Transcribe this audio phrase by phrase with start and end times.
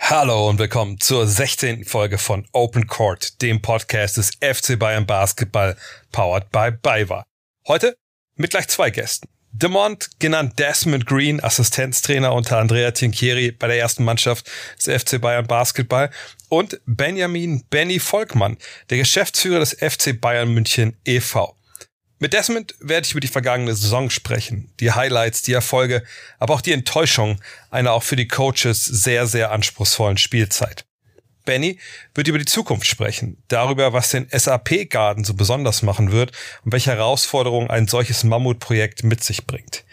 [0.00, 1.84] Hallo und willkommen zur 16.
[1.84, 5.76] Folge von Open Court, dem Podcast des FC Bayern Basketball,
[6.12, 7.26] powered by BayWa.
[7.66, 7.94] Heute
[8.36, 9.28] mit gleich zwei Gästen.
[9.50, 15.46] Demont, genannt Desmond Green, Assistenztrainer unter Andrea Tinchieri bei der ersten Mannschaft des FC Bayern
[15.46, 16.10] Basketball
[16.48, 18.56] und Benjamin Benny Volkmann,
[18.88, 21.57] der Geschäftsführer des FC Bayern München e.V.
[22.20, 26.02] Mit Desmond werde ich über die vergangene Saison sprechen, die Highlights, die Erfolge,
[26.40, 27.40] aber auch die Enttäuschung
[27.70, 30.84] einer auch für die Coaches sehr, sehr anspruchsvollen Spielzeit.
[31.44, 31.78] Benny
[32.14, 36.32] wird über die Zukunft sprechen, darüber, was den SAP-Garden so besonders machen wird
[36.64, 39.84] und welche Herausforderungen ein solches Mammutprojekt mit sich bringt.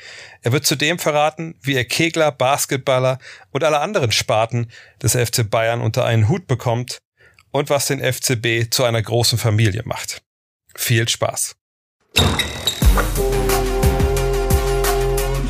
[0.41, 3.19] Er wird zudem verraten, wie er Kegler, Basketballer
[3.51, 4.69] und alle anderen Sparten
[5.01, 6.97] des FC Bayern unter einen Hut bekommt
[7.51, 10.23] und was den FCB zu einer großen Familie macht.
[10.75, 11.55] Viel Spaß!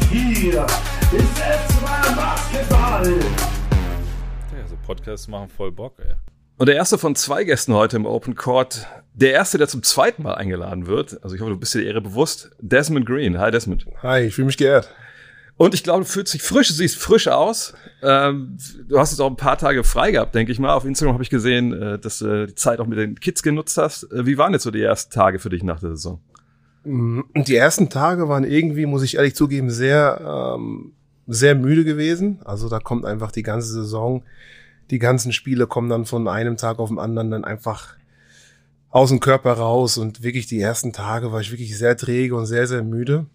[0.09, 3.09] Hier ist S2 Basketball.
[3.09, 6.15] Ja, so Podcasts machen voll Bock, ey.
[6.57, 10.23] Und der erste von zwei Gästen heute im Open Court, der erste, der zum zweiten
[10.23, 13.37] Mal eingeladen wird, also ich hoffe, du bist dir die Ehre bewusst, Desmond Green.
[13.37, 13.85] Hi, Desmond.
[14.01, 14.89] Hi, ich fühle mich geehrt.
[15.57, 17.73] Und ich glaube, du fühlst dich frisch, du siehst frisch aus.
[18.01, 18.57] Ähm,
[18.87, 20.73] du hast jetzt auch ein paar Tage frei gehabt, denke ich mal.
[20.73, 23.77] Auf Instagram habe ich gesehen, äh, dass du die Zeit auch mit den Kids genutzt
[23.77, 24.03] hast.
[24.11, 26.21] Äh, wie waren jetzt so die ersten Tage für dich nach der Saison?
[26.85, 30.93] Die ersten Tage waren irgendwie, muss ich ehrlich zugeben, sehr, ähm,
[31.27, 32.39] sehr müde gewesen.
[32.45, 34.23] Also da kommt einfach die ganze Saison,
[34.91, 37.95] die ganzen Spiele kommen dann von einem Tag auf den anderen dann einfach
[38.91, 39.97] aus dem Körper raus.
[39.97, 43.25] Und wirklich die ersten Tage war ich wirklich sehr träge und sehr, sehr müde.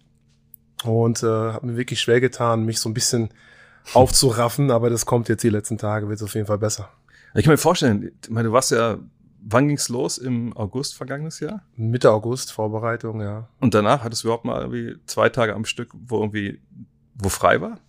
[0.85, 3.29] Und äh, habe mir wirklich schwer getan, mich so ein bisschen
[3.93, 4.71] aufzuraffen.
[4.71, 6.89] Aber das kommt jetzt die letzten Tage, wird auf jeden Fall besser.
[7.35, 8.97] Ich kann mir vorstellen, ich meine, du warst ja
[9.41, 10.17] wann ging's los?
[10.17, 11.63] Im August vergangenes Jahr?
[11.75, 13.47] Mitte August, Vorbereitung, ja.
[13.59, 16.61] Und danach hattest du überhaupt mal irgendwie zwei Tage am Stück, wo irgendwie,
[17.15, 17.79] wo frei war?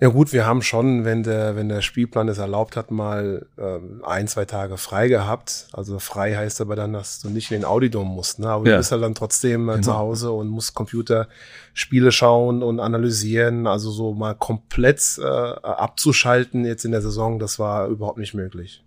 [0.00, 4.00] Ja gut, wir haben schon, wenn der, wenn der Spielplan es erlaubt hat, mal ähm,
[4.06, 5.66] ein, zwei Tage frei gehabt.
[5.72, 8.38] Also frei heißt aber dann, dass du nicht in den Audidom musst.
[8.38, 8.48] Ne?
[8.48, 8.72] Aber ja.
[8.74, 9.84] du bist halt dann trotzdem äh, genau.
[9.84, 13.66] zu Hause und musst Computerspiele schauen und analysieren.
[13.66, 18.84] Also so mal komplett äh, abzuschalten jetzt in der Saison, das war überhaupt nicht möglich.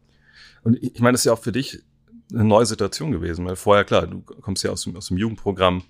[0.63, 1.81] Und ich meine, das ist ja auch für dich
[2.33, 5.83] eine neue Situation gewesen, weil vorher, klar, du kommst ja aus dem, aus dem Jugendprogramm,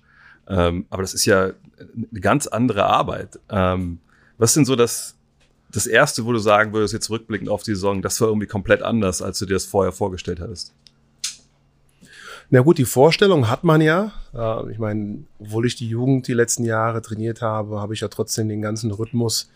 [0.48, 3.38] ähm, aber das ist ja eine ganz andere Arbeit.
[3.48, 3.98] Ähm,
[4.38, 5.16] was denn so das,
[5.70, 8.82] das Erste, wo du sagen würdest, jetzt rückblickend auf die Saison, das war irgendwie komplett
[8.82, 10.74] anders, als du dir das vorher vorgestellt hattest?
[12.50, 14.12] Na gut, die Vorstellung hat man ja.
[14.34, 18.08] Äh, ich meine, obwohl ich die Jugend die letzten Jahre trainiert habe, habe ich ja
[18.08, 19.48] trotzdem den ganzen Rhythmus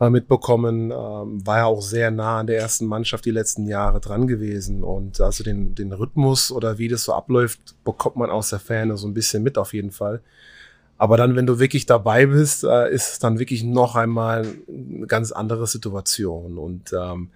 [0.00, 4.00] äh, mitbekommen, ähm, war ja auch sehr nah an der ersten Mannschaft die letzten Jahre
[4.00, 4.82] dran gewesen.
[4.82, 8.96] Und also den, den Rhythmus oder wie das so abläuft, bekommt man aus der Ferne
[8.96, 10.20] so ein bisschen mit auf jeden Fall.
[10.98, 15.06] Aber dann, wenn du wirklich dabei bist, äh, ist es dann wirklich noch einmal eine
[15.06, 16.58] ganz andere Situation.
[16.58, 17.30] Und ähm,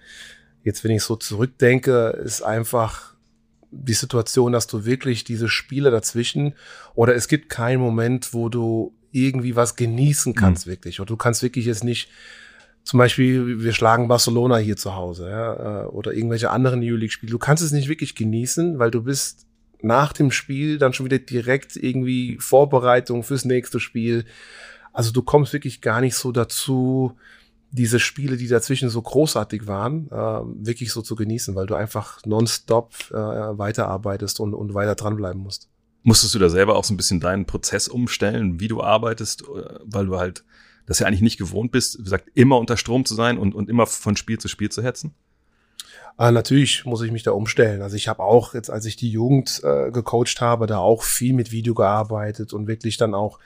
[0.63, 3.13] jetzt, wenn ich so zurückdenke, ist einfach
[3.71, 6.53] die Situation, dass du wirklich diese Spiele dazwischen
[6.95, 10.71] oder es gibt keinen Moment, wo du irgendwie was genießen kannst, mhm.
[10.71, 10.99] wirklich.
[10.99, 12.09] Oder du kannst wirklich jetzt nicht
[12.87, 17.29] zum Beispiel, wir schlagen Barcelona hier zu Hause, ja, äh, oder irgendwelche anderen EU-League-Spiele.
[17.29, 19.45] Du kannst es nicht wirklich genießen, weil du bist
[19.81, 24.23] nach dem Spiel dann schon wieder direkt irgendwie Vorbereitung fürs nächste Spiel.
[24.93, 27.17] Also du kommst wirklich gar nicht so dazu,
[27.71, 32.25] diese Spiele, die dazwischen so großartig waren, äh, wirklich so zu genießen, weil du einfach
[32.25, 35.67] nonstop äh, weiterarbeitest und, und weiter dranbleiben musst.
[36.03, 39.43] Musstest du da selber auch so ein bisschen deinen Prozess umstellen, wie du arbeitest,
[39.83, 40.45] weil du halt
[40.87, 43.69] das ja eigentlich nicht gewohnt bist, wie gesagt, immer unter Strom zu sein und, und
[43.69, 45.13] immer von Spiel zu Spiel zu hetzen?
[46.15, 47.83] Ah, natürlich muss ich mich da umstellen.
[47.83, 51.33] Also ich habe auch jetzt, als ich die Jugend äh, gecoacht habe, da auch viel
[51.33, 53.37] mit Video gearbeitet und wirklich dann auch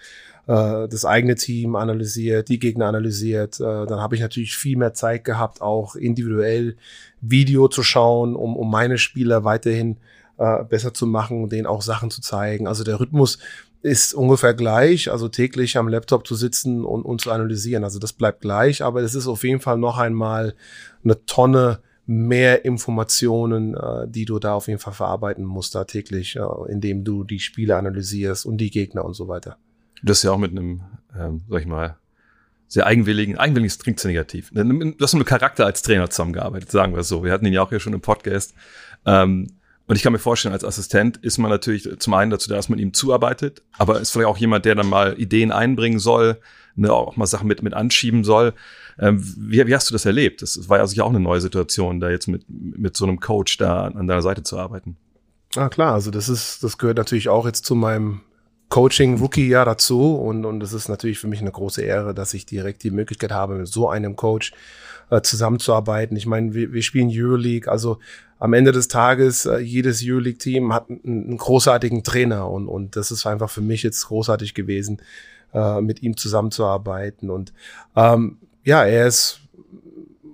[0.48, 3.60] äh, das eigene Team analysiert, die Gegner analysiert.
[3.60, 6.78] Äh, dann habe ich natürlich viel mehr Zeit gehabt, auch individuell
[7.20, 9.98] Video zu schauen, um, um meine Spieler weiterhin
[10.38, 12.68] äh, besser zu machen und denen auch Sachen zu zeigen.
[12.68, 13.38] Also der Rhythmus
[13.82, 17.84] ist ungefähr gleich, also täglich am Laptop zu sitzen und, und zu analysieren.
[17.84, 20.56] Also das bleibt gleich, aber es ist auf jeden Fall noch einmal
[21.04, 26.36] eine Tonne mehr Informationen, äh, die du da auf jeden Fall verarbeiten musst da täglich,
[26.36, 29.58] äh, indem du die Spiele analysierst und die Gegner und so weiter.
[30.04, 30.82] Du hast ja auch mit einem,
[31.18, 31.98] ähm, sag ich mal,
[32.68, 34.50] sehr eigenwilligen, eigenwilliges klingt negativ.
[34.52, 37.24] Du hast mit einem Charakter als Trainer zusammengearbeitet, sagen wir es so.
[37.24, 38.54] Wir hatten ihn ja auch hier schon im Podcast.
[39.06, 39.48] Ähm,
[39.92, 42.70] und ich kann mir vorstellen, als Assistent ist man natürlich zum einen dazu da, dass
[42.70, 46.40] man ihm zuarbeitet, aber ist vielleicht auch jemand, der dann mal Ideen einbringen soll,
[46.78, 48.54] ne, auch mal Sachen mit, mit anschieben soll.
[48.98, 50.44] Ähm, wie, wie hast du das erlebt?
[50.44, 53.58] Das war ja sicher auch eine neue Situation, da jetzt mit, mit so einem Coach
[53.58, 54.96] da an deiner Seite zu arbeiten.
[55.58, 58.22] Ah, klar, also das ist, das gehört natürlich auch jetzt zu meinem
[58.70, 62.84] Coaching-Rookie-Jahr dazu und, und es ist natürlich für mich eine große Ehre, dass ich direkt
[62.84, 64.54] die Möglichkeit habe, mit so einem Coach
[65.10, 66.16] äh, zusammenzuarbeiten.
[66.16, 68.00] Ich meine, wir, wir spielen Euroleague, also
[68.42, 73.28] am Ende des Tages, äh, jedes Euroleague-Team hat einen, großartigen Trainer und, und das ist
[73.28, 75.00] einfach für mich jetzt großartig gewesen,
[75.54, 77.30] äh, mit ihm zusammenzuarbeiten.
[77.30, 77.54] Und
[77.96, 79.42] ähm, ja, er ist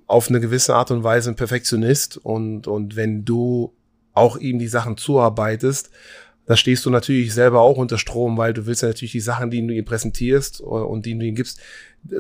[0.08, 3.74] auf eine gewisse Art und Weise ein Perfektionist und, und wenn du
[4.14, 5.90] auch ihm die Sachen zuarbeitest,
[6.46, 9.52] da stehst du natürlich selber auch unter Strom, weil du willst ja natürlich die Sachen,
[9.52, 11.60] die du ihm präsentierst und die du ihm gibst,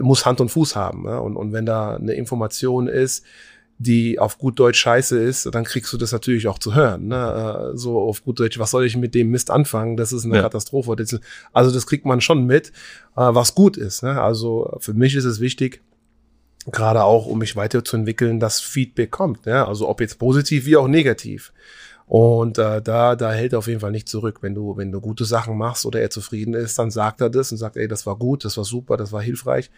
[0.01, 1.03] muss Hand und Fuß haben.
[1.03, 1.21] Ne?
[1.21, 3.23] Und, und wenn da eine Information ist,
[3.79, 7.07] die auf gut Deutsch scheiße ist, dann kriegst du das natürlich auch zu hören.
[7.07, 7.71] Ne?
[7.73, 9.97] Äh, so auf gut Deutsch, was soll ich mit dem Mist anfangen?
[9.97, 10.41] Das ist eine ja.
[10.41, 10.95] Katastrophe.
[11.53, 12.71] Also das kriegt man schon mit, äh,
[13.15, 14.01] was gut ist.
[14.01, 14.19] Ne?
[14.19, 15.81] Also für mich ist es wichtig,
[16.71, 19.45] gerade auch, um mich weiterzuentwickeln, dass Feedback kommt.
[19.45, 19.67] Ja?
[19.67, 21.53] Also ob jetzt positiv wie auch negativ.
[22.07, 24.39] Und äh, da, da hält er auf jeden Fall nicht zurück.
[24.41, 27.51] Wenn du, wenn du gute Sachen machst oder er zufrieden ist, dann sagt er das
[27.51, 29.69] und sagt, ey, das war gut, das war super, das war hilfreich.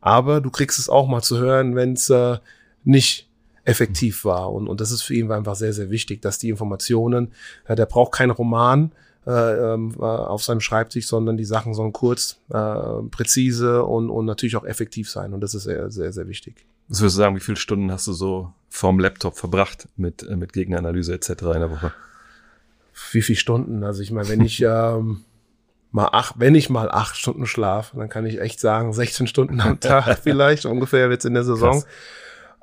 [0.00, 2.38] Aber du kriegst es auch mal zu hören, wenn es äh,
[2.82, 3.25] nicht
[3.66, 4.52] effektiv war.
[4.52, 7.32] Und, und das ist für ihn einfach sehr, sehr wichtig, dass die Informationen,
[7.66, 8.92] äh, der braucht keinen Roman
[9.26, 14.24] äh, ähm, äh, auf seinem Schreibtisch, sondern die Sachen sollen kurz, äh, präzise und, und
[14.24, 15.34] natürlich auch effektiv sein.
[15.34, 16.64] Und das ist sehr, sehr, sehr wichtig.
[16.88, 20.36] Was würdest du sagen, wie viele Stunden hast du so vorm Laptop verbracht mit, äh,
[20.36, 21.30] mit Gegenanalyse etc.
[21.30, 21.92] in der Woche?
[23.12, 23.82] Wie viele Stunden?
[23.82, 25.24] Also ich meine, wenn ich ähm,
[25.90, 29.60] mal acht, wenn ich mal acht Stunden schlafe, dann kann ich echt sagen, 16 Stunden
[29.60, 31.82] am Tag vielleicht, ungefähr jetzt in der Saison.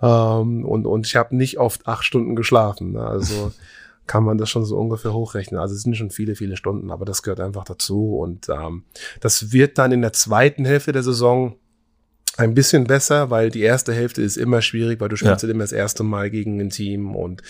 [0.02, 2.94] Ähm, und, und ich habe nicht oft acht Stunden geschlafen.
[2.94, 3.06] Ne?
[3.06, 3.52] Also
[4.08, 5.60] kann man das schon so ungefähr hochrechnen.
[5.60, 8.18] Also es sind schon viele, viele Stunden, aber das gehört einfach dazu.
[8.18, 8.84] Und ähm,
[9.22, 11.56] das wird dann in der zweiten Hälfte der Saison
[12.38, 15.50] ein bisschen besser, weil die erste Hälfte ist immer schwierig, weil du spielst ja.
[15.50, 17.44] immer das erste Mal gegen ein Team und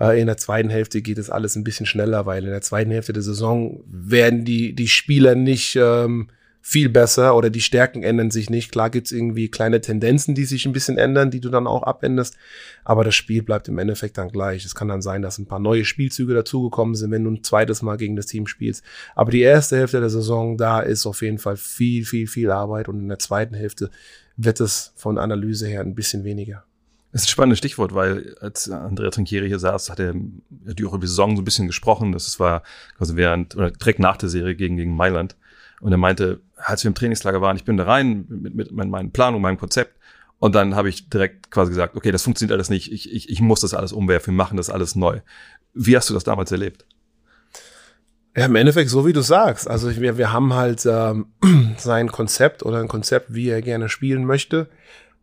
[0.00, 2.90] äh, in der zweiten Hälfte geht es alles ein bisschen schneller, weil in der zweiten
[2.90, 6.28] Hälfte der Saison werden die, die Spieler nicht ähm,
[6.64, 8.70] viel besser oder die Stärken ändern sich nicht.
[8.70, 12.36] Klar gibt's irgendwie kleine Tendenzen, die sich ein bisschen ändern, die du dann auch abänderst,
[12.84, 14.64] aber das Spiel bleibt im Endeffekt dann gleich.
[14.64, 17.82] Es kann dann sein, dass ein paar neue Spielzüge dazugekommen sind, wenn du ein zweites
[17.82, 18.84] Mal gegen das Team spielst.
[19.16, 22.88] Aber die erste Hälfte der Saison, da ist auf jeden Fall viel, viel, viel Arbeit
[22.88, 23.90] und in der zweiten Hälfte
[24.36, 26.64] wird es von Analyse her ein bisschen weniger.
[27.10, 30.94] Das ist ein spannendes Stichwort, weil als Andrea Trinkieri hier saß, hat er die auch
[30.94, 32.12] über die Saison so ein bisschen gesprochen.
[32.12, 32.62] Das war
[32.96, 35.36] quasi während oder direkt nach der Serie gegen, gegen Mailand.
[35.82, 38.88] Und er meinte, als wir im Trainingslager waren, ich bin da rein mit, mit, mit
[38.88, 39.98] meinen Planungen, meinem Konzept.
[40.38, 42.92] Und dann habe ich direkt quasi gesagt, okay, das funktioniert alles nicht.
[42.92, 45.20] Ich, ich, ich muss das alles umwerfen, wir machen das alles neu.
[45.72, 46.84] Wie hast du das damals erlebt?
[48.36, 49.68] Ja, im Endeffekt so wie du sagst.
[49.68, 51.26] Also wir, wir haben halt ähm,
[51.76, 54.68] sein Konzept oder ein Konzept, wie er gerne spielen möchte,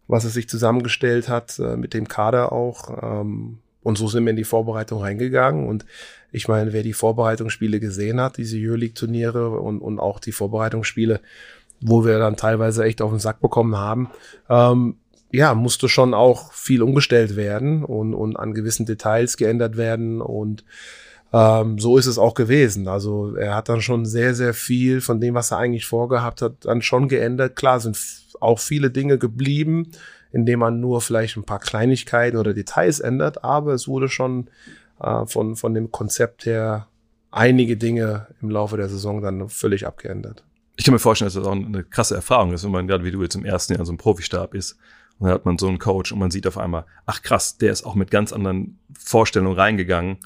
[0.08, 3.22] was er sich zusammengestellt hat äh, mit dem Kader auch.
[3.22, 5.68] Ähm, und so sind wir in die Vorbereitung reingegangen.
[5.68, 5.86] Und
[6.32, 11.22] ich meine, wer die Vorbereitungsspiele gesehen hat, diese Euroleague-Turniere und, und auch die Vorbereitungsspiele,
[11.82, 14.10] wo wir dann teilweise echt auf den Sack bekommen haben,
[14.50, 14.98] ähm,
[15.32, 20.64] ja, musste schon auch viel umgestellt werden und, und an gewissen Details geändert werden und
[21.32, 22.88] ähm, so ist es auch gewesen.
[22.88, 26.66] Also er hat dann schon sehr, sehr viel von dem, was er eigentlich vorgehabt hat,
[26.66, 27.56] dann schon geändert.
[27.56, 27.98] Klar sind
[28.40, 29.92] auch viele Dinge geblieben,
[30.32, 34.50] indem man nur vielleicht ein paar Kleinigkeiten oder Details ändert, aber es wurde schon
[35.00, 36.88] äh, von, von dem Konzept her
[37.32, 40.44] einige Dinge im Laufe der Saison dann völlig abgeändert.
[40.76, 43.12] Ich kann mir vorstellen, dass das auch eine krasse Erfahrung ist, wenn man gerade wie
[43.12, 44.78] du jetzt im ersten Jahr so einem Profistab ist.
[45.20, 47.74] Und dann hat man so einen Coach und man sieht auf einmal, ach krass, der
[47.74, 50.18] ist auch mit ganz anderen Vorstellungen reingegangen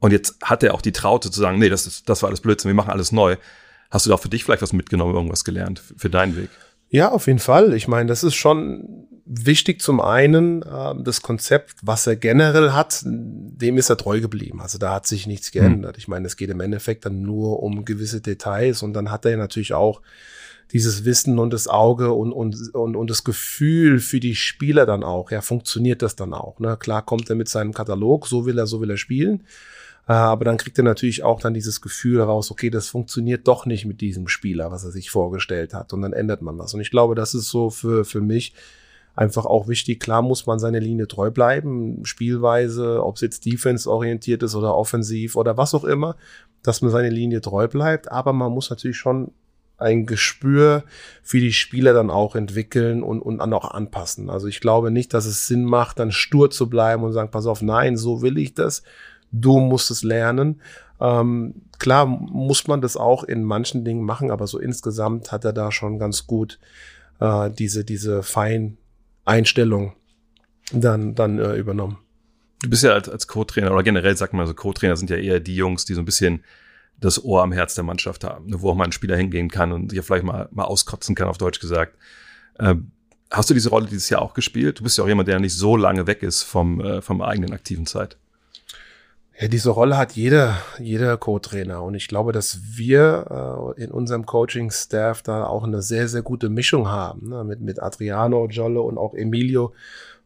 [0.00, 2.40] und jetzt hat er auch die Traute zu sagen, nee, das, ist, das war alles
[2.40, 3.36] Blödsinn, wir machen alles neu.
[3.90, 6.48] Hast du da für dich vielleicht was mitgenommen, irgendwas gelernt für deinen Weg?
[6.88, 7.74] Ja, auf jeden Fall.
[7.74, 13.02] Ich meine, das ist schon wichtig zum einen, äh, das Konzept, was er generell hat,
[13.04, 14.60] dem ist er treu geblieben.
[14.60, 15.96] Also da hat sich nichts geändert.
[15.96, 15.98] Mhm.
[15.98, 19.36] Ich meine, es geht im Endeffekt dann nur um gewisse Details und dann hat er
[19.36, 20.02] natürlich auch
[20.72, 25.04] dieses Wissen und das Auge und, und, und, und das Gefühl für die Spieler dann
[25.04, 25.30] auch.
[25.30, 26.58] Ja, funktioniert das dann auch.
[26.58, 26.76] Ne?
[26.76, 29.44] Klar kommt er mit seinem Katalog, so will er, so will er spielen.
[30.08, 33.64] Äh, aber dann kriegt er natürlich auch dann dieses Gefühl raus, okay, das funktioniert doch
[33.64, 35.92] nicht mit diesem Spieler, was er sich vorgestellt hat.
[35.92, 36.74] Und dann ändert man was.
[36.74, 38.54] Und ich glaube, das ist so für, für mich
[39.14, 40.00] einfach auch wichtig.
[40.00, 45.36] Klar muss man seine Linie treu bleiben, Spielweise, ob es jetzt defense-orientiert ist oder offensiv
[45.36, 46.16] oder was auch immer,
[46.62, 48.10] dass man seine Linie treu bleibt.
[48.10, 49.32] Aber man muss natürlich schon
[49.80, 50.84] ein Gespür
[51.22, 54.30] für die Spieler dann auch entwickeln und, und dann auch anpassen.
[54.30, 57.46] Also ich glaube nicht, dass es Sinn macht, dann stur zu bleiben und sagen, pass
[57.46, 58.82] auf, nein, so will ich das,
[59.32, 60.60] du musst es lernen.
[61.00, 65.54] Ähm, klar muss man das auch in manchen Dingen machen, aber so insgesamt hat er
[65.54, 66.58] da schon ganz gut
[67.20, 68.22] äh, diese, diese
[69.30, 69.92] Feineinstellung
[70.72, 71.98] dann, dann äh, übernommen.
[72.62, 75.38] Du bist ja als, als Co-Trainer oder generell sagt man so, Co-Trainer sind ja eher
[75.38, 76.42] die Jungs, die so ein bisschen
[76.98, 79.72] das Ohr am Herz der Mannschaft haben, ne, wo auch mal ein Spieler hingehen kann
[79.72, 81.96] und sich vielleicht mal, mal auskotzen kann, auf Deutsch gesagt.
[82.58, 82.90] Ähm,
[83.30, 84.80] hast du diese Rolle dieses Jahr auch gespielt?
[84.80, 87.52] Du bist ja auch jemand, der nicht so lange weg ist vom, äh, vom eigenen
[87.52, 88.18] aktiven Zeit.
[89.40, 91.82] Ja, diese Rolle hat jeder, jeder Co-Trainer.
[91.82, 96.50] Und ich glaube, dass wir äh, in unserem Coaching-Staff da auch eine sehr, sehr gute
[96.50, 97.30] Mischung haben.
[97.30, 97.42] Ne?
[97.44, 99.72] Mit, mit Adriano, Jolle und auch Emilio.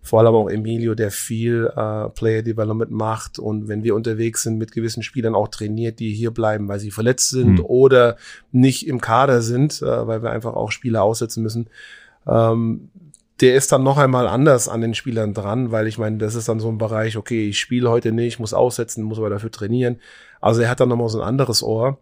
[0.03, 3.39] Vor allem auch Emilio, der viel äh, Player Development macht.
[3.39, 6.91] Und wenn wir unterwegs sind, mit gewissen Spielern auch trainiert, die hier bleiben, weil sie
[6.91, 7.65] verletzt sind Mhm.
[7.67, 8.17] oder
[8.51, 11.69] nicht im Kader sind, äh, weil wir einfach auch Spieler aussetzen müssen.
[12.27, 12.91] Ähm,
[13.41, 16.49] der ist dann noch einmal anders an den Spielern dran, weil ich meine, das ist
[16.49, 20.01] dann so ein Bereich, okay, ich spiele heute nicht, muss aussetzen, muss aber dafür trainieren.
[20.41, 21.99] Also er hat dann nochmal so ein anderes Ohr.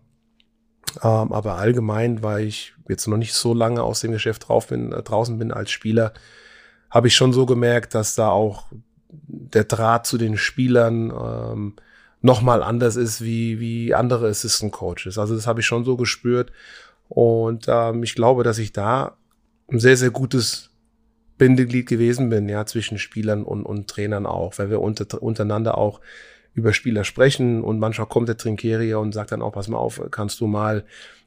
[1.02, 4.92] Ähm, aber allgemein, weil ich jetzt noch nicht so lange aus dem Geschäft drauf bin,
[4.92, 6.12] äh, draußen bin als Spieler,
[6.90, 8.66] habe ich schon so gemerkt, dass da auch
[9.08, 11.76] der Draht zu den Spielern ähm,
[12.20, 15.16] nochmal anders ist wie, wie andere Assistant Coaches.
[15.18, 16.52] Also das habe ich schon so gespürt.
[17.08, 19.16] Und ähm, ich glaube, dass ich da
[19.70, 20.71] ein sehr, sehr gutes
[21.42, 26.00] Bindeglied gewesen bin, ja, zwischen Spielern und, und Trainern auch, weil wir unter, untereinander auch
[26.54, 30.00] über Spieler sprechen und manchmal kommt der Trinkerier und sagt dann auch, pass mal auf,
[30.12, 30.84] kannst du mal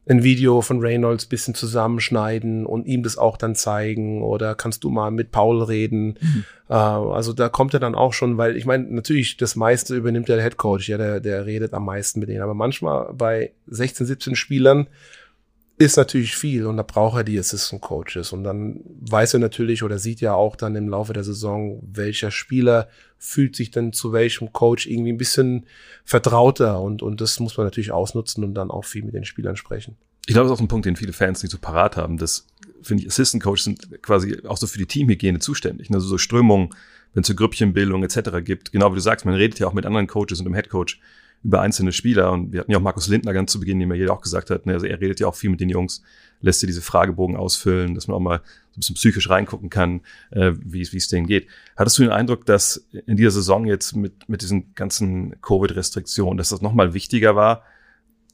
[0.07, 4.89] ein Video von Reynolds bisschen zusammenschneiden und ihm das auch dann zeigen oder kannst du
[4.89, 6.15] mal mit Paul reden.
[6.69, 10.29] Äh, also da kommt er dann auch schon, weil ich meine, natürlich das meiste übernimmt
[10.29, 14.05] der Head Coach, ja, der, der redet am meisten mit denen, aber manchmal bei 16,
[14.05, 14.87] 17 Spielern
[15.77, 19.83] ist natürlich viel und da braucht er die Assistant Coaches und dann weiß er natürlich
[19.83, 24.13] oder sieht ja auch dann im Laufe der Saison, welcher Spieler fühlt sich denn zu
[24.13, 25.65] welchem Coach irgendwie ein bisschen
[26.05, 29.57] vertrauter und, und das muss man natürlich ausnutzen und dann auch viel mit den Spielern
[29.57, 29.97] sprechen.
[30.27, 32.17] Ich glaube, das ist auch ein Punkt, den viele Fans nicht so parat haben.
[32.17, 32.47] Das
[32.81, 35.91] finde ich, Assistant Coaches sind quasi auch so für die Teamhygiene zuständig.
[35.91, 36.69] Also so Strömungen,
[37.13, 38.43] wenn es so Grüppchenbildung etc.
[38.43, 38.71] gibt.
[38.71, 40.99] Genau wie du sagst, man redet ja auch mit anderen Coaches und dem Head Coach
[41.45, 42.31] über einzelne Spieler.
[42.31, 44.49] Und wir hatten ja auch Markus Lindner ganz zu Beginn, dem er jeder auch gesagt
[44.49, 46.01] hat, ne, also er redet ja auch viel mit den Jungs,
[46.41, 50.01] lässt sie diese Fragebogen ausfüllen, dass man auch mal so ein bisschen psychisch reingucken kann,
[50.31, 51.47] äh, wie es wie es denen geht.
[51.77, 56.49] Hattest du den Eindruck, dass in dieser Saison jetzt mit, mit diesen ganzen Covid-Restriktionen, dass
[56.49, 57.61] das nochmal wichtiger war,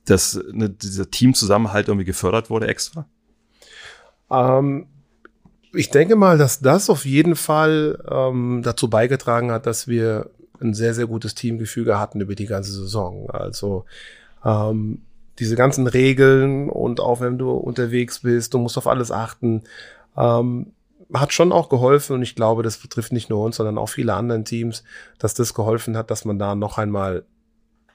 [0.06, 3.10] dass ne, dieser Teamzusammenhalt irgendwie gefördert wurde extra?
[4.32, 4.88] Ähm,
[5.74, 10.74] ich denke mal, dass das auf jeden Fall ähm, dazu beigetragen hat, dass wir ein
[10.74, 13.30] sehr, sehr gutes Teamgefüge hatten über die ganze Saison.
[13.30, 13.86] Also
[14.46, 15.02] ähm,
[15.40, 19.64] diese ganzen Regeln und auch wenn du unterwegs bist, du musst auf alles achten,
[20.18, 20.74] ähm,
[21.14, 24.14] hat schon auch geholfen und ich glaube, das betrifft nicht nur uns, sondern auch viele
[24.14, 24.84] anderen Teams,
[25.20, 27.26] dass das geholfen hat, dass man da noch einmal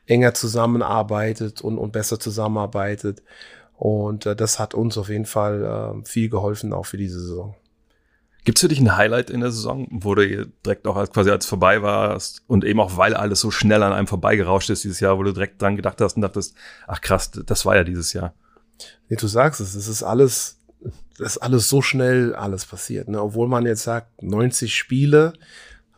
[0.06, 3.22] enger zusammenarbeitet und, und besser zusammenarbeitet.
[3.76, 5.62] Und äh, das hat uns auf jeden Fall
[6.02, 7.54] äh, viel geholfen, auch für diese Saison.
[8.46, 11.30] Gibt es für dich ein Highlight in der Saison, wo du direkt auch als, quasi
[11.30, 15.00] als vorbei warst und eben auch weil alles so schnell an einem vorbeigerauscht ist dieses
[15.00, 16.54] Jahr, wo du direkt dran gedacht hast und dachtest,
[16.86, 18.34] ach krass, das war ja dieses Jahr.
[19.08, 20.60] Nee, du sagst es, es ist alles,
[21.18, 23.08] das ist alles so schnell alles passiert.
[23.08, 23.20] Ne?
[23.20, 25.32] Obwohl man jetzt sagt, 90 Spiele,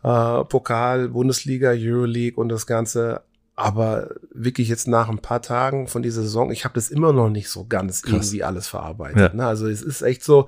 [0.01, 3.21] äh, Pokal, Bundesliga, Euroleague und das Ganze,
[3.55, 7.29] aber wirklich jetzt nach ein paar Tagen von dieser Saison, ich habe das immer noch
[7.29, 8.13] nicht so ganz Krass.
[8.13, 9.33] irgendwie alles verarbeitet.
[9.33, 9.33] Ja.
[9.35, 9.45] Ne?
[9.45, 10.47] Also es ist echt so,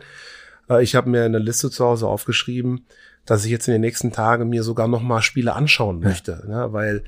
[0.79, 2.85] ich habe mir eine Liste zu Hause aufgeschrieben,
[3.25, 6.67] dass ich jetzt in den nächsten Tagen mir sogar noch mal Spiele anschauen möchte, ne?
[6.71, 7.03] weil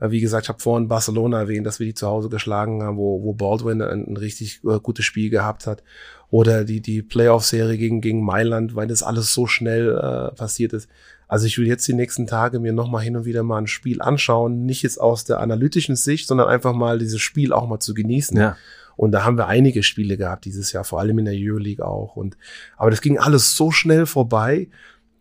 [0.00, 2.96] äh, wie gesagt, ich habe vorhin Barcelona erwähnt, dass wir die zu Hause geschlagen haben,
[2.96, 5.82] wo, wo Baldwin ein, ein richtig äh, gutes Spiel gehabt hat.
[6.30, 10.88] Oder die, die Playoff-Serie gegen, gegen Mailand, weil das alles so schnell äh, passiert ist.
[11.28, 13.66] Also ich will jetzt die nächsten Tage mir noch mal hin und wieder mal ein
[13.66, 17.80] Spiel anschauen, nicht jetzt aus der analytischen Sicht, sondern einfach mal dieses Spiel auch mal
[17.80, 18.36] zu genießen.
[18.36, 18.56] Ja.
[18.96, 22.16] Und da haben wir einige Spiele gehabt dieses Jahr, vor allem in der Euroleague auch.
[22.16, 22.36] Und
[22.76, 24.68] aber das ging alles so schnell vorbei,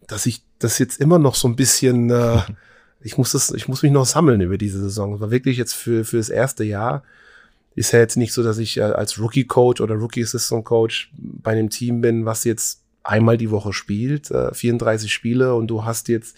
[0.08, 2.40] dass ich das jetzt immer noch so ein bisschen, äh,
[3.02, 5.16] ich muss das, ich muss mich noch sammeln über diese Saison.
[5.16, 7.04] Es war wirklich jetzt für für das erste Jahr
[7.76, 11.12] ist ja jetzt nicht so, dass ich äh, als Rookie Coach oder Rookie Assistant Coach
[11.18, 15.84] bei einem Team bin, was jetzt einmal die Woche spielt, äh, 34 Spiele und du
[15.84, 16.38] hast jetzt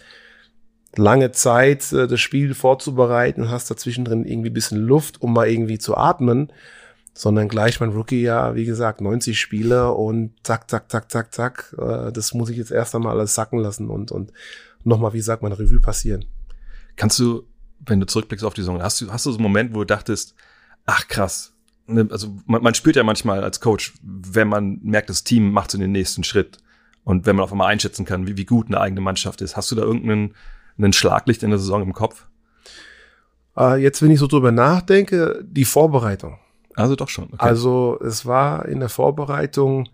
[0.96, 5.32] lange Zeit, äh, das Spiel vorzubereiten und hast dazwischen drin irgendwie ein bisschen Luft, um
[5.32, 6.52] mal irgendwie zu atmen,
[7.14, 11.74] sondern gleich mein Rookie ja, wie gesagt, 90 Spiele und zack, zack, zack, zack, zack.
[11.78, 14.32] Äh, das muss ich jetzt erst einmal alles sacken lassen und, und
[14.84, 16.24] nochmal, wie sagt man, Revue passieren.
[16.96, 17.44] Kannst du,
[17.80, 19.86] wenn du zurückblickst auf die Saison, hast du, hast du so einen Moment, wo du
[19.86, 20.34] dachtest,
[20.86, 21.54] ach krass,
[21.86, 25.70] ne, also man, man spürt ja manchmal als Coach, wenn man merkt, das Team macht
[25.70, 26.58] so den nächsten Schritt
[27.04, 29.56] und wenn man auf einmal einschätzen kann, wie, wie gut eine eigene Mannschaft ist.
[29.56, 30.34] Hast du da irgendeinen
[30.76, 32.26] einen Schlaglicht in der Saison im Kopf?
[33.56, 36.38] Äh, jetzt, wenn ich so drüber nachdenke, die Vorbereitung.
[36.78, 37.24] Also doch schon.
[37.26, 37.36] Okay.
[37.38, 39.88] Also es war in der Vorbereitung,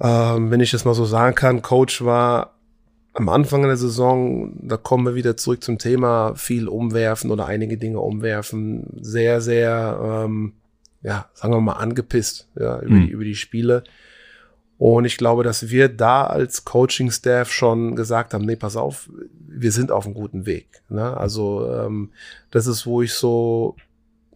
[0.00, 2.54] ähm, wenn ich das mal so sagen kann, Coach war
[3.14, 7.76] am Anfang der Saison, da kommen wir wieder zurück zum Thema, viel umwerfen oder einige
[7.76, 10.52] Dinge umwerfen, sehr, sehr, ähm,
[11.02, 13.06] ja, sagen wir mal, angepisst ja, über, Mhm.
[13.06, 13.82] die, über die Spiele.
[14.78, 19.10] Und ich glaube, dass wir da als Coaching-Staff schon gesagt haben, nee, pass auf,
[19.48, 20.68] wir sind auf einem guten Weg.
[20.88, 21.16] Ne?
[21.16, 22.10] Also ähm,
[22.52, 23.74] das ist, wo ich so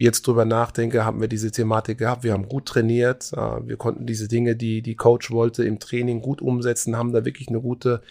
[0.02, 4.06] jetzt drüber nachdenke, haben wir diese Thematik gehabt, wir haben gut trainiert, äh, wir konnten
[4.06, 8.02] diese Dinge, die die Coach wollte, im Training gut umsetzen, haben da wirklich eine gute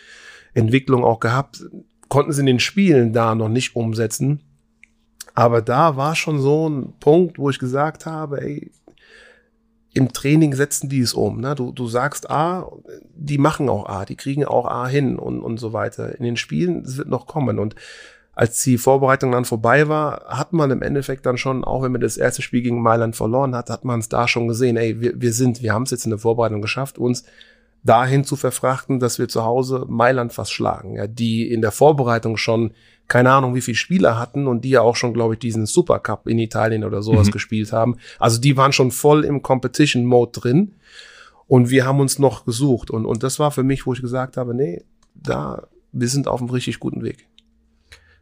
[0.53, 1.63] Entwicklung auch gehabt,
[2.09, 4.41] konnten sie in den Spielen da noch nicht umsetzen.
[5.33, 8.71] Aber da war schon so ein Punkt, wo ich gesagt habe, ey,
[9.93, 11.41] im Training setzen die es um.
[11.41, 11.55] Ne?
[11.55, 12.71] Du, du sagst A,
[13.13, 16.17] die machen auch A, die kriegen auch A hin und, und so weiter.
[16.17, 17.59] In den Spielen, es wird noch kommen.
[17.59, 17.75] Und
[18.33, 22.01] als die Vorbereitung dann vorbei war, hat man im Endeffekt dann schon, auch wenn man
[22.01, 25.19] das erste Spiel gegen Mailand verloren hat, hat man es da schon gesehen, ey, wir,
[25.19, 27.25] wir sind, wir haben es jetzt in der Vorbereitung geschafft, uns
[27.83, 32.37] dahin zu verfrachten, dass wir zu Hause Mailand fast schlagen, ja, die in der Vorbereitung
[32.37, 32.71] schon
[33.07, 36.27] keine Ahnung, wie viele Spieler hatten und die ja auch schon, glaube ich, diesen Supercup
[36.27, 37.31] in Italien oder sowas Mhm.
[37.31, 37.97] gespielt haben.
[38.19, 40.75] Also die waren schon voll im Competition-Mode drin
[41.47, 44.37] und wir haben uns noch gesucht und, und das war für mich, wo ich gesagt
[44.37, 47.27] habe, nee, da, wir sind auf einem richtig guten Weg.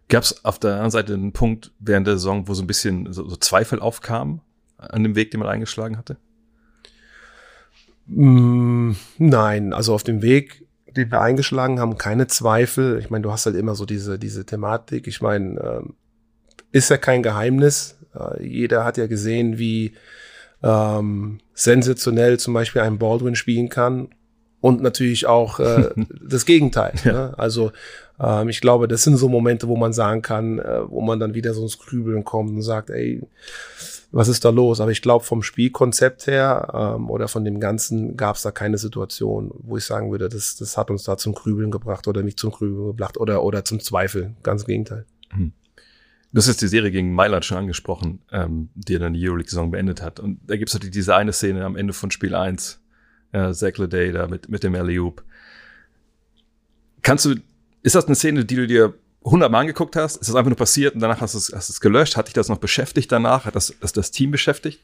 [0.10, 3.14] Gab es auf der anderen Seite einen Punkt während der Saison, wo so ein bisschen
[3.14, 4.42] so, so Zweifel aufkamen
[4.78, 6.18] an dem Weg, den man eingeschlagen hatte?
[8.08, 12.98] Mm, nein, also auf dem Weg, den wir eingeschlagen haben, keine Zweifel.
[13.00, 15.08] Ich meine, du hast halt immer so diese, diese Thematik.
[15.08, 15.94] Ich meine, ähm,
[16.72, 17.98] ist ja kein Geheimnis.
[18.16, 19.94] Äh, jeder hat ja gesehen, wie
[20.64, 24.10] ähm, sensationell zum Beispiel ein Baldwin spielen kann.
[24.62, 25.92] Und natürlich auch äh,
[26.28, 26.94] das Gegenteil.
[27.04, 27.14] Ja.
[27.14, 27.34] Ne?
[27.38, 27.72] Also
[28.20, 31.34] ähm, ich glaube, das sind so Momente, wo man sagen kann, äh, wo man dann
[31.34, 33.22] wieder so ins Grübeln kommt und sagt, ey,
[34.12, 34.82] was ist da los?
[34.82, 38.78] Aber ich glaube, vom Spielkonzept her ähm, oder von dem Ganzen gab es da keine
[38.78, 42.40] Situation, wo ich sagen würde, das, das hat uns da zum Grübeln gebracht oder nicht
[42.40, 44.38] zum Grübeln gebracht oder, oder zum Zweifeln.
[44.42, 45.06] Ganz im Gegenteil.
[46.32, 50.20] Du hast die Serie gegen Mailand schon angesprochen, ähm, die dann die Euroleague-Saison beendet hat.
[50.20, 52.82] Und da gibt es natürlich diese eine Szene am Ende von Spiel 1,
[53.32, 55.24] äh, Zach Leday da mit, mit dem Alley-Oop.
[57.02, 57.36] Kannst du,
[57.84, 58.94] ist das eine Szene, die du dir
[59.24, 60.18] hundertmal angeguckt hast?
[60.18, 62.18] Ist das einfach nur passiert und danach hast du es, hast es gelöscht?
[62.18, 63.46] Hat dich das noch beschäftigt danach?
[63.46, 64.80] Hat das das, das Team beschäftigt?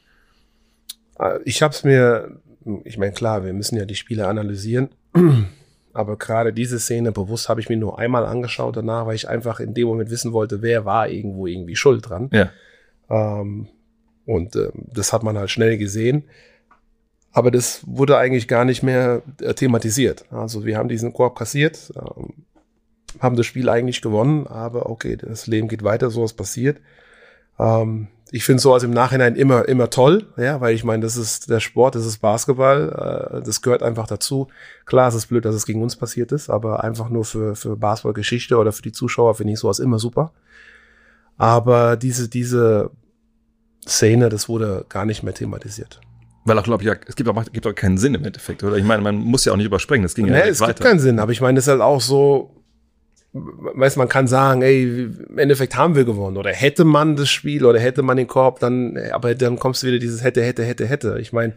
[1.19, 2.39] Äh, Ich habe es mir,
[2.84, 4.89] ich meine, klar, wir müssen ja die Spiele analysieren,
[5.93, 9.60] aber gerade diese Szene bewusst habe ich mir nur einmal angeschaut danach, weil ich einfach
[9.60, 12.30] in dem Moment wissen wollte, wer war irgendwo irgendwie schuld dran.
[12.34, 12.50] Ja.
[13.10, 13.67] Ähm,
[14.26, 16.24] und ähm, das hat man halt schnell gesehen.
[17.32, 20.26] Aber das wurde eigentlich gar nicht mehr äh, thematisiert.
[20.32, 22.46] Also wir haben diesen Korb kassiert, ähm,
[23.19, 26.78] haben das Spiel eigentlich gewonnen, aber okay, das Leben geht weiter, sowas passiert.
[27.60, 31.49] Ähm, ich finde sowas im Nachhinein immer, immer toll, ja, weil ich meine, das ist
[31.49, 34.47] der Sport, das ist Basketball, äh, das gehört einfach dazu.
[34.86, 37.78] Klar, es ist blöd, dass es gegen uns passiert ist, aber einfach nur für, für
[37.78, 40.32] Basketballgeschichte oder für die Zuschauer finde ich sowas immer super.
[41.38, 42.91] Aber diese, diese
[43.88, 46.01] Szene, das wurde gar nicht mehr thematisiert.
[46.45, 48.78] Weil auch, glaube ich, ja, es gibt auch, gibt auch keinen Sinn im Endeffekt, oder?
[48.78, 50.69] Ich meine, man muss ja auch nicht überspringen, das ging ja Nee, direkt es gibt
[50.69, 50.84] weiter.
[50.84, 52.51] keinen Sinn, aber ich meine, das ist halt auch so,
[53.36, 57.65] weiß man kann sagen, ey, im Endeffekt haben wir gewonnen oder hätte man das Spiel
[57.65, 60.86] oder hätte man den Korb, dann, aber dann kommst du wieder dieses hätte, hätte, hätte,
[60.86, 61.17] hätte.
[61.19, 61.54] Ich meine,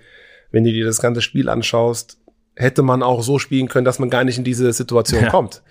[0.50, 2.18] wenn du dir das ganze Spiel anschaust,
[2.56, 5.30] hätte man auch so spielen können, dass man gar nicht in diese Situation Ja.
[5.30, 5.62] kommt.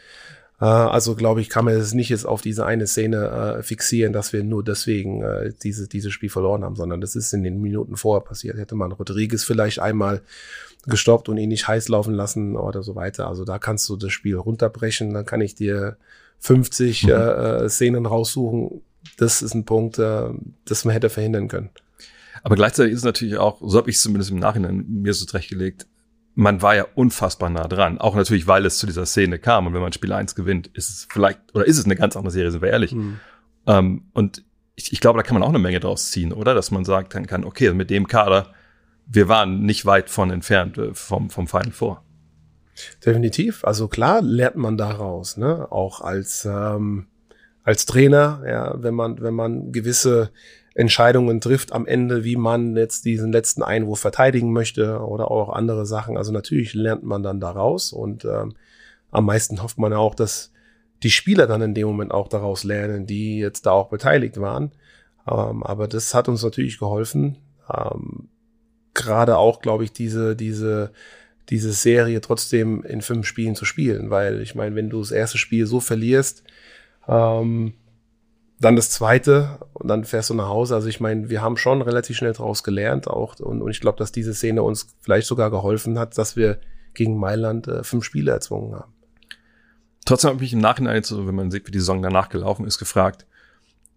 [0.61, 4.13] Äh, also glaube ich, kann man es nicht jetzt auf diese eine Szene äh, fixieren,
[4.13, 7.61] dass wir nur deswegen äh, diese, dieses Spiel verloren haben, sondern das ist in den
[7.61, 8.57] Minuten vorher passiert.
[8.57, 10.21] Hätte man Rodriguez vielleicht einmal
[10.85, 13.27] gestoppt und ihn nicht heiß laufen lassen oder so weiter.
[13.27, 15.97] Also da kannst du das Spiel runterbrechen, dann kann ich dir
[16.39, 17.09] 50 Mhm.
[17.09, 18.81] äh, äh, Szenen raussuchen.
[19.17, 20.29] Das ist ein Punkt, äh,
[20.65, 21.69] das man hätte verhindern können.
[22.43, 25.25] Aber gleichzeitig ist es natürlich auch, so habe ich es zumindest im Nachhinein mir so
[25.25, 25.87] zurechtgelegt,
[26.35, 27.97] man war ja unfassbar nah dran.
[27.97, 29.65] Auch natürlich, weil es zu dieser Szene kam.
[29.65, 32.31] Und wenn man Spiel 1 gewinnt, ist es vielleicht, oder ist es eine ganz andere
[32.31, 32.91] Serie, sind wir ehrlich.
[32.91, 33.19] Hm.
[33.65, 34.43] Ähm, und
[34.75, 36.53] ich, ich glaube, da kann man auch eine Menge draus ziehen, oder?
[36.53, 38.53] Dass man sagt dann kann, okay, mit dem Kader,
[39.09, 42.03] wir waren nicht weit von entfernt äh, vom, vom Final Four.
[43.05, 43.63] Definitiv.
[43.65, 45.71] Also klar lernt man daraus, ne?
[45.71, 47.07] Auch als ähm,
[47.63, 50.31] als Trainer, ja, wenn man wenn man gewisse
[50.75, 55.87] Entscheidungen trifft am Ende, wie man jetzt diesen letzten Einwurf verteidigen möchte oder auch andere
[55.87, 56.17] Sachen.
[56.17, 58.53] Also natürlich lernt man dann daraus und ähm,
[59.09, 60.51] am meisten hofft man ja auch, dass
[61.01, 64.71] die Spieler dann in dem Moment auch daraus lernen, die jetzt da auch beteiligt waren.
[65.27, 67.37] Ähm, aber das hat uns natürlich geholfen.
[67.73, 68.29] Ähm,
[68.97, 70.91] Gerade auch, glaube ich, diese diese
[71.49, 75.37] diese Serie trotzdem in fünf Spielen zu spielen, weil ich meine, wenn du das erste
[75.37, 76.43] Spiel so verlierst,
[77.07, 77.73] ähm,
[78.59, 80.75] dann das zweite und dann fährst du nach Hause.
[80.75, 83.99] Also ich meine, wir haben schon relativ schnell daraus gelernt auch und, und ich glaube,
[83.99, 86.59] dass diese Szene uns vielleicht sogar geholfen hat, dass wir
[86.93, 88.91] gegen Mailand äh, fünf Spiele erzwungen haben.
[90.05, 92.65] Trotzdem habe ich mich im Nachhinein, jetzt, wenn man sieht, wie die Saison danach gelaufen
[92.65, 93.26] ist, gefragt,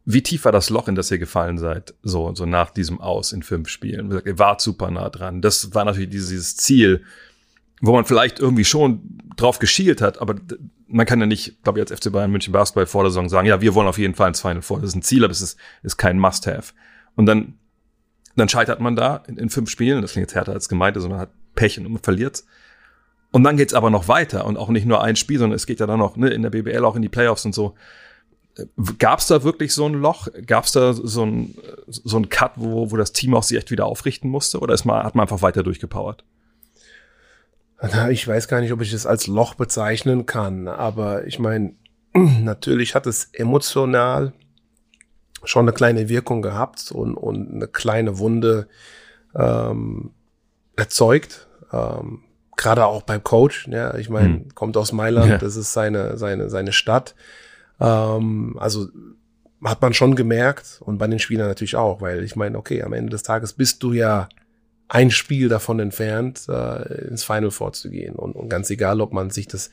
[0.04, 3.32] wie tief war das Loch, in das ihr gefallen seid, so, so nach diesem Aus
[3.32, 4.10] in fünf Spielen?
[4.24, 5.42] Ihr wart super nah dran.
[5.42, 7.04] Das war natürlich dieses Ziel,
[7.80, 10.36] wo man vielleicht irgendwie schon drauf geschielt hat, aber
[10.86, 13.46] man kann ja nicht, glaube ich, als FC Bayern München Basketball vor der Saison sagen,
[13.46, 14.80] ja, wir wollen auf jeden Fall ins Final vor.
[14.80, 16.72] Das ist ein Ziel, aber es ist, ist kein Must-Have.
[17.14, 17.54] Und dann,
[18.36, 20.02] dann scheitert man da in, in, fünf Spielen.
[20.02, 22.44] Das klingt jetzt härter als gemeint, also hat Pech und man verliert.
[23.30, 25.78] Und dann geht's aber noch weiter und auch nicht nur ein Spiel, sondern es geht
[25.78, 27.74] ja dann noch ne, in der BBL auch in die Playoffs und so.
[28.98, 30.28] Gab's da wirklich so ein Loch?
[30.46, 31.54] Gab's da so ein,
[31.86, 34.58] so ein Cut, wo, wo das Team auch sich echt wieder aufrichten musste?
[34.60, 36.24] Oder ist man, hat man einfach weiter durchgepowert?
[38.10, 41.72] Ich weiß gar nicht, ob ich es als Loch bezeichnen kann, aber ich meine,
[42.14, 44.34] natürlich hat es emotional
[45.44, 48.68] schon eine kleine Wirkung gehabt und, und eine kleine Wunde
[49.34, 50.10] ähm,
[50.76, 51.48] erzeugt.
[51.72, 52.24] Ähm,
[52.56, 53.68] Gerade auch beim Coach.
[53.68, 54.54] Ja, ich meine, hm.
[54.54, 55.38] kommt aus Mailand, ja.
[55.38, 57.14] das ist seine, seine, seine Stadt.
[57.80, 58.88] Ähm, also
[59.64, 62.92] hat man schon gemerkt und bei den Spielern natürlich auch, weil ich meine, okay, am
[62.92, 64.28] Ende des Tages bist du ja
[64.88, 68.16] ein Spiel davon entfernt, äh, ins Final Four zu gehen.
[68.16, 69.70] Und, und ganz egal, ob man sich das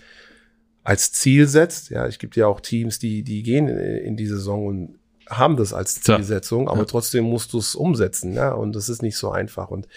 [0.84, 4.28] als Ziel setzt, ja, ich gibt ja auch Teams, die, die gehen in, in die
[4.28, 6.72] Saison und haben das als Zielsetzung, ja.
[6.72, 6.86] aber ja.
[6.86, 9.70] trotzdem musst du es umsetzen, ja, und das ist nicht so einfach.
[9.70, 9.88] Und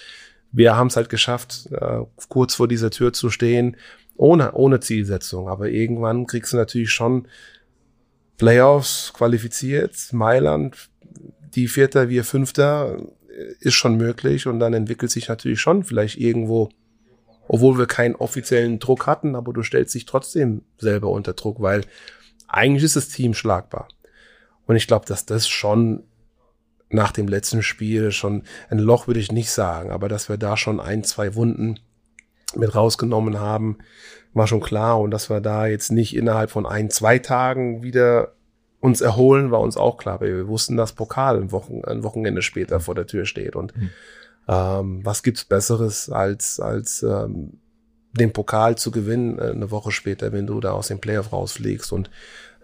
[0.52, 3.76] wir haben es halt geschafft, äh, kurz vor dieser Tür zu stehen,
[4.16, 5.48] ohne, ohne Zielsetzung.
[5.48, 7.28] Aber irgendwann kriegst du natürlich schon
[8.40, 10.88] Playoffs qualifiziert, Mailand,
[11.54, 12.96] die Vierter, wir Fünfter,
[13.60, 16.70] ist schon möglich und dann entwickelt sich natürlich schon vielleicht irgendwo,
[17.48, 21.82] obwohl wir keinen offiziellen Druck hatten, aber du stellst dich trotzdem selber unter Druck, weil
[22.48, 23.88] eigentlich ist das Team schlagbar.
[24.64, 26.04] Und ich glaube, dass das schon
[26.88, 30.56] nach dem letzten Spiel schon ein Loch würde ich nicht sagen, aber dass wir da
[30.56, 31.78] schon ein, zwei Wunden
[32.56, 33.76] mit rausgenommen haben,
[34.32, 38.32] war schon klar und dass wir da jetzt nicht innerhalb von ein, zwei Tagen wieder
[38.80, 40.20] uns erholen, war uns auch klar.
[40.20, 43.54] Wir wussten, dass Pokal ein, Wochen, ein Wochenende später vor der Tür steht.
[43.56, 43.90] Und mhm.
[44.48, 47.58] ähm, was gibt's Besseres als, als ähm,
[48.12, 51.92] den Pokal zu gewinnen äh, eine Woche später, wenn du da aus dem Playoff rausfliegst.
[51.92, 52.10] Und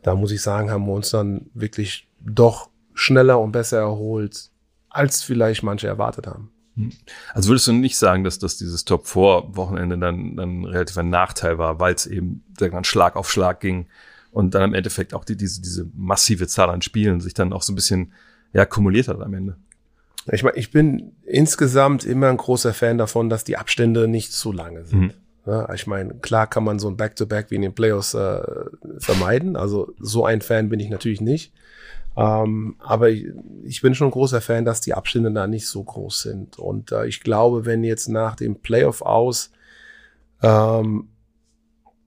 [0.02, 4.50] da muss ich sagen, haben wir uns dann wirklich doch schneller und besser erholt,
[4.88, 6.50] als vielleicht manche erwartet haben.
[6.76, 6.92] Hm.
[7.34, 11.80] Also würdest du nicht sagen, dass, dass dieses Top-4-Wochenende dann, dann relativ ein Nachteil war,
[11.80, 13.86] weil es eben dann Schlag auf Schlag ging
[14.30, 17.62] und dann im Endeffekt auch die, diese, diese massive Zahl an Spielen sich dann auch
[17.62, 18.12] so ein bisschen
[18.52, 19.56] ja, kumuliert hat am Ende.
[20.32, 24.52] Ich meine, ich bin insgesamt immer ein großer Fan davon, dass die Abstände nicht zu
[24.52, 25.00] lange sind.
[25.00, 25.12] Mhm.
[25.46, 28.42] Ja, ich meine, klar kann man so ein Back-to-Back -Back wie in den Playoffs äh,
[28.98, 29.56] vermeiden.
[29.56, 31.52] Also so ein Fan bin ich natürlich nicht.
[32.16, 33.26] Ähm, aber ich,
[33.64, 36.58] ich, bin schon ein großer Fan, dass die Abstände da nicht so groß sind.
[36.58, 39.50] Und äh, ich glaube, wenn jetzt nach dem Playoff aus
[40.42, 41.08] ähm,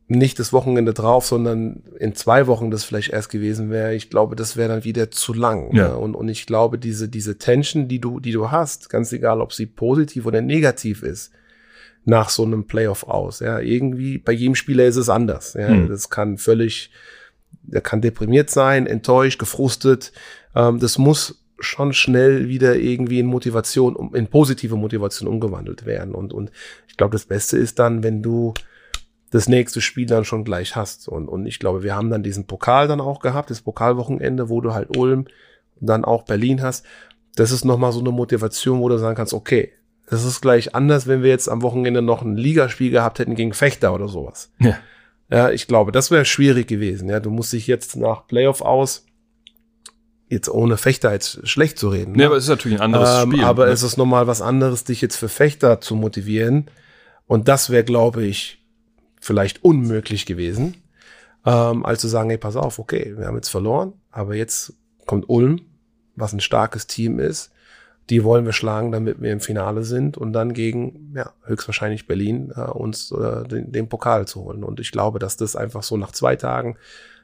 [0.08, 4.36] nicht das Wochenende drauf, sondern in zwei Wochen das vielleicht erst gewesen wäre, ich glaube,
[4.36, 5.76] das wäre dann wieder zu lang.
[5.76, 5.90] Ja.
[5.90, 5.98] Ne?
[5.98, 9.54] Und, und ich glaube, diese, diese Tension, die du, die du hast, ganz egal, ob
[9.54, 11.32] sie positiv oder negativ ist,
[12.06, 13.40] nach so einem Playoff aus.
[13.40, 15.54] Ja, irgendwie bei jedem Spieler ist es anders.
[15.54, 15.90] Ja, hm.
[15.90, 16.90] das kann völlig,
[17.62, 20.12] der kann deprimiert sein, enttäuscht, gefrustet.
[20.56, 26.16] Ähm, das muss schon schnell wieder irgendwie in Motivation, in positive Motivation umgewandelt werden.
[26.16, 26.52] Und, und
[26.88, 28.54] ich glaube, das Beste ist dann, wenn du
[29.32, 31.08] das nächste Spiel dann schon gleich hast.
[31.08, 34.62] Und, und ich glaube, wir haben dann diesen Pokal dann auch gehabt, das Pokalwochenende, wo
[34.62, 35.26] du halt Ulm
[35.80, 36.86] dann auch Berlin hast.
[37.36, 39.72] Das ist nochmal so eine Motivation, wo du sagen kannst, okay,
[40.10, 43.54] das ist gleich anders, wenn wir jetzt am Wochenende noch ein Ligaspiel gehabt hätten gegen
[43.54, 44.52] Fechter oder sowas.
[44.60, 44.78] Ja.
[45.30, 47.10] Ja, ich glaube, das wäre schwierig gewesen.
[47.10, 49.06] Ja, du musst dich jetzt nach Playoff aus
[50.30, 52.14] jetzt ohne Fechter jetzt schlecht zu reden.
[52.14, 52.26] Ja, ne?
[52.28, 53.44] aber es ist natürlich ein anderes ähm, Spiel.
[53.44, 53.72] Aber ne?
[53.72, 56.70] es ist nochmal was anderes, dich jetzt für Fechter zu motivieren.
[57.26, 58.64] Und das wäre, glaube ich,
[59.20, 60.76] vielleicht unmöglich gewesen,
[61.46, 64.74] ähm, als zu sagen, hey, pass auf, okay, wir haben jetzt verloren, aber jetzt
[65.06, 65.62] kommt Ulm,
[66.16, 67.52] was ein starkes Team ist.
[68.10, 72.52] Die wollen wir schlagen, damit wir im Finale sind und dann gegen, ja, höchstwahrscheinlich Berlin
[72.56, 74.64] äh, uns äh, den, den Pokal zu holen.
[74.64, 76.78] Und ich glaube, dass das einfach so nach zwei Tagen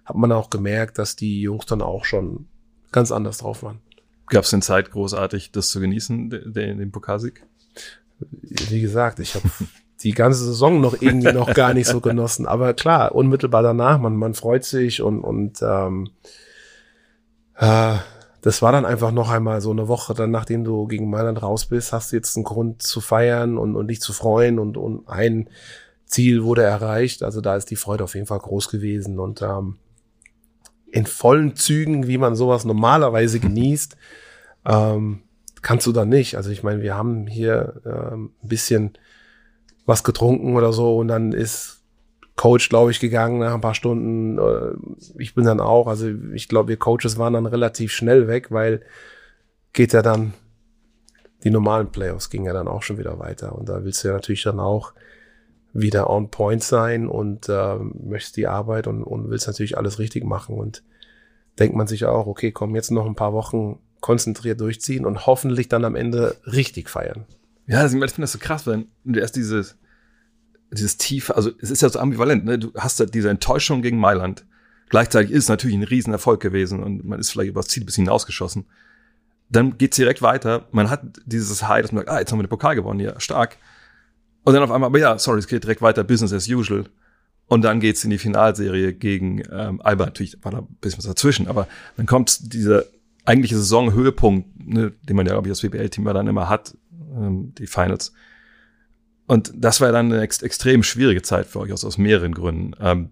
[0.05, 2.47] hat man auch gemerkt, dass die Jungs dann auch schon
[2.91, 3.79] ganz anders drauf waren.
[4.27, 7.45] Gab es denn Zeit, großartig das zu genießen, den, den Pokalsieg?
[8.19, 9.49] Wie gesagt, ich habe
[10.01, 12.45] die ganze Saison noch irgendwie noch gar nicht so genossen.
[12.45, 16.09] Aber klar, unmittelbar danach, man, man freut sich und, und ähm,
[17.55, 17.95] äh,
[18.45, 21.65] das war dann einfach noch einmal so eine Woche, dann nachdem du gegen Mailand raus
[21.65, 25.09] bist, hast du jetzt einen Grund zu feiern und, und dich zu freuen und, und
[25.09, 25.49] ein
[26.05, 27.23] Ziel wurde erreicht.
[27.23, 29.77] Also da ist die Freude auf jeden Fall groß gewesen und ähm,
[30.91, 33.97] in vollen Zügen, wie man sowas normalerweise genießt,
[34.65, 35.23] ähm,
[35.63, 36.37] kannst du da nicht.
[36.37, 38.93] Also ich meine, wir haben hier ähm, ein bisschen
[39.87, 41.74] was getrunken oder so und dann ist
[42.35, 44.37] Coach, glaube ich, gegangen nach ein paar Stunden.
[44.37, 44.75] Äh,
[45.17, 48.81] Ich bin dann auch, also ich glaube, wir Coaches waren dann relativ schnell weg, weil
[49.73, 50.33] geht ja dann,
[51.43, 53.55] die normalen Playoffs gingen ja dann auch schon wieder weiter.
[53.55, 54.93] Und da willst du ja natürlich dann auch
[55.73, 60.23] wieder on point sein und äh, möchtest die Arbeit und, und willst natürlich alles richtig
[60.23, 60.57] machen.
[60.57, 60.83] Und
[61.59, 65.67] denkt man sich auch, okay, komm, jetzt noch ein paar Wochen konzentriert durchziehen und hoffentlich
[65.67, 67.25] dann am Ende richtig feiern.
[67.67, 69.77] Ja, ich finde das so krass, wenn du erst dieses,
[70.71, 72.59] dieses tiefe, also es ist ja so ambivalent, ne?
[72.59, 74.45] Du hast da diese Enttäuschung gegen Mailand.
[74.89, 77.85] Gleichzeitig ist es natürlich ein Riesenerfolg gewesen und man ist vielleicht über das Ziel ein
[77.85, 78.65] bisschen hinausgeschossen.
[79.49, 80.67] Dann geht's direkt weiter.
[80.71, 83.19] Man hat dieses High, dass man sagt, ah, jetzt haben wir den Pokal gewonnen, ja,
[83.19, 83.57] stark.
[84.43, 86.85] Und dann auf einmal, aber ja, sorry, es geht direkt weiter, Business as usual.
[87.47, 90.05] Und dann geht's in die Finalserie gegen ähm, Alba.
[90.05, 92.83] Natürlich war da ein bisschen was dazwischen, aber dann kommt dieser
[93.23, 96.75] eigentliche Saisonhöhepunkt, ne, den man ja, glaube ich, das WBL-Team ja dann immer hat,
[97.15, 98.13] ähm, die Finals.
[99.27, 102.75] Und das war dann eine ex extrem schwierige Zeit für euch aus, aus mehreren Gründen.
[102.79, 103.09] Ähm,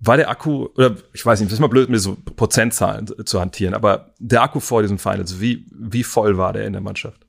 [0.00, 3.40] war der Akku, oder ich weiß nicht, das ist mal blöd, mit so Prozentzahlen zu
[3.40, 7.26] hantieren, aber der Akku vor diesen Finals, wie, wie voll war der in der Mannschaft?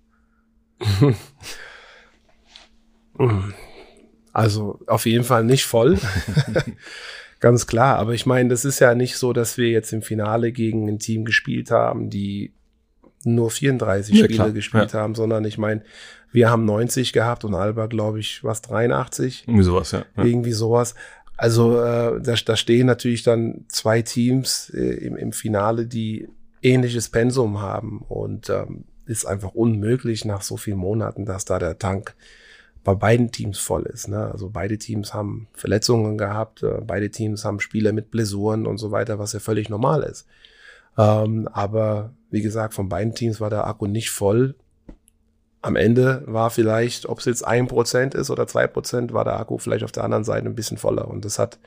[4.31, 5.97] Also auf jeden Fall nicht voll.
[7.39, 7.97] Ganz klar.
[7.97, 10.99] Aber ich meine, das ist ja nicht so, dass wir jetzt im Finale gegen ein
[10.99, 12.53] Team gespielt haben, die
[13.25, 14.51] nur 34 Ja, Spiele klar.
[14.51, 15.81] gespielt haben, sondern ich meine,
[16.31, 19.45] wir haben 90 gehabt und Alba, glaube ich, was 83.
[19.47, 20.05] Irgendwie sowas, ja.
[20.15, 20.23] ja.
[20.23, 20.95] irgendwie sowas.
[21.37, 26.27] Also äh, da, da stehen natürlich dann zwei Teams äh, im, im Finale, die
[26.61, 31.79] ähnliches Pensum haben und ähm, ist einfach unmöglich nach so vielen Monaten, dass da der
[31.79, 32.15] Tank
[32.83, 34.07] bei beiden Teams voll ist.
[34.07, 34.31] Ne?
[34.31, 38.91] Also beide Teams haben Verletzungen gehabt, äh, beide Teams haben Spieler mit Blessuren und so
[38.91, 40.27] weiter, was ja völlig normal ist.
[40.97, 44.55] Ähm, aber wie gesagt, von beiden Teams war der Akku nicht voll.
[45.61, 49.39] Am Ende war vielleicht, ob es jetzt ein Prozent ist oder zwei Prozent, war der
[49.39, 51.07] Akku vielleicht auf der anderen Seite ein bisschen voller.
[51.07, 51.59] Und das hat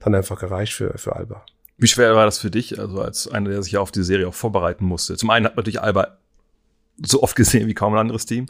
[0.00, 1.44] dann einfach gereicht für, für Alba.
[1.78, 4.28] Wie schwer war das für dich, also als einer, der sich ja auf die Serie
[4.28, 5.16] auch vorbereiten musste?
[5.16, 6.18] Zum einen hat natürlich Alba
[7.04, 8.46] so oft gesehen wie kaum ein anderes Team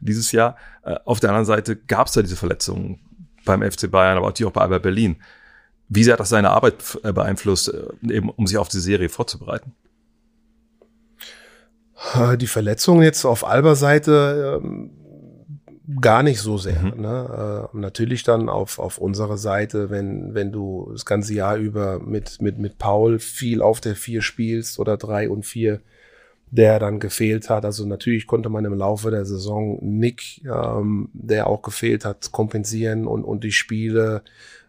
[0.00, 0.56] dieses Jahr.
[0.82, 3.00] Äh, Auf der anderen Seite gab es da diese Verletzungen
[3.44, 5.16] beim FC Bayern, aber auch bei Alba Berlin.
[5.88, 9.08] Wie sehr hat das seine Arbeit äh, beeinflusst, äh, eben um sich auf die Serie
[9.08, 9.72] vorzubereiten?
[12.38, 14.90] Die Verletzung jetzt auf Alba-Seite ähm,
[16.00, 16.80] gar nicht so sehr.
[16.80, 17.00] Mhm.
[17.00, 17.68] Ne?
[17.72, 22.40] Äh, natürlich dann auf, auf unserer Seite, wenn, wenn du das ganze Jahr über mit,
[22.42, 25.80] mit, mit Paul viel auf der vier spielst oder drei und vier,
[26.50, 27.64] der dann gefehlt hat.
[27.64, 33.06] Also natürlich konnte man im Laufe der Saison Nick, ähm, der auch gefehlt hat, kompensieren
[33.06, 34.22] und, und die Spiele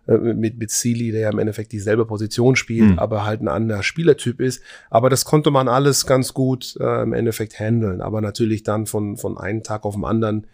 [0.07, 2.99] mit, mit Sealy, der ja im Endeffekt dieselbe Position spielt, Mhm.
[2.99, 4.61] aber halt ein anderer Spielertyp ist.
[4.89, 8.01] Aber das konnte man alles ganz gut äh, im Endeffekt handeln.
[8.01, 10.47] Aber natürlich dann von, von einem Tag auf den anderen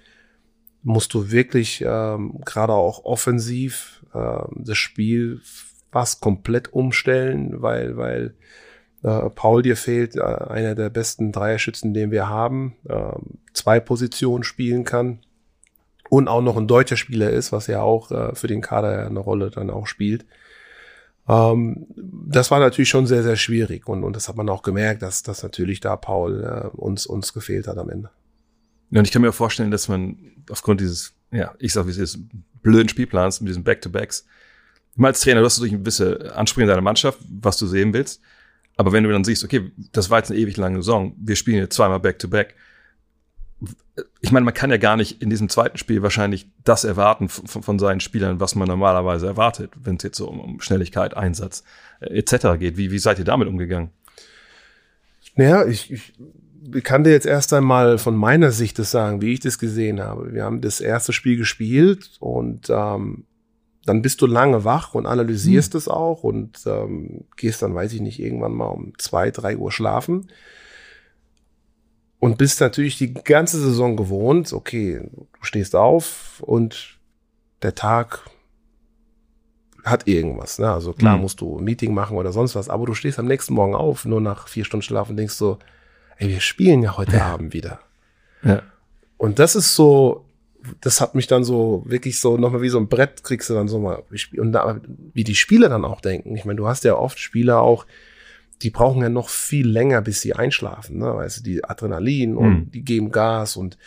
[0.82, 5.40] musst du wirklich ähm, gerade auch offensiv ähm, das Spiel
[5.92, 8.34] fast komplett umstellen, weil, weil
[9.04, 14.44] äh, Paul dir fehlt, äh, einer der besten Dreierschützen, den wir haben, ähm, zwei Positionen
[14.44, 15.20] spielen kann
[16.14, 19.20] und auch noch ein deutscher Spieler ist, was ja auch äh, für den Kader eine
[19.20, 20.28] Rolle dann auch spielt.
[21.28, 25.02] Ähm, das war natürlich schon sehr, sehr schwierig und, und das hat man auch gemerkt,
[25.02, 28.12] dass, dass natürlich da Paul äh, uns, uns gefehlt hat am Ende.
[28.92, 30.20] Ja, und ich kann mir vorstellen, dass man
[30.52, 32.20] aufgrund dieses, ja, ich sag wie es ist,
[32.62, 34.28] blöden Spielplans mit diesen Back-to-Backs,
[34.94, 37.92] mal als Trainer, du hast natürlich ein gewisse Ansprüche in deiner Mannschaft, was du sehen
[37.92, 38.22] willst.
[38.76, 41.58] Aber wenn du dann siehst, okay, das war jetzt eine ewig lange Saison, wir spielen
[41.58, 42.54] jetzt zweimal Back-to-Back.
[44.22, 47.64] Ich meine, man kann ja gar nicht in diesem zweiten Spiel wahrscheinlich das erwarten von,
[47.64, 51.64] von seinen Spielern, was man normalerweise erwartet, wenn es jetzt so um, um Schnelligkeit, Einsatz
[52.00, 52.60] äh, etc.
[52.60, 52.78] geht.
[52.78, 53.92] Wie, wie seid ihr damit umgegangen?
[55.36, 56.14] Naja, ich, ich
[56.84, 60.34] kann dir jetzt erst einmal von meiner Sicht das sagen, wie ich das gesehen habe.
[60.34, 63.26] Wir haben das erste Spiel gespielt und ähm,
[63.86, 68.02] dann bist du lange wach und analysierst es auch und ähm, gehst dann, weiß ich
[68.02, 70.28] nicht, irgendwann mal um zwei, drei Uhr schlafen
[72.24, 76.98] und bist natürlich die ganze Saison gewohnt, okay, du stehst auf und
[77.62, 78.22] der Tag
[79.84, 80.58] hat irgendwas.
[80.58, 80.72] Ne?
[80.72, 81.24] Also klar Mhm.
[81.24, 84.06] musst du ein Meeting machen oder sonst was, aber du stehst am nächsten Morgen auf,
[84.06, 85.60] nur nach vier Stunden Schlaf und denkst so,
[86.16, 87.80] ey, wir spielen ja heute Abend wieder.
[88.42, 88.62] Ja.
[89.18, 90.24] Und das ist so,
[90.80, 93.68] das hat mich dann so wirklich so nochmal wie so ein Brett kriegst du dann
[93.68, 94.02] so mal.
[94.38, 94.80] Und da,
[95.14, 96.38] wie die Spieler dann auch denken.
[96.38, 97.86] Ich meine, du hast ja oft Spieler auch,
[98.62, 101.00] die brauchen ja noch viel länger, bis sie einschlafen.
[101.00, 101.28] Ne?
[101.38, 102.72] Du, die Adrenalin und Mhm.
[102.72, 103.78] die geben Gas und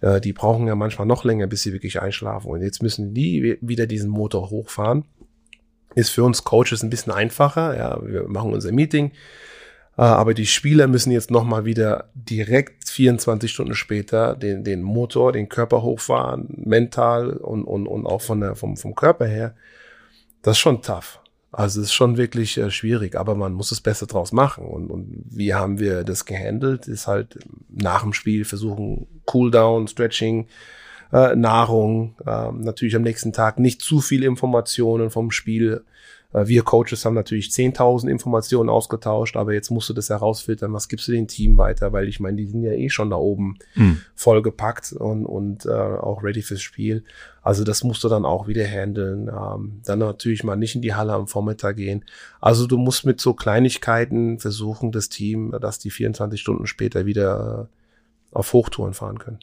[0.00, 2.50] äh, die brauchen ja manchmal noch länger, bis sie wirklich einschlafen.
[2.50, 5.04] Und jetzt müssen die wi- wieder diesen Motor hochfahren.
[5.94, 7.76] Ist für uns Coaches ein bisschen einfacher.
[7.76, 9.12] Ja, wir machen unser Meeting.
[9.96, 15.32] Äh, Aber die Spieler müssen jetzt nochmal wieder direkt 24 Stunden später den, den Motor,
[15.32, 19.54] den Körper hochfahren, mental und, und, und auch von der, vom, vom Körper her.
[20.42, 21.20] das ist schon tough.
[21.52, 24.66] Also es ist schon wirklich äh, schwierig, aber man muss das Beste draus machen.
[24.66, 26.86] Und, und wie haben wir das gehandelt?
[26.88, 30.48] Ist halt nach dem Spiel versuchen, Cooldown, Stretching,
[31.12, 35.84] äh, Nahrung, äh, natürlich am nächsten Tag nicht zu viel Informationen vom Spiel
[36.44, 41.08] wir Coaches haben natürlich 10.000 Informationen ausgetauscht, aber jetzt musst du das herausfiltern, was gibst
[41.08, 44.02] du dem Team weiter, weil ich meine, die sind ja eh schon da oben mhm.
[44.14, 47.04] vollgepackt und, und äh, auch ready fürs Spiel.
[47.42, 49.28] Also das musst du dann auch wieder handeln.
[49.28, 52.04] Ähm, dann natürlich mal nicht in die Halle am Vormittag gehen.
[52.40, 57.68] Also du musst mit so Kleinigkeiten versuchen, das Team, dass die 24 Stunden später wieder
[57.70, 59.38] äh, auf Hochtouren fahren können.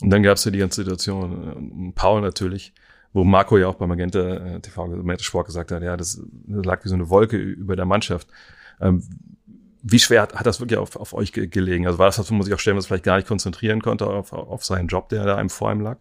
[0.00, 2.72] Und dann gab es ja die ganze Situation, äh, Paul natürlich,
[3.12, 6.84] wo Marco ja auch bei Magenta äh, TV, Magenta Sport gesagt hat, ja, das, lag
[6.84, 8.28] wie so eine Wolke über der Mannschaft.
[8.80, 9.02] Ähm,
[9.82, 11.86] wie schwer hat, hat das wirklich auf, auf euch gelegen?
[11.86, 14.32] Also war das was, man sich auch stellen, was vielleicht gar nicht konzentrieren konnte auf,
[14.32, 15.98] auf seinen Job, der da einem vor ihm lag?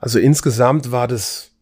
[0.00, 1.52] Also insgesamt war das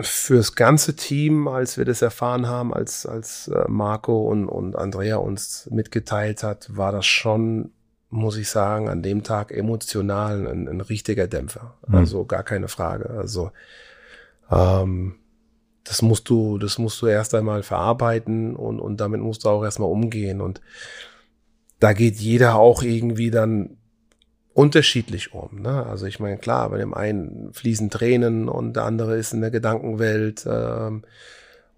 [0.00, 5.16] fürs ganze Team, als wir das erfahren haben, als, als äh, Marco und, und Andrea
[5.16, 7.72] uns mitgeteilt hat, war das schon
[8.16, 11.74] muss ich sagen, an dem Tag emotional ein, ein richtiger Dämpfer.
[11.86, 11.94] Mhm.
[11.94, 13.10] Also gar keine Frage.
[13.10, 13.50] Also
[14.50, 15.16] ähm,
[15.84, 19.62] das musst du, das musst du erst einmal verarbeiten und, und damit musst du auch
[19.62, 20.40] erstmal umgehen.
[20.40, 20.60] Und
[21.78, 23.76] da geht jeder auch irgendwie dann
[24.52, 25.60] unterschiedlich um.
[25.60, 25.86] Ne?
[25.86, 29.50] Also ich meine, klar, bei dem einen fließen Tränen und der andere ist in der
[29.50, 30.44] Gedankenwelt.
[30.50, 31.04] Ähm,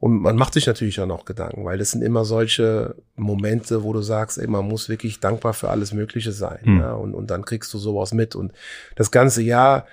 [0.00, 3.92] und man macht sich natürlich auch noch Gedanken, weil das sind immer solche Momente, wo
[3.92, 6.60] du sagst, ey, man muss wirklich dankbar für alles Mögliche sein.
[6.62, 6.80] Mhm.
[6.80, 6.92] Ja?
[6.92, 8.36] Und, und dann kriegst du sowas mit.
[8.36, 8.52] Und
[8.94, 9.86] das ganze Jahr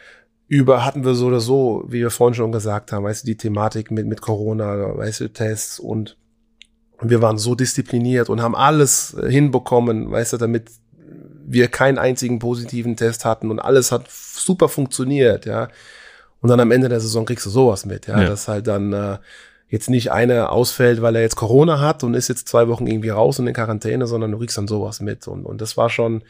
[0.47, 3.37] über hatten wir so oder so, wie wir vorhin schon gesagt haben, weißt du, die
[3.37, 6.17] Thematik mit, mit Corona, weißt du, Tests und
[7.01, 10.69] wir waren so diszipliniert und haben alles hinbekommen, weißt du, damit
[11.47, 15.67] wir keinen einzigen positiven Test hatten und alles hat super funktioniert, ja.
[16.41, 18.29] Und dann am Ende der Saison kriegst du sowas mit, ja, ja.
[18.29, 19.17] dass halt dann äh,
[19.67, 23.09] jetzt nicht einer ausfällt, weil er jetzt Corona hat und ist jetzt zwei Wochen irgendwie
[23.09, 25.27] raus und in Quarantäne, sondern du kriegst dann sowas mit.
[25.27, 26.23] Und, und das war schon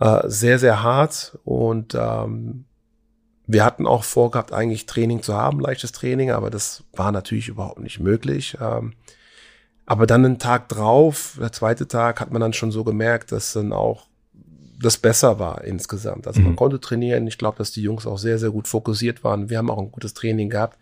[0.00, 1.38] äh, sehr, sehr hart.
[1.44, 2.64] Und ähm,
[3.46, 7.80] wir hatten auch vorgehabt, eigentlich Training zu haben, leichtes Training, aber das war natürlich überhaupt
[7.80, 8.56] nicht möglich.
[8.60, 8.94] Ähm,
[9.86, 13.52] aber dann einen Tag drauf, der zweite Tag, hat man dann schon so gemerkt, dass
[13.52, 14.06] dann auch
[14.80, 16.26] das besser war insgesamt.
[16.26, 16.46] Also mhm.
[16.46, 17.26] man konnte trainieren.
[17.26, 19.50] Ich glaube, dass die Jungs auch sehr, sehr gut fokussiert waren.
[19.50, 20.78] Wir haben auch ein gutes Training gehabt.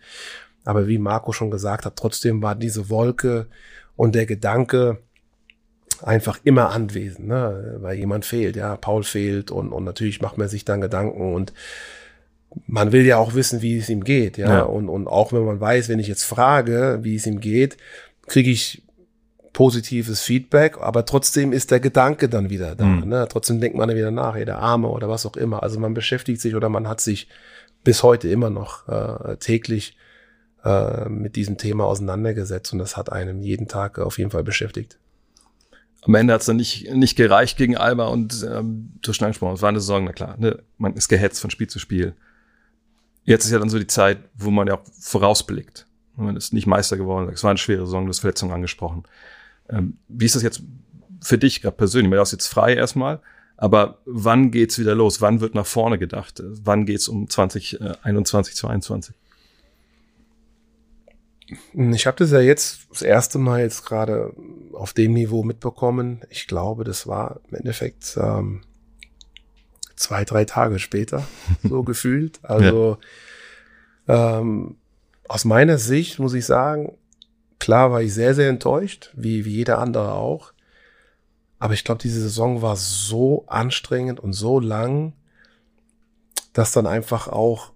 [0.65, 3.47] Aber wie Marco schon gesagt hat, trotzdem war diese Wolke
[3.95, 4.99] und der Gedanke
[6.01, 7.77] einfach immer anwesend, ne?
[7.79, 11.53] weil jemand fehlt, ja, Paul fehlt und, und natürlich macht man sich dann Gedanken und
[12.67, 14.49] man will ja auch wissen, wie es ihm geht, ja?
[14.49, 14.61] ja.
[14.63, 17.77] Und, und auch wenn man weiß, wenn ich jetzt frage, wie es ihm geht,
[18.27, 18.83] kriege ich
[19.53, 22.85] positives Feedback, aber trotzdem ist der Gedanke dann wieder da.
[22.85, 23.07] Mhm.
[23.07, 23.27] Ne?
[23.29, 25.61] Trotzdem denkt man dann wieder nach, ey, der Arme oder was auch immer.
[25.61, 27.27] Also man beschäftigt sich oder man hat sich
[27.83, 29.95] bis heute immer noch äh, täglich
[30.63, 34.97] äh, mit diesem Thema auseinandergesetzt und das hat einem jeden Tag auf jeden Fall beschäftigt.
[36.01, 39.55] Am Ende hat es dann nicht, nicht gereicht gegen Alba und ähm, du schon angesprochen,
[39.55, 42.13] es war eine Saison, na klar, ne, man ist gehetzt von Spiel zu Spiel.
[43.23, 45.87] Jetzt ist ja dann so die Zeit, wo man ja auch vorausblickt.
[46.15, 49.03] Man ist nicht Meister geworden, es war eine schwere Saison, du hast Verletzungen angesprochen.
[49.69, 50.61] Ähm, wie ist das jetzt
[51.21, 52.11] für dich gerade persönlich?
[52.11, 53.21] Du hast jetzt frei erstmal,
[53.55, 55.21] aber wann geht's wieder los?
[55.21, 56.43] Wann wird nach vorne gedacht?
[56.43, 59.15] Wann geht's um 2021, 2022?
[61.73, 64.33] Ich habe das ja jetzt das erste Mal jetzt gerade
[64.73, 66.21] auf dem Niveau mitbekommen.
[66.29, 68.61] Ich glaube, das war im Endeffekt ähm,
[69.95, 71.27] zwei, drei Tage später
[71.63, 72.39] so gefühlt.
[72.43, 72.97] Also
[74.07, 74.39] ja.
[74.39, 74.77] ähm,
[75.27, 76.97] aus meiner Sicht muss ich sagen,
[77.59, 80.53] klar war ich sehr, sehr enttäuscht, wie, wie jeder andere auch.
[81.59, 85.13] Aber ich glaube, diese Saison war so anstrengend und so lang,
[86.51, 87.72] dass dann einfach auch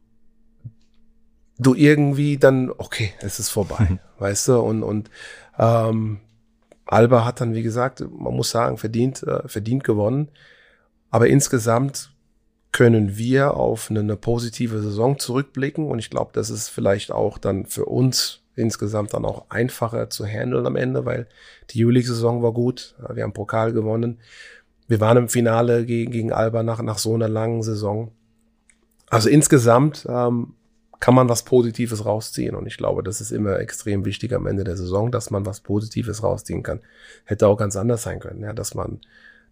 [1.59, 3.99] du irgendwie dann, okay, es ist vorbei, mhm.
[4.19, 5.09] weißt du, und, und
[5.57, 6.19] ähm,
[6.85, 10.29] Alba hat dann, wie gesagt, man muss sagen, verdient, äh, verdient gewonnen.
[11.09, 12.11] Aber insgesamt
[12.71, 17.37] können wir auf eine, eine positive Saison zurückblicken und ich glaube, das ist vielleicht auch
[17.37, 21.27] dann für uns insgesamt dann auch einfacher zu handeln am Ende, weil
[21.69, 24.19] die Juli-Saison war gut, wir haben Pokal gewonnen.
[24.87, 28.11] Wir waren im Finale gegen, gegen Alba nach, nach so einer langen Saison.
[29.09, 30.53] Also insgesamt ähm,
[30.99, 32.55] kann man was Positives rausziehen.
[32.55, 35.61] Und ich glaube, das ist immer extrem wichtig am Ende der Saison, dass man was
[35.61, 36.79] Positives rausziehen kann.
[37.25, 38.99] Hätte auch ganz anders sein können, ja, dass man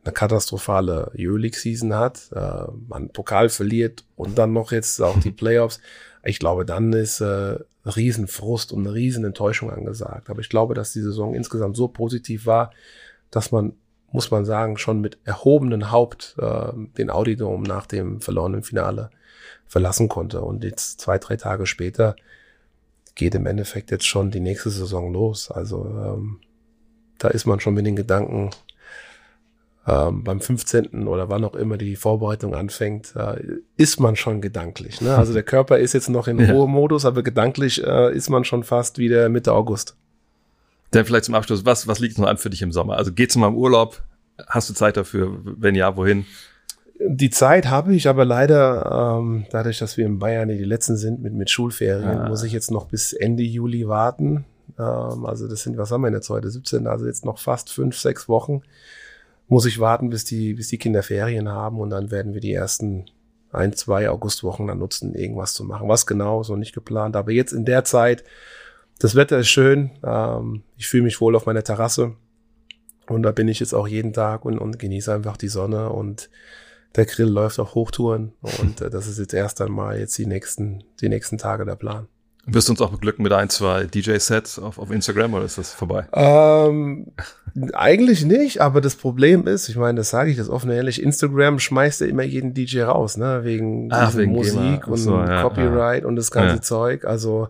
[0.04, 5.80] eine katastrophale Euroleague-Season hat, äh, man Pokal verliert und dann noch jetzt auch die Playoffs.
[6.24, 10.30] Ich glaube, dann ist äh, Riesenfrust und eine Riesenenttäuschung angesagt.
[10.30, 12.72] Aber ich glaube, dass die Saison insgesamt so positiv war,
[13.32, 13.74] dass man,
[14.12, 19.10] muss man sagen, schon mit erhobenen Haupt äh, den Audidom nach dem verlorenen Finale
[19.68, 20.42] verlassen konnte.
[20.42, 22.16] Und jetzt zwei, drei Tage später
[23.16, 25.50] geht im Endeffekt jetzt schon die nächste Saison los.
[25.52, 26.40] Also ähm,
[27.18, 28.52] da ist man schon mit den Gedanken
[29.88, 31.08] ähm, beim 15.
[31.08, 33.42] oder wann auch immer die Vorbereitung anfängt, äh,
[33.78, 35.00] ist man schon gedanklich.
[35.00, 35.16] Ne?
[35.16, 36.52] Also der Körper ist jetzt noch in Ja.
[36.52, 39.96] Ruhemodus, aber gedanklich äh, ist man schon fast wieder Mitte August.
[40.92, 42.98] Dann vielleicht zum Abschluss, was, was liegt noch an für dich im Sommer?
[42.98, 44.02] Also geht's mal im Urlaub?
[44.48, 45.40] Hast du Zeit dafür?
[45.44, 46.26] Wenn ja, wohin?
[47.00, 51.22] Die Zeit habe ich, aber leider, ähm, dadurch, dass wir in Bayern die letzten sind
[51.22, 52.30] mit, mit Schulferien, Ah.
[52.30, 54.46] muss ich jetzt noch bis Ende Juli warten.
[54.80, 56.50] Ähm, also das sind, was haben wir jetzt heute?
[56.50, 58.62] 17, also jetzt noch fast fünf, sechs Wochen
[59.48, 62.54] muss ich warten, bis die, bis die Kinder Ferien haben und dann werden wir die
[62.54, 63.06] ersten
[63.52, 65.88] ein, zwei Augustwochen dann nutzen, irgendwas zu machen.
[65.88, 67.16] Was genau, noch nicht geplant.
[67.16, 68.24] Aber jetzt in der Zeit,
[69.00, 72.14] das Wetter ist schön, ähm, ich fühle mich wohl auf meiner Terrasse
[73.08, 76.30] und da bin ich jetzt auch jeden Tag und, und genieße einfach die Sonne und
[76.96, 80.84] der Grill läuft auf Hochtouren und äh, das ist jetzt erst einmal jetzt die nächsten,
[81.02, 82.08] die nächsten Tage der Plan.
[82.48, 85.74] Wirst du uns auch beglücken mit ein, zwei DJ-Sets auf, auf Instagram oder ist das
[85.74, 86.06] vorbei?
[86.14, 87.08] Ähm,
[87.74, 91.02] eigentlich nicht, aber das Problem ist, ich meine, das sage ich das offen und ehrlich,
[91.02, 94.86] Instagram schmeißt ja immer jeden DJ raus, ne, wegen, Ach, wegen Musik GEMA.
[94.86, 96.62] Und so, ja, Copyright und das ganze Ja.
[96.62, 97.06] Zeug.
[97.06, 97.48] Also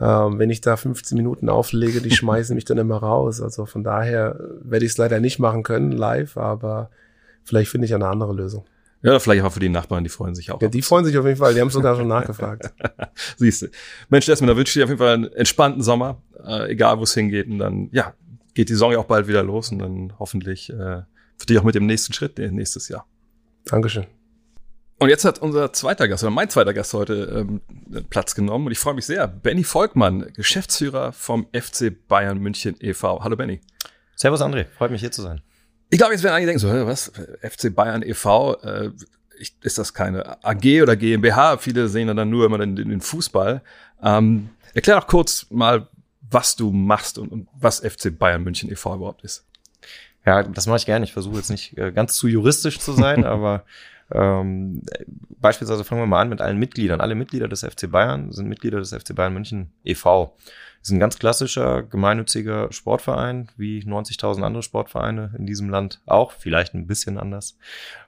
[0.00, 3.42] ähm, wenn ich da 15 Minuten auflege, die schmeißen mich dann immer raus.
[3.42, 6.88] Also von daher werde ich es leider nicht machen können live, aber
[7.44, 8.64] vielleicht finde ich eine andere Lösung.
[9.02, 10.62] Ja, vielleicht auch für die Nachbarn, die freuen sich auch.
[10.62, 12.72] Ja, die freuen sich auf jeden Fall, die haben sogar schon nachgefragt.
[13.36, 13.66] Siehst du.
[14.08, 17.02] Mensch, Desmond, da wünsche ich dir auf jeden Fall einen entspannten Sommer, äh, egal wo
[17.02, 17.48] es hingeht.
[17.48, 18.14] Und dann, ja,
[18.54, 21.02] geht die Saison ja auch bald wieder los und dann hoffentlich äh,
[21.36, 23.06] für dich auch mit dem nächsten Schritt äh, nächstes Jahr.
[23.64, 24.06] Dankeschön.
[24.98, 27.60] Und jetzt hat unser zweiter Gast, oder mein zweiter Gast heute ähm,
[28.08, 29.26] Platz genommen und ich freue mich sehr.
[29.26, 33.24] Benny Volkmann, Geschäftsführer vom FC Bayern München e.V.
[33.24, 33.60] Hallo Benny.
[34.14, 35.42] Servus André, freut mich hier zu sein.
[35.92, 37.12] Ich glaube, jetzt werden einige denken so, was,
[37.42, 38.90] FC Bayern e.V., äh,
[39.38, 41.58] ich, ist das keine AG oder GmbH?
[41.58, 43.60] Viele sehen ja dann nur immer den, den Fußball.
[44.02, 45.88] Ähm, erklär doch kurz mal,
[46.30, 48.94] was du machst und, und was FC Bayern München e.V.
[48.94, 49.44] überhaupt ist.
[50.24, 51.04] Ja, das mache ich gerne.
[51.04, 53.64] Ich versuche jetzt nicht äh, ganz zu juristisch zu sein, aber
[54.10, 54.80] ähm,
[55.40, 57.02] beispielsweise fangen wir mal an mit allen Mitgliedern.
[57.02, 60.34] Alle Mitglieder des FC Bayern sind Mitglieder des FC Bayern München e.V.
[60.82, 66.74] Ist ein ganz klassischer gemeinnütziger Sportverein, wie 90.000 andere Sportvereine in diesem Land auch, vielleicht
[66.74, 67.56] ein bisschen anders.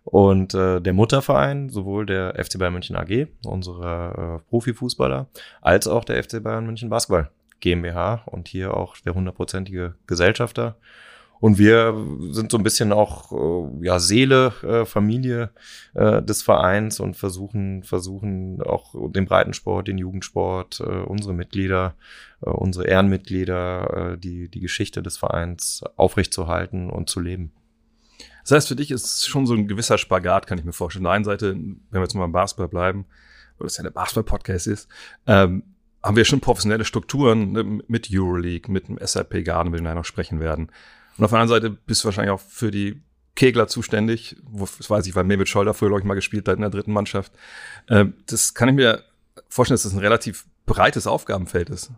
[0.02, 5.28] Und äh, der Mutterverein, sowohl der FC Bayern München AG, unsere äh, Profifußballer,
[5.62, 10.76] als auch der FC Bayern München Basketball GmbH und hier auch der hundertprozentige Gesellschafter.
[11.40, 11.94] Und wir
[12.30, 15.50] sind so ein bisschen auch äh, ja Seele, äh, Familie
[15.94, 21.96] äh, des Vereins und versuchen versuchen auch den Breitensport, den Jugendsport, äh, unsere Mitglieder,
[22.40, 27.52] äh, unsere Ehrenmitglieder, äh, die die Geschichte des Vereins aufrechtzuerhalten und zu leben.
[28.42, 31.06] Das heißt, für dich ist schon so ein gewisser Spagat, kann ich mir vorstellen.
[31.06, 33.06] Auf der einen Seite, wenn wir jetzt mal beim Basketball bleiben,
[33.58, 34.88] weil das ja der Basketball-Podcast ist,
[35.26, 35.62] ähm,
[36.02, 39.94] haben wir schon professionelle Strukturen ne, mit Euroleague, mit dem SAP Garden, über den wir
[39.94, 40.70] noch sprechen werden.
[41.16, 43.02] Und auf der anderen Seite bist du wahrscheinlich auch für die
[43.34, 46.56] Kegler zuständig, wo, das weiß ich, weil Mehmet Scholder früher, glaube ich, mal gespielt hat
[46.56, 47.32] in der dritten Mannschaft.
[47.88, 49.02] Ähm, das kann ich mir
[49.48, 51.90] vorstellen, dass das ein relativ breites Aufgabenfeld ist.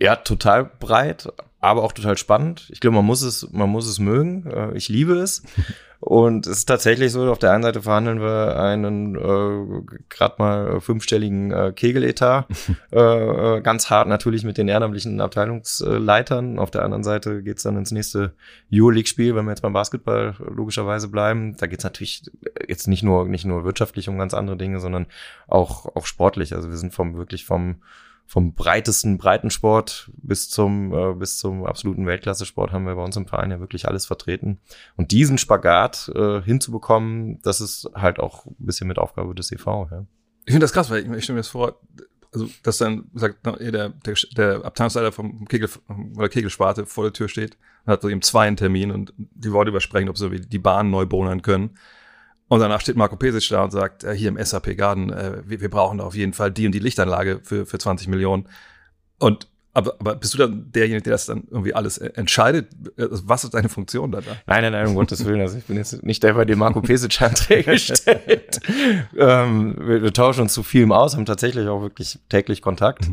[0.00, 1.28] Ja, total breit,
[1.60, 2.68] aber auch total spannend.
[2.72, 4.46] Ich glaube, man muss es, man muss es mögen.
[4.50, 5.42] Äh, Ich liebe es.
[6.02, 10.80] Und es ist tatsächlich so, auf der einen Seite verhandeln wir einen äh, gerade mal
[10.80, 12.46] fünfstelligen äh, Kegeletat,
[12.92, 16.58] äh, äh, ganz hart natürlich mit den ehrenamtlichen Abteilungsleitern.
[16.58, 18.34] Auf der anderen Seite geht's dann ins nächste
[18.72, 21.56] Euroleague-Spiel, wenn wir jetzt beim Basketball logischerweise bleiben.
[21.56, 22.24] Da geht's natürlich
[22.66, 25.06] jetzt nicht nur nicht nur wirtschaftlich um ganz andere Dinge, sondern
[25.46, 26.52] auch auch sportlich.
[26.52, 27.76] Also wir sind vom wirklich vom
[28.32, 33.26] vom breitesten Breitensport bis zum äh, bis zum absoluten Weltklasse-Sport haben wir bei uns im
[33.26, 34.58] Verein ja wirklich alles vertreten.
[34.96, 39.66] Und diesen Spagat äh, hinzubekommen, das ist halt auch ein bisschen mit Aufgabe des EV.
[39.66, 40.06] Ja.
[40.46, 41.78] Ich finde das krass, weil ich, ich stelle mir das vor,
[42.32, 45.68] also dass dann sagt eh, der, der, der Abteilungsleiter vom Kegel
[46.16, 49.52] oder Kegelsparte vor der Tür steht und hat so eben zwei einen Termin und die
[49.52, 51.76] Worte übersprechen, ob sie die Bahn neu bohnern können.
[52.52, 55.62] Und danach steht Marco Pesic da und sagt, äh, hier im SAP Garden, äh, wir,
[55.62, 58.46] wir brauchen da auf jeden Fall die und die Lichtanlage für, für 20 Millionen.
[59.18, 62.68] Und aber, aber bist du dann derjenige, der das dann irgendwie alles äh, entscheidet?
[62.98, 64.18] Also Was ist deine Funktion da?
[64.44, 65.40] Nein, nein, nein, um Gottes Willen.
[65.40, 68.60] Also ich bin jetzt nicht der, bei dem Marco Pesic Anträge stellt.
[69.16, 73.06] ähm, wir, wir tauschen uns zu vielem aus, haben tatsächlich auch wirklich täglich Kontakt.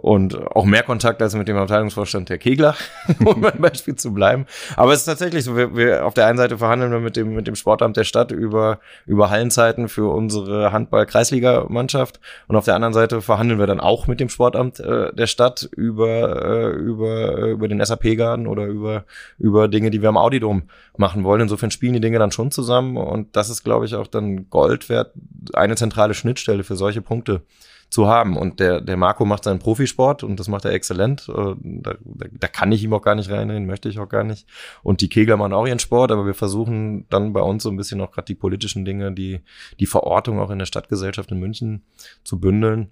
[0.00, 2.76] Und auch mehr Kontakt als mit dem Abteilungsvorstand der Kegler,
[3.24, 4.46] um beim Beispiel zu bleiben.
[4.76, 7.34] Aber es ist tatsächlich so, wir, wir auf der einen Seite verhandeln wir mit dem,
[7.34, 12.20] mit dem Sportamt der Stadt über, über Hallenzeiten für unsere Handball-Kreisliga-Mannschaft.
[12.46, 15.68] Und auf der anderen Seite verhandeln wir dann auch mit dem Sportamt äh, der Stadt
[15.76, 19.04] über, äh, über, äh, über den SAP-Garden oder über,
[19.36, 20.62] über Dinge, die wir am Audidom
[20.96, 21.40] machen wollen.
[21.40, 22.96] Insofern spielen die Dinge dann schon zusammen.
[22.96, 25.12] Und das ist, glaube ich, auch dann Gold wert,
[25.54, 27.42] eine zentrale Schnittstelle für solche Punkte
[27.90, 28.36] zu haben.
[28.36, 31.28] Und der, der Marco macht seinen Profisport und das macht er exzellent.
[31.28, 34.24] Äh, da, da, da kann ich ihm auch gar nicht reinreden, möchte ich auch gar
[34.24, 34.46] nicht.
[34.82, 37.76] Und die Kegler machen auch ihren Sport, aber wir versuchen dann bei uns so ein
[37.76, 39.40] bisschen auch gerade die politischen Dinge, die,
[39.80, 41.84] die Verortung auch in der Stadtgesellschaft in München
[42.24, 42.90] zu bündeln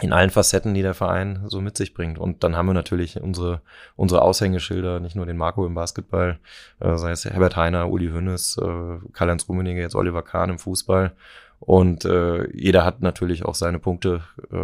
[0.00, 2.18] in allen Facetten, die der Verein so mit sich bringt.
[2.18, 3.62] Und dann haben wir natürlich unsere,
[3.96, 6.38] unsere Aushängeschilder, nicht nur den Marco im Basketball,
[6.80, 11.14] äh, sei es Herbert Heiner, Uli Hünnes, äh, Karl-Heinz Rummenigge, jetzt Oliver Kahn im Fußball.
[11.60, 14.56] Und äh, jeder hat natürlich auch seine Punkte, äh,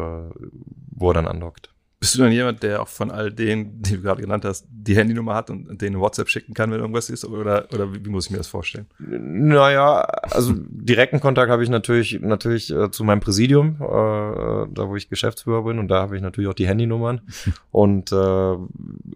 [0.97, 1.74] wo er dann andockt.
[2.05, 4.95] Bist du dann jemand, der auch von all denen, die du gerade genannt hast, die
[4.95, 7.25] Handynummer hat und denen WhatsApp schicken kann, wenn irgendwas ist?
[7.25, 8.85] Oder, oder wie, wie muss ich mir das vorstellen?
[8.99, 14.97] Naja, also direkten Kontakt habe ich natürlich natürlich äh, zu meinem Präsidium, äh, da wo
[14.97, 17.23] ich Geschäftsführer bin und da habe ich natürlich auch die Handynummern.
[17.71, 18.17] und äh,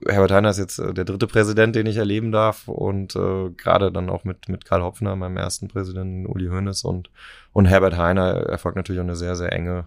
[0.09, 3.93] Herbert Heiner ist jetzt äh, der dritte Präsident, den ich erleben darf und äh, gerade
[3.93, 7.11] dann auch mit mit Karl Hopfner, meinem ersten Präsidenten, Uli Hoeneß und
[7.53, 9.85] und Herbert Heiner erfolgt natürlich auch eine sehr sehr enge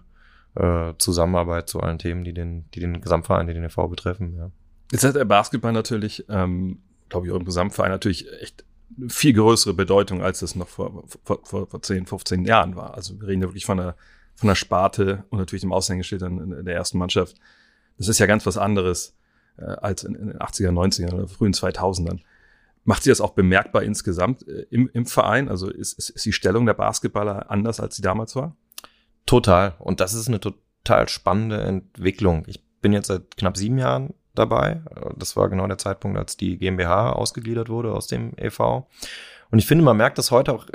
[0.54, 4.34] äh, Zusammenarbeit zu allen Themen, die den, die den Gesamtverein, die den EV betreffen.
[4.36, 4.50] Ja.
[4.90, 8.64] Jetzt hat der Basketball natürlich, ähm, glaube ich, auch im Gesamtverein natürlich echt
[9.08, 12.94] viel größere Bedeutung, als es noch vor, vor, vor, vor 10, 15 Jahren war.
[12.94, 13.96] Also wir reden ja wirklich von der,
[14.34, 17.36] von der Sparte und natürlich dem Aushängeschild in der ersten Mannschaft.
[17.96, 19.16] Das ist ja ganz was anderes
[19.56, 22.20] äh, als in, in den 80er, 90er oder frühen 2000ern.
[22.84, 25.48] Macht sie das auch bemerkbar insgesamt äh, im, im Verein?
[25.48, 28.56] Also ist, ist, ist die Stellung der Basketballer anders, als sie damals war?
[29.26, 29.74] Total.
[29.78, 32.44] Und das ist eine total spannende Entwicklung.
[32.46, 34.82] Ich bin jetzt seit knapp sieben Jahren dabei.
[35.16, 38.84] Das war genau der Zeitpunkt, als die GmbH ausgegliedert wurde aus dem EV.
[39.50, 40.66] Und ich finde, man merkt das heute auch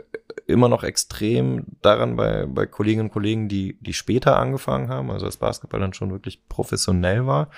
[0.46, 5.26] immer noch extrem daran bei, bei Kolleginnen und Kollegen, die, die später angefangen haben, also
[5.26, 7.50] als Basketball dann schon wirklich professionell war,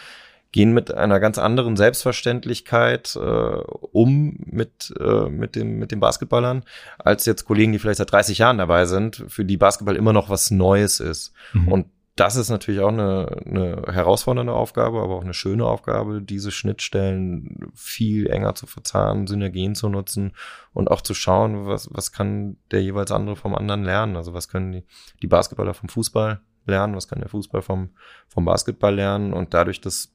[0.51, 6.63] gehen mit einer ganz anderen Selbstverständlichkeit äh, um mit, äh, mit, dem, mit den Basketballern,
[6.97, 10.29] als jetzt Kollegen, die vielleicht seit 30 Jahren dabei sind, für die Basketball immer noch
[10.29, 11.33] was Neues ist.
[11.53, 11.67] Mhm.
[11.71, 11.85] Und
[12.19, 17.71] das ist natürlich auch eine, eine herausfordernde Aufgabe, aber auch eine schöne Aufgabe, diese Schnittstellen
[17.73, 20.33] viel enger zu verzahnen, Synergien zu nutzen
[20.73, 24.17] und auch zu schauen, was, was kann der jeweils andere vom anderen lernen.
[24.17, 24.83] Also was können die,
[25.21, 27.91] die Basketballer vom Fußball lernen, was kann der Fußball vom,
[28.27, 30.13] vom Basketball lernen und dadurch, dass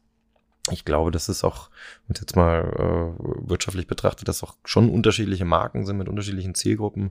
[0.71, 1.69] ich glaube, dass es auch,
[2.07, 7.11] wenn jetzt mal äh, wirtschaftlich betrachtet, dass auch schon unterschiedliche Marken sind mit unterschiedlichen Zielgruppen,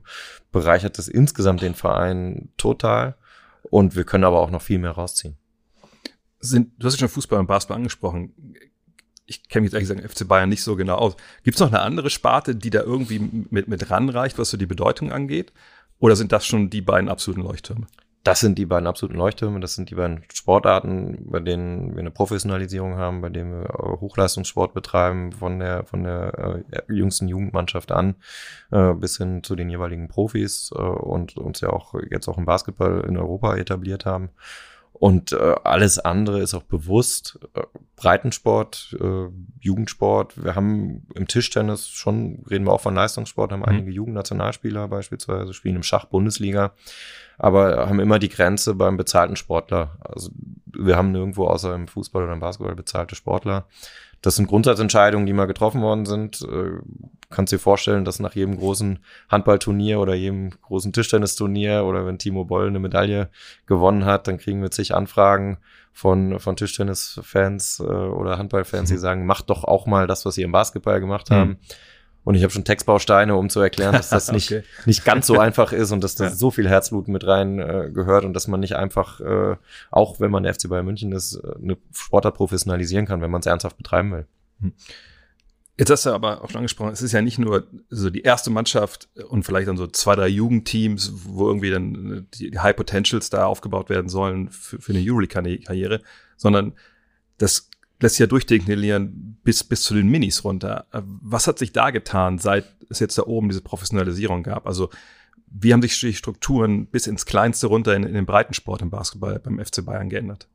[0.50, 3.14] bereichert das insgesamt den Verein total.
[3.70, 5.36] Und wir können aber auch noch viel mehr rausziehen.
[6.40, 8.34] Sind, du hast ja schon Fußball und Basketball angesprochen.
[9.24, 11.16] Ich kenne mich jetzt ehrlich gesagt FC Bayern nicht so genau aus.
[11.44, 14.66] Gibt es noch eine andere Sparte, die da irgendwie mit, mit ranreicht, was so die
[14.66, 15.52] Bedeutung angeht?
[15.98, 17.86] Oder sind das schon die beiden absoluten Leuchttürme?
[18.24, 22.10] Das sind die beiden absoluten Leuchttürme, das sind die beiden Sportarten, bei denen wir eine
[22.10, 23.68] Professionalisierung haben, bei denen wir
[24.00, 28.14] Hochleistungssport betreiben, von der, von der äh, jüngsten Jugendmannschaft an
[28.70, 32.46] äh, bis hin zu den jeweiligen Profis äh, und uns ja auch jetzt auch im
[32.46, 34.30] Basketball in Europa etabliert haben.
[34.94, 37.38] Und äh, alles andere ist auch bewusst.
[37.54, 37.62] Äh,
[37.96, 39.28] Breitensport, äh,
[39.60, 40.42] Jugendsport.
[40.42, 43.68] Wir haben im Tischtennis schon, reden wir auch von Leistungssport, haben mhm.
[43.68, 46.72] einige Jugendnationalspieler beispielsweise, spielen im Schach Bundesliga
[47.38, 49.96] aber haben immer die Grenze beim bezahlten Sportler.
[50.00, 50.30] Also
[50.66, 53.66] wir haben nirgendwo außer im Fußball oder im Basketball bezahlte Sportler.
[54.22, 56.40] Das sind Grundsatzentscheidungen, die mal getroffen worden sind.
[56.42, 56.78] Äh,
[57.28, 62.44] kannst dir vorstellen, dass nach jedem großen Handballturnier oder jedem großen Tischtennisturnier oder wenn Timo
[62.44, 63.28] Boll eine Medaille
[63.66, 65.58] gewonnen hat, dann kriegen wir zig Anfragen
[65.92, 69.00] von, von Tischtennisfans äh, oder Handballfans, die mhm.
[69.00, 71.58] sagen, macht doch auch mal das, was ihr im Basketball gemacht haben.
[72.24, 74.64] Und ich habe schon Textbausteine, um zu erklären, dass das nicht, okay.
[74.86, 76.30] nicht ganz so einfach ist und dass da ja.
[76.30, 79.56] so viel Herzblut mit rein äh, gehört und dass man nicht einfach, äh,
[79.90, 83.40] auch wenn man der FC Bayern München ist, äh, eine Sportart professionalisieren kann, wenn man
[83.40, 84.26] es ernsthaft betreiben will.
[84.60, 84.72] Hm.
[85.76, 88.48] Jetzt hast du aber auch schon angesprochen, es ist ja nicht nur so die erste
[88.48, 93.46] Mannschaft und vielleicht dann so zwei, drei Jugendteams, wo irgendwie dann die High Potentials da
[93.46, 96.00] aufgebaut werden sollen für, für eine Euroleague-Karriere,
[96.36, 96.74] sondern
[97.38, 97.70] das
[98.04, 100.86] lässt sich ja durchdeklinieren bis, bis zu den Minis runter.
[100.92, 104.66] Was hat sich da getan, seit es jetzt da oben diese Professionalisierung gab?
[104.66, 104.90] Also
[105.46, 109.38] wie haben sich die Strukturen bis ins Kleinste runter in, in den Breitensport im Basketball
[109.38, 110.48] beim FC Bayern geändert?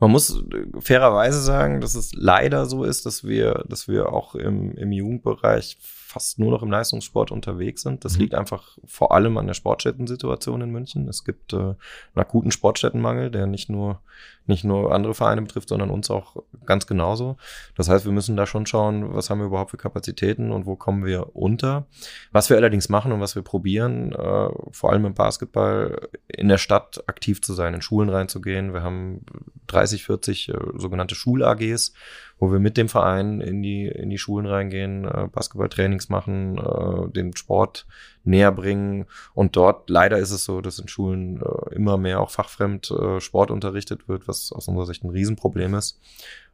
[0.00, 0.42] Man muss
[0.80, 5.78] fairerweise sagen, dass es leider so ist, dass wir, dass wir auch im, im Jugendbereich
[5.80, 8.04] fast nur noch im Leistungssport unterwegs sind.
[8.04, 8.20] Das mhm.
[8.22, 11.08] liegt einfach vor allem an der Sportstätten-Situation in München.
[11.08, 11.76] Es gibt äh, einen
[12.14, 14.00] akuten Sportstättenmangel, der nicht nur,
[14.48, 16.36] nicht nur andere Vereine betrifft, sondern uns auch
[16.66, 17.36] ganz genauso.
[17.74, 20.76] Das heißt, wir müssen da schon schauen, was haben wir überhaupt für Kapazitäten und wo
[20.76, 21.86] kommen wir unter.
[22.32, 26.58] Was wir allerdings machen und was wir probieren, äh, vor allem im Basketball, in der
[26.58, 28.72] Stadt aktiv zu sein, in Schulen reinzugehen.
[28.72, 29.24] Wir haben
[29.68, 31.92] 30 30, 40 äh, sogenannte Schul-AGs,
[32.38, 37.10] wo wir mit dem Verein in die, in die Schulen reingehen, äh, Basketballtrainings machen, äh,
[37.12, 37.86] den Sport
[38.26, 39.06] näher bringen.
[39.34, 43.20] Und dort leider ist es so, dass in Schulen äh, immer mehr auch fachfremd äh,
[43.20, 46.00] Sport unterrichtet wird, was aus unserer Sicht ein Riesenproblem ist.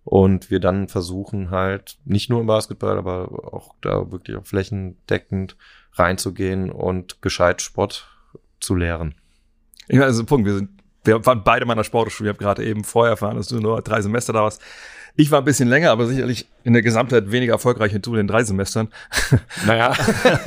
[0.05, 5.57] Und wir dann versuchen halt nicht nur im Basketball, aber auch da wirklich auch flächendeckend
[5.93, 8.09] reinzugehen und gescheit Sport
[8.61, 9.15] zu lehren.
[9.89, 10.71] Ich also Punkt, wir sind,
[11.05, 12.31] wir waren beide meiner Sportschule.
[12.31, 14.63] Ich habe gerade eben vorher erfahren, dass du nur drei Semester da warst.
[15.15, 18.19] Ich war ein bisschen länger, aber sicherlich in der Gesamtheit weniger erfolgreich als du in
[18.19, 18.89] den drei Semestern.
[19.67, 19.95] Naja,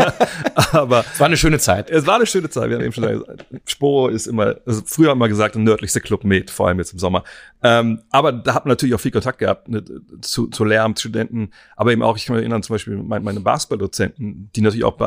[0.71, 1.89] aber es war eine schöne Zeit.
[1.89, 2.69] es war eine schöne Zeit.
[2.69, 6.01] Wir haben eben schon gesagt, Sporo ist immer, also früher haben wir gesagt, der nördlichste
[6.01, 7.23] Club Med, vor allem jetzt im Sommer.
[7.61, 9.83] Ähm, aber da hat man natürlich auch viel Kontakt gehabt ne,
[10.21, 14.49] zu, zu Lehramtsstudenten, aber eben auch, ich kann mich erinnern, zum Beispiel meine, meine Basketballdozenten,
[14.55, 14.97] die natürlich auch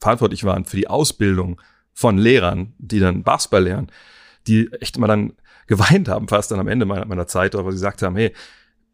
[0.00, 1.60] verantwortlich waren für die Ausbildung
[1.92, 3.90] von Lehrern, die dann Basketball lernen,
[4.46, 5.32] die echt immer dann
[5.66, 8.32] geweint haben, fast dann am Ende meiner, meiner Zeit, aber sie gesagt haben, hey,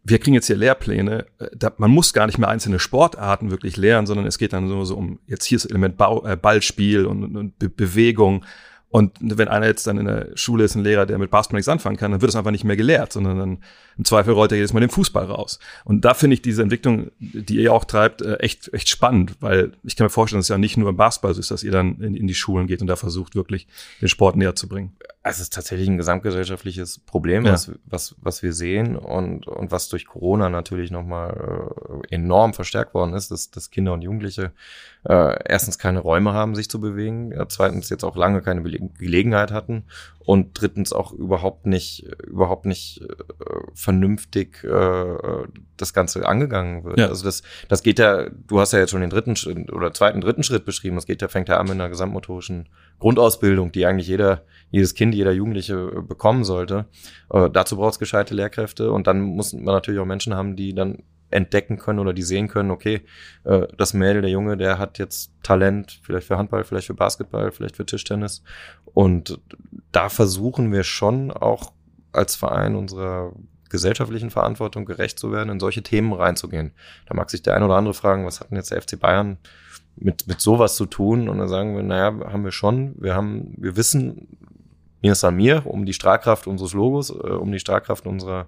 [0.05, 3.77] wir kriegen jetzt hier Lehrpläne, äh, da, man muss gar nicht mehr einzelne Sportarten wirklich
[3.77, 7.07] lernen, sondern es geht dann nur so um, jetzt hier das Element Bau, äh, Ballspiel
[7.07, 8.45] und, und Be Bewegung.
[8.91, 11.69] Und wenn einer jetzt dann in der Schule ist, ein Lehrer, der mit Basketball nichts
[11.69, 13.59] anfangen kann, dann wird es einfach nicht mehr gelehrt, sondern dann
[13.99, 15.59] im Zweifel rollt er jedes Mal den Fußball raus.
[15.85, 19.73] Und da finde ich diese Entwicklung, die ihr auch treibt, äh, echt, echt spannend, weil
[19.83, 22.01] ich kann mir vorstellen, dass es ja nicht nur im Basketball ist, dass ihr dann
[22.03, 23.67] in, in die Schulen geht und da versucht, wirklich
[24.01, 24.93] den Sport näher zu bringen.
[25.27, 27.53] Es ist tatsächlich ein gesamtgesellschaftliches Problem, Ja.
[27.55, 31.71] was, was, was wir sehen und, und was durch Corona natürlich nochmal
[32.11, 34.53] äh, enorm verstärkt worden ist, dass, dass Kinder und Jugendliche
[35.09, 38.91] äh, erstens keine Räume haben, sich zu bewegen, äh, zweitens jetzt auch lange keine Bele
[38.99, 39.85] Gelegenheit hatten
[40.21, 43.07] und drittens auch überhaupt nicht, überhaupt nicht äh,
[43.75, 45.17] vernünftig äh,
[45.79, 46.99] das Ganze angegangen wird.
[46.99, 47.09] Ja.
[47.09, 50.21] Also das, das geht ja, du hast ja jetzt schon den dritten Schritt oder zweiten,
[50.21, 50.97] dritten Schritt beschrieben.
[50.97, 52.69] Das geht ja, fängt ja an mit einer gesamtmotorischen
[52.99, 56.87] Grundausbildung, die eigentlich jeder, jedes Kind, jeder Jugendliche äh, bekommen sollte.
[57.31, 60.75] Äh, dazu braucht es gescheite Lehrkräfte und dann muss man natürlich auch Menschen haben, die
[60.75, 63.03] dann entdecken können oder die sehen können, okay,
[63.45, 67.51] äh, das Mädel, der Junge, der hat jetzt Talent, vielleicht für Handball, vielleicht für Basketball,
[67.51, 68.43] vielleicht für Tischtennis.
[68.85, 69.41] Und
[69.91, 71.73] da versuchen wir schon auch
[72.13, 73.33] als Verein unserer
[73.69, 76.73] gesellschaftlichen Verantwortung gerecht zu werden, in solche Themen reinzugehen.
[77.07, 79.39] Da mag sich der ein oder andere fragen, was hat denn jetzt der FC Bayern
[79.97, 81.29] mit, mit sowas zu tun?
[81.29, 82.95] Und dann sagen wir, naja, haben wir schon.
[82.99, 84.34] Wir haben, wir wissen,
[85.05, 88.47] mir mir, um die Strahlkraft unseres Logos, äh, um die Strahlkraft unserer,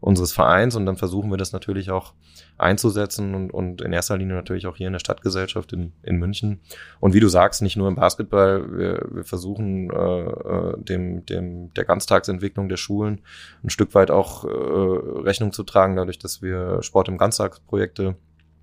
[0.00, 2.12] unseres Vereins und dann versuchen wir das natürlich auch
[2.58, 6.60] einzusetzen und, und in erster Linie natürlich auch hier in der Stadtgesellschaft in, in München.
[7.00, 11.72] Und wie du sagst, nicht nur im Basketball, wir, wir versuchen äh, äh, dem, dem,
[11.72, 13.22] der Ganztagsentwicklung der Schulen
[13.62, 18.16] ein Stück weit auch äh, Rechnung zu tragen, dadurch, dass wir Sport im Ganztagsprojekte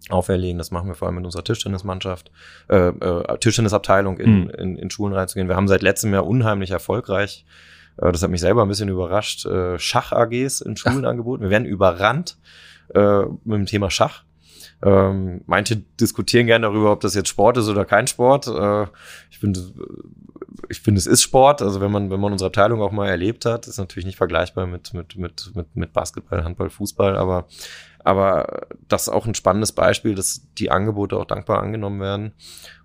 [0.09, 0.57] auferlegen.
[0.57, 2.31] Das machen wir vor allem mit unserer Tischtennismannschaft,
[2.69, 4.49] äh, äh, Tischtennisabteilung in, Mhm.
[4.49, 5.47] in, in Schulen reinzugehen.
[5.47, 7.45] Wir haben seit letztem Jahr unheimlich erfolgreich,
[7.97, 11.43] äh, das hat mich selber ein bisschen überrascht, äh, Schach-AGs in Schulen angeboten.
[11.43, 12.37] Wir werden überrannt
[12.95, 14.23] äh, mit dem Thema Schach.
[14.83, 18.47] Ähm, manche diskutieren gerne darüber, ob das jetzt Sport ist oder kein Sport.
[18.47, 18.87] Äh,
[19.29, 19.61] ich finde,
[20.69, 21.61] ich finde, es ist Sport.
[21.61, 24.65] Also wenn man, wenn man unsere Abteilung auch mal erlebt hat, ist natürlich nicht vergleichbar
[24.65, 27.45] mit, mit, mit, mit, mit Basketball, Handball, Fußball, aber,
[28.03, 32.33] aber das ist auch ein spannendes Beispiel, dass die Angebote auch dankbar angenommen werden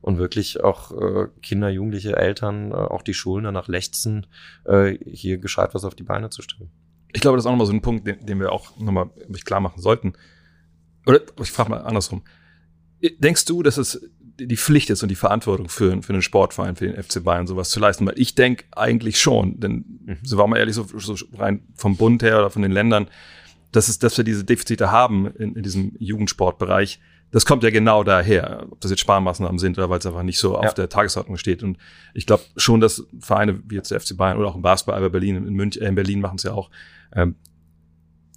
[0.00, 4.26] und wirklich auch äh, Kinder, Jugendliche, Eltern, äh, auch die Schulen danach lechzen,
[4.64, 6.70] äh, hier gescheit was auf die Beine zu stellen.
[7.12, 9.10] Ich glaube, das ist auch nochmal so ein Punkt, den, den wir auch nochmal
[9.44, 10.14] klar machen sollten.
[11.06, 12.22] Oder ich frage mal andersrum.
[13.18, 16.88] Denkst du, dass es die Pflicht ist und die Verantwortung für, für den Sportverein, für
[16.88, 18.06] den FC Bayern sowas zu leisten?
[18.06, 20.18] Weil ich denke eigentlich schon, denn Mhm.
[20.22, 23.08] sind wir mal ehrlich, so, so rein vom Bund her oder von den Ländern,
[23.76, 26.98] dass, es, dass wir diese Defizite haben in, in diesem Jugendsportbereich,
[27.32, 30.38] das kommt ja genau daher, ob das jetzt Sparmaßnahmen sind oder weil es einfach nicht
[30.38, 30.60] so Ja.
[30.68, 31.62] auf der Tagesordnung steht.
[31.62, 31.76] Und
[32.14, 35.10] ich glaube schon, dass Vereine wie jetzt der FC Bayern oder auch im Basketball, aber
[35.10, 36.70] Berlin, in München, äh, in Berlin machen es ja auch,
[37.12, 37.34] ähm,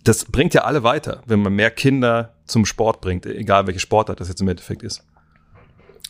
[0.04, 4.20] das bringt ja alle weiter, wenn man mehr Kinder zum Sport bringt, egal welche Sportart
[4.20, 5.06] das jetzt im Endeffekt ist.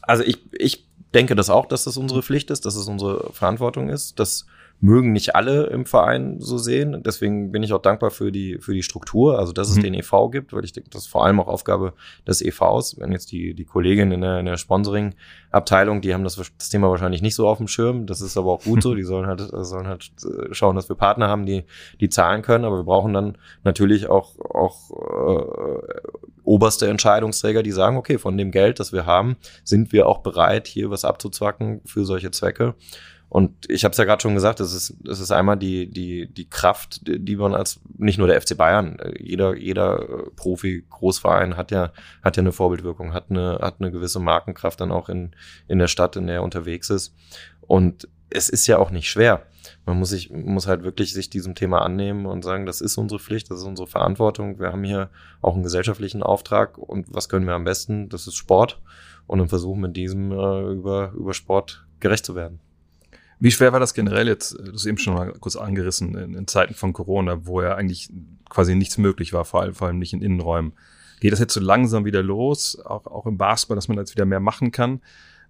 [0.02, 3.90] Also ich, ich denke das auch, dass das unsere Pflicht ist, dass es unsere Verantwortung
[3.90, 4.20] ist.
[4.20, 4.46] Das
[4.82, 7.04] mögen nicht alle im Verein so sehen.
[7.04, 9.84] Deswegen bin ich auch dankbar für die, für die Struktur, also dass es Mhm.
[9.84, 11.94] den EV gibt, weil ich denke, das ist vor allem auch Aufgabe
[12.26, 12.98] des EVs.
[12.98, 16.90] Wenn jetzt die, die Kolleginnen in der, in der Sponsoring-Abteilung, die haben das, das Thema
[16.90, 18.06] wahrscheinlich nicht so auf dem Schirm.
[18.06, 18.96] Das ist aber auch gut so.
[19.00, 21.64] Die sollen halt, sollen halt äh, schauen, dass wir Partner haben, die,
[22.00, 22.66] die zahlen können.
[22.66, 26.02] Aber wir brauchen dann natürlich auch, auch äh,
[26.44, 30.68] oberste Entscheidungsträger, die sagen, okay, von dem Geld, das wir haben, sind wir auch bereit,
[30.68, 32.76] hier was abzuzwacken für solche Zwecke.
[33.30, 36.28] Und ich habe es ja gerade schon gesagt, es ist, es ist einmal die, die,
[36.28, 40.84] die Kraft, die man als nicht nur der FC Bayern, äh, jeder, jeder äh, Profi,
[40.90, 45.10] Großverein hat ja, hat ja eine Vorbildwirkung, hat eine, hat eine gewisse Markenkraft dann auch
[45.10, 45.36] in,
[45.68, 47.16] in der Stadt, in der er unterwegs ist.
[47.62, 49.44] Und es ist ja auch nicht schwer.
[49.86, 53.20] Man muss sich, muss halt wirklich sich diesem Thema annehmen und sagen, das ist unsere
[53.20, 54.60] Pflicht, das ist unsere Verantwortung.
[54.60, 55.10] Wir haben hier
[55.42, 58.10] auch einen gesellschaftlichen Auftrag und was können wir am besten?
[58.10, 58.82] Das ist Sport
[59.28, 62.60] und dann versuchen mit diesem äh, über, über Sport gerecht zu werden.
[63.40, 66.48] Wie schwer war das generell jetzt, du hast eben schon mal kurz angerissen, in, in
[66.48, 68.10] Zeiten von Corona, wo ja eigentlich
[68.50, 70.74] quasi nichts möglich war, vor allem, vor allem nicht in Innenräumen.
[71.22, 74.26] Geht das jetzt so langsam wieder los, auch, auch im Basketball, dass man jetzt wieder
[74.26, 75.02] mehr machen kann?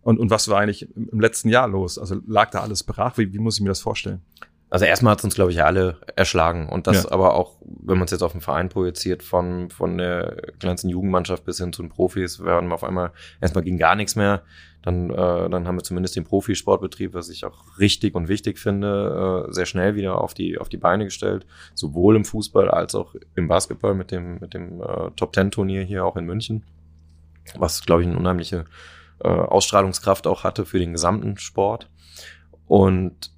[0.02, 1.98] Und, und was war eigentlich im letzten Jahr los?
[1.98, 3.18] Also lag da alles brach?
[3.18, 4.22] Wie, wie muss ich mir das vorstellen?
[4.70, 6.70] Also erstmal hat es uns, glaube ich, alle erschlagen.
[6.70, 7.12] Und das Ja.
[7.12, 11.44] aber auch, wenn man es jetzt auf den Verein projiziert, von, von der kleinsten Jugendmannschaft
[11.44, 13.12] bis hin zu den Profis, werden wir auf einmal,
[13.42, 14.44] erstmal ging gar nichts mehr.
[14.84, 19.48] Dann, äh, dann haben wir zumindest den Profisportbetrieb, was ich auch richtig und wichtig finde,
[19.50, 21.46] äh, sehr schnell wieder auf die, auf die Beine gestellt.
[21.74, 26.16] Sowohl im Fußball als auch im Basketball mit dem, mit dem äh, Top-Ten-Turnier hier auch
[26.16, 26.64] in München.
[27.58, 28.66] Was, glaube ich, eine unheimliche
[29.24, 31.90] äh, Ausstrahlungskraft auch hatte für den gesamten Sport.
[32.68, 33.32] Und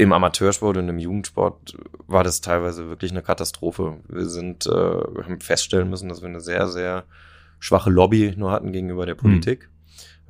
[0.00, 1.76] im Amateursport und im Jugendsport
[2.06, 3.98] war das teilweise wirklich eine Katastrophe.
[4.08, 7.04] Wir sind, äh, haben feststellen müssen, dass wir eine sehr, sehr
[7.58, 9.64] schwache Lobby nur hatten gegenüber der Politik.
[9.64, 9.79] Ähm,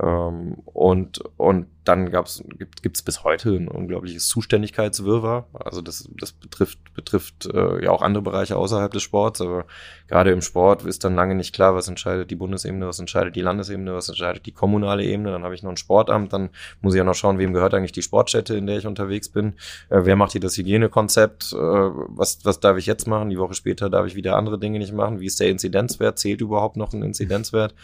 [0.03, 5.46] und, und dann gab's, gibt gibt's bis heute ein unglaubliches Zuständigkeitswirrwarr.
[5.53, 9.64] Also das, das betrifft, betrifft äh, ja auch andere Bereiche außerhalb des Sports, aber
[10.09, 13.40] gerade im Sport ist dann lange nicht klar, was entscheidet die Bundesebene, was entscheidet die
[13.40, 15.32] Landesebene, was entscheidet die kommunale Ebene.
[15.32, 17.92] Dann habe ich noch ein Sportamt, dann muss ich ja noch schauen, wem gehört eigentlich
[17.92, 19.55] die Sportstätte, in der ich unterwegs bin.
[19.88, 21.53] Äh, wer macht hier das Hygienekonzept?
[21.53, 23.30] Äh, was, was darf ich jetzt machen?
[23.30, 25.20] Die Woche später darf ich wieder andere Dinge nicht machen.
[25.20, 26.18] Wie ist der Inzidenzwert?
[26.18, 27.74] Zählt überhaupt noch ein Inzidenzwert?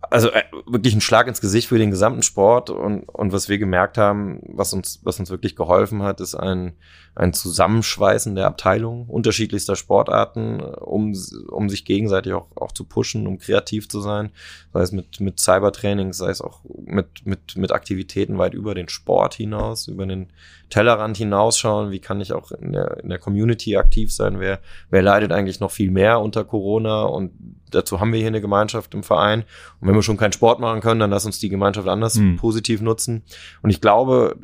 [0.00, 3.58] Also äh, wirklich ein Schlag ins Gesicht für den gesamten Sport und, und was wir
[3.58, 6.74] gemerkt haben, was uns, was uns wirklich geholfen hat, ist ein,
[7.14, 11.14] ein Zusammenschweißen der Abteilungen unterschiedlichster Sportarten, um,
[11.48, 14.30] um sich gegenseitig auch, auch zu pushen, um kreativ zu sein,
[14.72, 18.88] sei es mit, mit Cybertraining, sei es auch mit, mit, mit Aktivitäten weit über den
[18.88, 20.28] Sport hinaus, über den
[20.68, 24.58] Tellerrand hinausschauen, wie kann ich auch in der, in der Community aktiv sein, wer,
[24.90, 27.04] wer leidet eigentlich noch viel mehr unter Corona?
[27.04, 27.32] Und
[27.70, 29.44] dazu haben wir hier eine Gemeinschaft im Verein.
[29.80, 32.36] und wenn wir schon keinen Sport machen können, dann lass uns die Gemeinschaft anders Hm.
[32.36, 33.22] positiv nutzen
[33.62, 34.36] und ich glaube,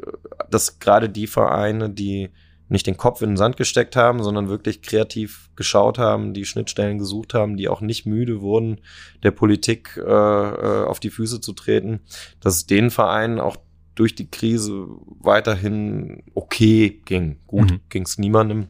[0.51, 2.30] dass gerade die Vereine, die
[2.68, 6.97] nicht den Kopf in den Sand gesteckt haben, sondern wirklich kreativ geschaut haben, die Schnittstellen
[6.99, 8.80] gesucht haben, die auch nicht müde wurden,
[9.22, 12.01] der Politik äh, äh, auf die Füße zu treten,
[12.40, 13.57] dass es den Vereinen auch
[13.95, 14.86] durch die Krise
[15.20, 17.40] weiterhin okay ging.
[17.47, 17.80] Gut Mhm.
[17.90, 18.68] ging es niemandem.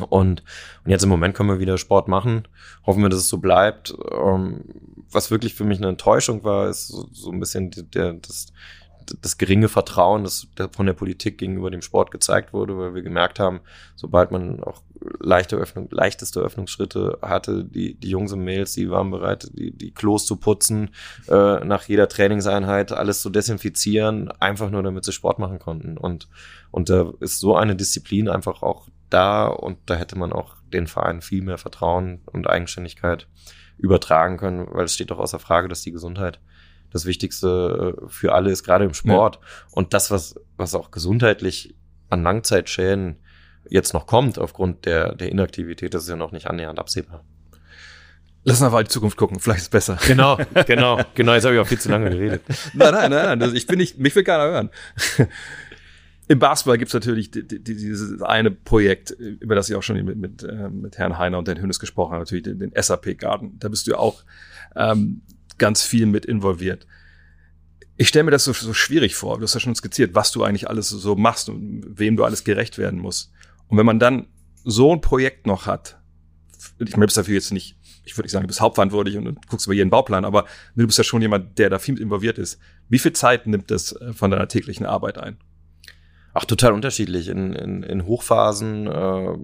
[0.00, 0.42] Und,
[0.84, 2.46] und jetzt im Moment können wir wieder Sport machen.
[2.86, 3.94] Hoffen wir, dass es so bleibt.
[4.12, 4.64] Ähm,
[5.10, 8.52] was wirklich für mich eine Enttäuschung war, ist so, so ein bisschen der, das,
[9.22, 13.38] das geringe Vertrauen, das von der Politik gegenüber dem Sport gezeigt wurde, weil wir gemerkt
[13.38, 13.60] haben,
[13.96, 14.82] sobald man auch
[15.20, 19.92] leichte Öffnung, leichteste Öffnungsschritte hatte, die, die Jungs und Mädels, die waren bereit, die, die
[19.92, 20.90] Klos zu putzen,
[21.28, 25.96] äh, nach jeder Trainingseinheit alles zu desinfizieren, einfach nur damit sie Sport machen konnten.
[25.96, 26.28] Und,
[26.70, 30.86] und da ist so eine Disziplin einfach auch da und da hätte man auch den
[30.86, 33.28] Vereinen viel mehr Vertrauen und Eigenständigkeit
[33.78, 36.40] übertragen können, weil es steht doch außer Frage, dass die Gesundheit
[36.90, 39.38] das Wichtigste äh, für alle ist, gerade im Sport.
[39.70, 41.74] Und das, was, was auch gesundheitlich
[42.10, 43.16] an Langzeitschäden
[43.68, 47.24] jetzt noch kommt, aufgrund der, der Inaktivität, das ist ja noch nicht annähernd absehbar.
[48.44, 49.98] Lass uns mal in die Zukunft gucken, vielleicht ist es besser.
[50.06, 51.34] Genau, genau, genau.
[51.34, 52.42] Jetzt habe ich auch viel zu lange geredet.
[52.72, 54.70] nein, nein, nein, nein, ich bin nicht, mich will keiner hören.
[56.30, 60.16] Im Basketball gibt's natürlich die, die, dieses eine Projekt, über das ich auch schon mit,
[60.18, 63.58] mit, äh, mit Herrn Heiner und Herrn Hönes gesprochen habe, natürlich den, den SAP Garden.
[63.58, 64.24] Da bist du auch
[64.76, 65.22] ähm,
[65.56, 66.86] ganz viel mit involviert.
[67.96, 70.44] Ich stelle mir das so, so schwierig vor, du hast ja schon skizziert, was du
[70.44, 73.32] eigentlich alles so machst und wem du alles gerecht werden musst.
[73.68, 74.28] Und wenn man dann
[74.64, 75.98] so ein Projekt noch hat,
[76.78, 79.26] ich meine, du bist dafür jetzt nicht, ich würde nicht sagen, du bist hauptverantwortlich und,
[79.26, 80.44] und guckst über jeden Bauplan, aber
[80.76, 82.58] du bist ja schon jemand, der da viel mit involviert ist.
[82.88, 85.38] Wie viel Zeit nimmt das äh, von deiner täglichen Arbeit ein?
[86.34, 87.28] Ach, total unterschiedlich.
[87.28, 89.36] In, in, in Hochphasen äh,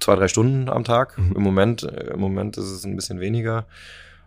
[0.00, 1.16] zwei, drei Stunden am Tag.
[1.18, 1.32] Mhm.
[1.36, 3.66] Im Moment, äh, im Moment ist es ein bisschen weniger.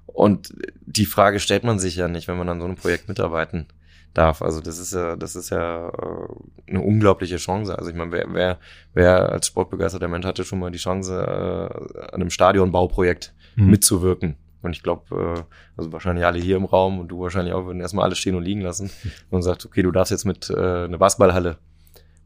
[0.05, 0.53] Und
[0.85, 3.67] die Frage stellt man sich ja nicht, wenn man an so einem Projekt mitarbeiten
[4.15, 4.41] darf.
[4.41, 6.27] Also das ist ja, das ist ja äh,
[6.67, 7.77] eine unglaubliche Chance.
[7.77, 8.57] Also ich meine, wer, wer,
[8.93, 13.71] wer als sportbegeisterter Mensch hatte schon mal die Chance, äh, an einem Stadionbauprojekt Mhm.
[13.71, 14.35] mitzuwirken.
[14.61, 15.43] Und ich glaube, äh,
[15.77, 18.43] also wahrscheinlich alle hier im Raum und du wahrscheinlich auch würden erstmal alles stehen und
[18.43, 18.91] liegen lassen
[19.29, 21.57] und sagt, okay, du darfst jetzt mit äh, eine Basketballhalle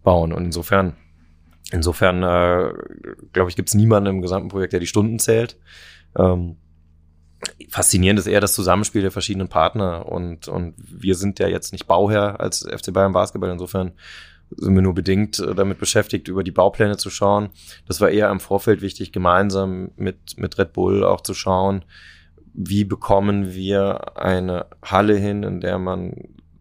[0.03, 0.33] bauen.
[0.33, 0.95] Und insofern,
[1.71, 2.73] insofern, äh,
[3.33, 5.57] glaube ich, gibt es niemanden im gesamten Projekt, der die Stunden zählt.
[6.15, 6.57] Ähm,
[7.69, 11.87] faszinierend ist eher das Zusammenspiel der verschiedenen Partner und, und wir sind ja jetzt nicht
[11.87, 13.51] Bauherr als FC Bayern Basketball.
[13.51, 13.93] Insofern
[14.57, 17.49] sind wir nur bedingt äh, damit beschäftigt, über die Baupläne zu schauen.
[17.87, 21.85] Das war eher im Vorfeld wichtig, gemeinsam mit, mit Red Bull auch zu schauen,
[22.53, 26.13] wie bekommen wir eine Halle hin, in der man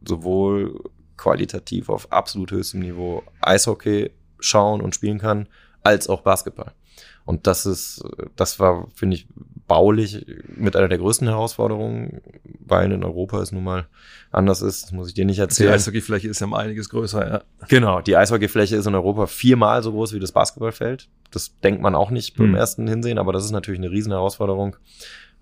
[0.07, 0.81] sowohl
[1.17, 5.49] qualitativ auf absolut höchstem Niveau Eishockey schauen und spielen kann,
[5.83, 6.73] als auch Basketball.
[7.25, 8.03] Und das ist,
[8.35, 9.29] das war, finde ich,
[9.69, 10.27] baulich
[10.57, 12.21] mit einer der größten Herausforderungen,
[12.59, 13.87] weil in Europa es nun mal
[14.33, 14.83] anders ist.
[14.85, 15.73] Das muss ich dir nicht Die erzählen.
[15.73, 17.43] Eishockeyfläche ist ja um einiges größer, ja.
[17.69, 21.09] Genau, die Eishockeyfläche ist in Europa viermal so groß wie das Basketballfeld.
[21.31, 22.55] Das denkt man auch nicht beim Hm.
[22.57, 24.77] ersten Hinsehen, aber das ist natürlich eine riesen Herausforderung,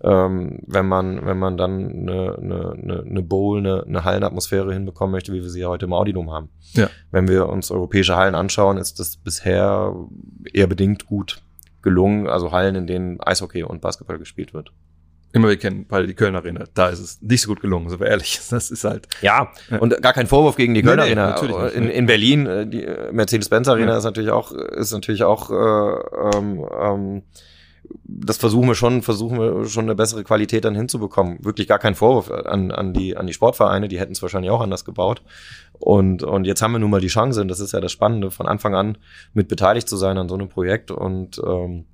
[0.03, 5.33] ähm, wenn man wenn man dann eine, eine, eine, Bowl, eine, eine Hallenatmosphäre hinbekommen möchte,
[5.33, 6.49] wie wir sie ja heute im Audidom haben.
[6.73, 6.89] Ja.
[7.11, 9.93] Wenn wir uns europäische Hallen anschauen, ist das bisher
[10.53, 11.41] eher bedingt gut
[11.81, 14.71] gelungen, also Hallen, in denen Eishockey und Basketball gespielt wird.
[15.33, 16.65] Immer wir kennen beide die Kölner Arena.
[16.73, 18.39] Da ist es nicht so gut gelungen, sind wir ehrlich.
[18.49, 19.07] Das ist halt.
[19.21, 19.77] Ja, Ja.
[19.79, 21.29] und gar kein Vorwurf gegen die Kölner nee, Arena.
[21.29, 23.97] natürlich nicht, in, in Berlin, äh, die äh, Mercedes-Benz Arena Ja.
[23.97, 27.23] ist natürlich auch, ist natürlich auch, äh, ähm, ähm,
[28.03, 31.43] das versuchen wir schon, versuchen wir schon eine bessere Qualität dann hinzubekommen.
[31.43, 34.61] Wirklich gar kein Vorwurf an, an die, an die Sportvereine, die hätten es wahrscheinlich auch
[34.61, 35.23] anders gebaut.
[35.73, 38.31] Und, und jetzt haben wir nun mal die Chance, und das ist ja das Spannende,
[38.31, 38.97] von Anfang an
[39.33, 41.85] mit beteiligt zu sein an so einem Projekt und, ähm,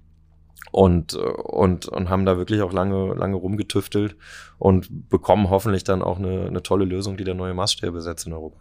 [0.72, 4.16] und, und, und haben da wirklich auch lange, lange rumgetüftelt
[4.58, 8.34] und bekommen hoffentlich dann auch eine, eine tolle Lösung, die da neue Maßstäbe setzt in
[8.34, 8.60] Europa.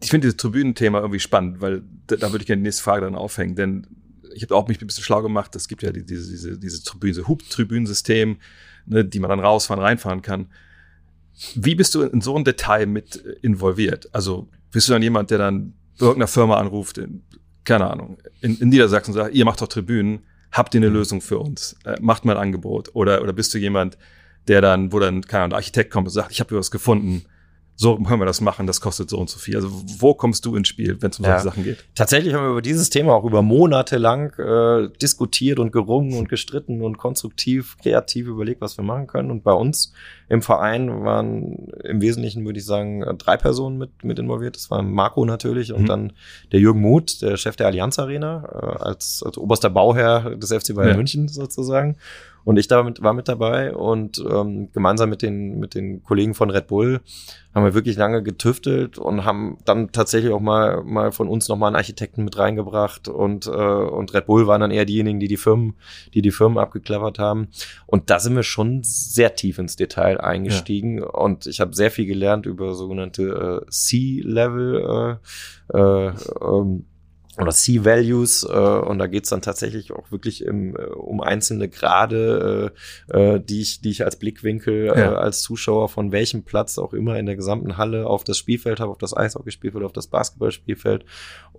[0.00, 3.04] Ich finde dieses Tribünenthema irgendwie spannend, weil da, da würde ich gerne die nächste Frage
[3.04, 3.86] dann aufhängen, denn
[4.34, 5.54] ich habe auch mich ein bisschen schlau gemacht.
[5.56, 8.38] Es gibt ja die, diese, diese, diese Tribüne, diese Hub-Tribünensystem,
[8.86, 10.48] ne, die man dann rausfahren, reinfahren kann.
[11.54, 14.08] Wie bist du in so ein Detail mit äh, involviert?
[14.12, 17.22] Also bist du dann jemand, der dann irgendeiner Firma anruft, in,
[17.64, 20.20] keine Ahnung, in, in Niedersachsen sagt, ihr macht doch Tribünen,
[20.50, 21.76] habt ihr eine Lösung für uns?
[21.84, 22.94] Äh, macht mal ein Angebot.
[22.94, 23.98] Oder, oder bist du jemand,
[24.48, 26.70] der dann, wo dann, keine Ahnung, der Architekt kommt und sagt, ich habe hier was
[26.70, 27.24] gefunden,
[27.80, 29.54] so können wir das machen, das kostet so und so viel.
[29.54, 29.70] Also
[30.00, 31.42] wo kommst du ins Spiel, wenn es um solche Ja.
[31.44, 31.84] Sachen geht?
[31.94, 36.28] Tatsächlich haben wir über dieses Thema auch über Monate lang äh, diskutiert und gerungen und
[36.28, 39.30] gestritten und konstruktiv, kreativ überlegt, was wir machen können.
[39.30, 39.92] Und bei uns
[40.28, 44.56] im Verein waren im Wesentlichen, würde ich sagen, drei Personen mit, mit involviert.
[44.56, 45.86] Das war Marco natürlich und Mhm.
[45.86, 46.12] dann
[46.50, 50.74] der Jürgen Muth, der Chef der Allianz Arena, äh, als, als oberster Bauherr des FC
[50.74, 50.96] Bayern Ja.
[50.96, 51.96] München sozusagen.
[52.48, 56.32] Und ich da mit, war mit dabei und ähm, gemeinsam mit den, mit den Kollegen
[56.32, 57.02] von Red Bull
[57.54, 61.66] haben wir wirklich lange getüftelt und haben dann tatsächlich auch mal, mal von uns nochmal
[61.66, 65.36] einen Architekten mit reingebracht und, äh, und Red Bull waren dann eher diejenigen, die die
[65.36, 65.74] Firmen,
[66.14, 67.48] die die Firmen abgeklappert haben.
[67.84, 72.06] Und da sind wir schon sehr tief ins Detail eingestiegen und ich habe sehr viel
[72.06, 75.18] gelernt über sogenannte äh, C-Level
[75.74, 76.86] äh, äh, ähm,
[77.40, 82.72] oder C-Values äh, und da geht's dann tatsächlich auch wirklich im, äh, um einzelne Grade,
[83.10, 85.14] äh, äh, die, ich, die ich als Blickwinkel äh, Ja.
[85.14, 88.90] als Zuschauer von welchem Platz auch immer in der gesamten Halle auf das Spielfeld habe,
[88.90, 91.04] auf das Eishockeyspielfeld, auf das Basketballspielfeld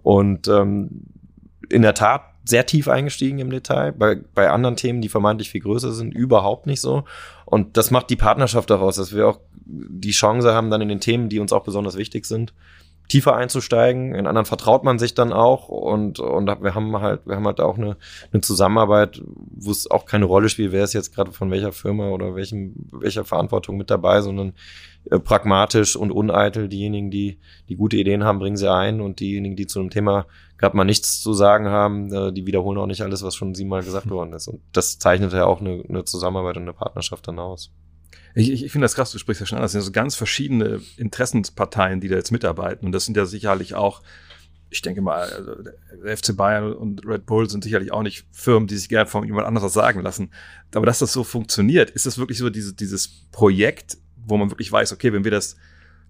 [0.03, 1.03] und ähm,
[1.69, 3.91] in der Tat sehr tief eingestiegen im Detail.
[3.91, 7.03] Bei, bei anderen Themen, die vermeintlich viel größer sind, überhaupt nicht so.
[7.45, 10.99] Und das macht die Partnerschaft daraus, dass wir auch die Chance haben, dann in den
[10.99, 12.53] Themen, die uns auch besonders wichtig sind,
[13.09, 14.15] tiefer einzusteigen.
[14.15, 17.59] In anderen vertraut man sich dann auch und, und wir haben halt, wir haben halt
[17.59, 17.97] auch eine,
[18.31, 22.09] eine Zusammenarbeit, wo es auch keine Rolle spielt, wer ist jetzt gerade von welcher Firma
[22.09, 24.53] oder welchem, welcher Verantwortung mit dabei, sondern
[25.09, 26.69] äh, pragmatisch und uneitel.
[26.69, 30.27] Diejenigen, die, die gute Ideen haben, bringen sie ein und diejenigen, die zu einem Thema
[30.57, 33.83] gerade mal nichts zu sagen haben, äh, die wiederholen auch nicht alles, was schon siebenmal
[33.83, 34.47] gesagt worden ist.
[34.47, 37.71] Und das zeichnet ja auch eine, eine Zusammenarbeit und eine Partnerschaft dann aus.
[38.35, 40.15] Ich, ich, ich finde das krass, du sprichst ja schon an, das sind so ganz
[40.15, 42.85] verschiedene Interessensparteien, die da jetzt mitarbeiten.
[42.85, 44.01] Und das sind ja sicherlich auch,
[44.69, 45.53] ich denke mal, also
[46.05, 49.47] FC Bayern und Red Bull sind sicherlich auch nicht Firmen, die sich gerne von jemand
[49.47, 50.31] anderes sagen lassen.
[50.73, 54.71] Aber dass das so funktioniert, ist das wirklich so diese, dieses Projekt, wo man wirklich
[54.71, 55.55] weiß, okay, wenn wir das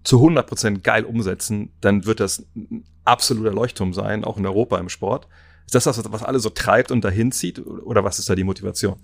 [0.04, 4.78] zu 100 Prozent geil umsetzen, dann wird das ein absoluter Leuchtturm sein, auch in Europa
[4.78, 5.26] im Sport.
[5.66, 7.64] Ist das das, was alle so treibt und dahin zieht?
[7.64, 8.96] Oder was ist da die Motivation?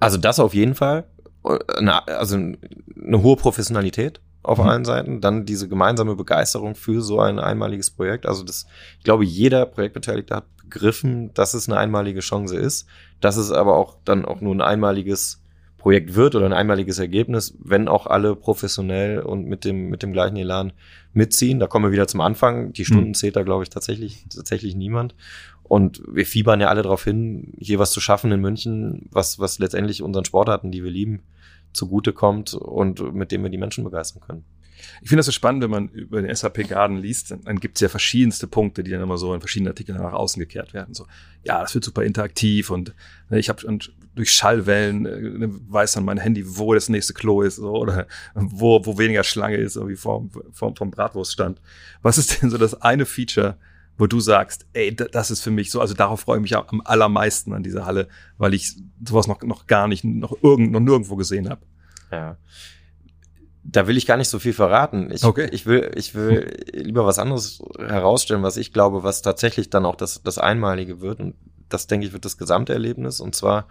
[0.00, 1.06] Also das auf jeden Fall.
[1.44, 4.64] Eine, also eine hohe Professionalität auf Mhm.
[4.68, 5.20] allen Seiten.
[5.20, 8.26] Dann diese gemeinsame Begeisterung für so ein einmaliges Projekt.
[8.26, 8.66] Also das,
[8.98, 12.86] ich glaube, jeder Projektbeteiligte hat begriffen, dass es eine einmalige Chance ist,
[13.20, 15.40] dass es aber auch dann auch nur ein einmaliges
[15.78, 20.12] Projekt wird oder ein einmaliges Ergebnis, wenn auch alle professionell und mit dem, mit dem
[20.12, 20.72] gleichen Elan
[21.12, 21.60] mitziehen.
[21.60, 22.72] Da kommen wir wieder zum Anfang.
[22.72, 23.14] Die Stunden Mhm.
[23.14, 25.14] zählt da, glaube ich, tatsächlich, tatsächlich niemand.
[25.68, 29.58] Und wir fiebern ja alle darauf hin, hier was zu schaffen in München, was, was
[29.58, 31.22] letztendlich unseren Sportarten, die wir lieben,
[31.72, 34.44] zugutekommt und mit dem wir die Menschen begeistern können.
[35.02, 37.76] Ich finde das so spannend, wenn man über den SAP Garden liest, dann, dann gibt
[37.76, 40.94] es ja verschiedenste Punkte, die dann immer so in verschiedenen Artikeln nach außen gekehrt werden.
[40.94, 41.06] So,
[41.42, 42.94] ja, das wird super interaktiv und
[43.28, 43.60] ne, ich habe
[44.14, 48.84] durch Schallwellen äh, weiß dann mein Handy, wo das nächste Klo ist so, oder wo,
[48.84, 51.60] wo weniger Schlange ist, so wie vom, vom, vom Bratwurststand.
[52.02, 53.56] Was ist denn so das eine Feature,
[53.98, 56.56] wo du sagst, ey, da- das ist für mich so, also darauf freue ich mich
[56.56, 58.76] am allermeisten an dieser Halle, weil ich
[59.06, 61.60] sowas noch, noch gar nicht, noch irgend, noch nirgendwo gesehen habe.
[62.10, 62.36] Ja.
[63.64, 65.10] Da will ich gar nicht so viel verraten.
[65.10, 65.48] Ich, Okay.
[65.52, 69.96] ich will, ich will lieber was anderes herausstellen, was ich glaube, was tatsächlich dann auch
[69.96, 71.20] das, das Einmalige wird.
[71.20, 71.34] Und
[71.68, 73.20] das, denke ich, wird das Gesamterlebnis.
[73.20, 73.66] Und zwar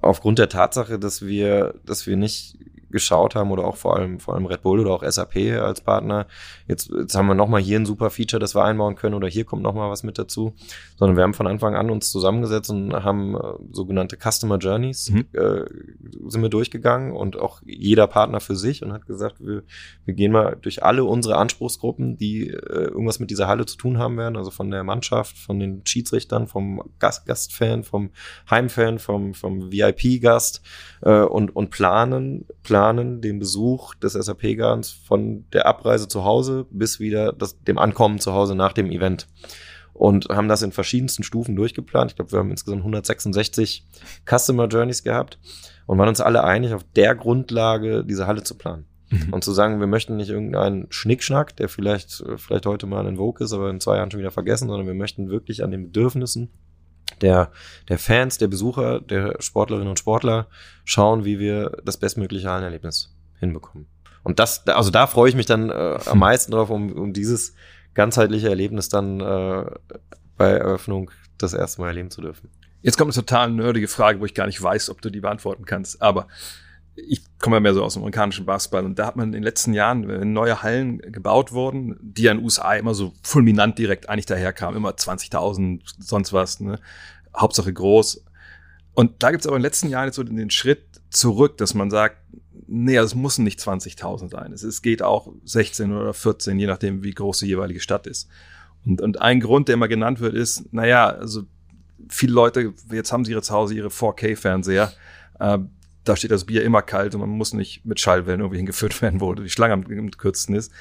[0.00, 2.58] aufgrund der Tatsache, dass wir, dass wir nicht
[2.92, 6.26] geschaut haben oder auch vor allem, vor allem Red Bull oder auch SAP als Partner.
[6.68, 9.44] Jetzt, jetzt haben wir nochmal hier ein super Feature, das wir einbauen können oder hier
[9.44, 10.54] kommt nochmal was mit dazu,
[10.96, 13.38] sondern wir haben von Anfang an uns zusammengesetzt und haben äh,
[13.72, 15.26] sogenannte Customer Journeys Mhm.
[15.32, 15.64] äh,
[16.28, 19.62] sind wir durchgegangen und auch jeder Partner für sich und hat gesagt, wir,
[20.04, 23.98] wir gehen mal durch alle unsere Anspruchsgruppen, die äh, irgendwas mit dieser Halle zu tun
[23.98, 28.10] haben werden, also von der Mannschaft, von den Schiedsrichtern, vom Gast, Gastfan, vom
[28.50, 30.62] Heimfan, vom, vom VIP-Gast
[31.02, 32.81] äh, und, und planen, planen
[33.20, 38.32] den Besuch des SAP-Garns von der Abreise zu Hause bis wieder das, dem Ankommen zu
[38.32, 39.28] Hause nach dem Event.
[39.92, 42.10] Und haben das in verschiedensten Stufen durchgeplant.
[42.10, 43.86] Ich glaube, wir haben insgesamt 166
[44.28, 45.38] Customer Journeys gehabt
[45.86, 48.86] und waren uns alle einig, auf der Grundlage diese Halle zu planen.
[49.10, 49.32] Mhm.
[49.32, 53.16] Und zu sagen, wir möchten nicht irgendeinen Schnickschnack, der vielleicht, äh, vielleicht heute mal in
[53.16, 55.84] Vogue ist, aber in zwei Jahren schon wieder vergessen, sondern wir möchten wirklich an den
[55.84, 56.50] Bedürfnissen
[57.20, 57.50] der,
[57.88, 60.48] der Fans, der Besucher, der Sportlerinnen und Sportler
[60.84, 63.86] schauen, wie wir das bestmögliche Hallenerlebnis hinbekommen.
[64.22, 67.54] Und das, also da freue ich mich dann äh, am meisten drauf, um, um dieses
[67.94, 69.64] ganzheitliche Erlebnis dann äh,
[70.36, 72.50] bei Eröffnung das erste Mal erleben zu dürfen.
[72.82, 75.64] Jetzt kommt eine total nerdige Frage, wo ich gar nicht weiß, ob du die beantworten
[75.64, 76.02] kannst.
[76.02, 76.28] Aber
[76.94, 79.42] ich komme ja mehr so aus dem amerikanischen Basketball und da hat man in den
[79.42, 83.78] letzten Jahren, wenn neue Hallen gebaut wurden, die ja in den USA immer so fulminant
[83.78, 86.78] direkt eigentlich daherkamen, immer 20.000, sonst was, ne?
[87.34, 88.24] Hauptsache groß.
[88.94, 91.72] Und da gibt es aber in den letzten Jahren jetzt so den Schritt zurück, dass
[91.72, 92.18] man sagt,
[92.66, 94.52] nee, es müssen nicht 20.000 sein.
[94.52, 98.28] Es, geht auch 16 oder 14, je nachdem, wie groß die jeweilige Stadt ist.
[98.84, 101.44] Und, und ein Grund, der immer genannt wird, ist, naja, also
[102.08, 104.92] viele Leute, jetzt haben sie ihre zu Hause ihre 4K-Fernseher,
[105.38, 105.58] äh,
[106.04, 109.20] da steht das Bier immer kalt und man muss nicht mit Schallwellen irgendwie hingeführt werden,
[109.20, 110.72] wo die Schlange am, am kürzesten ist.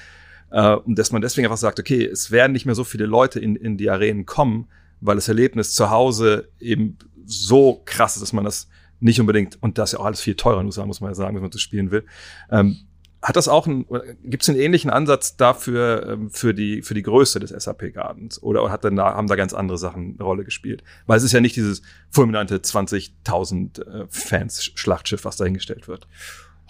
[0.51, 3.39] Äh, und dass man deswegen einfach sagt, okay, es werden nicht mehr so viele Leute
[3.39, 4.67] in, in die Arenen kommen,
[4.99, 8.67] weil das Erlebnis zu Hause eben so krass ist, dass man das
[8.99, 11.41] nicht unbedingt, und das ist ja auch alles viel teurer muss man ja sagen, wenn
[11.41, 12.05] man das spielen will.
[12.51, 12.77] Ähm,
[13.21, 13.85] hat das auch einen,
[14.23, 18.41] gibt es einen ähnlichen Ansatz dafür ähm, für die für die Größe des SAP Gardens
[18.41, 20.83] oder hat dann da haben da ganz andere Sachen eine Rolle gespielt?
[21.05, 26.07] Weil es ist ja nicht dieses fulminante 20.000 äh, Fans Schlachtschiff, was dahingestellt wird.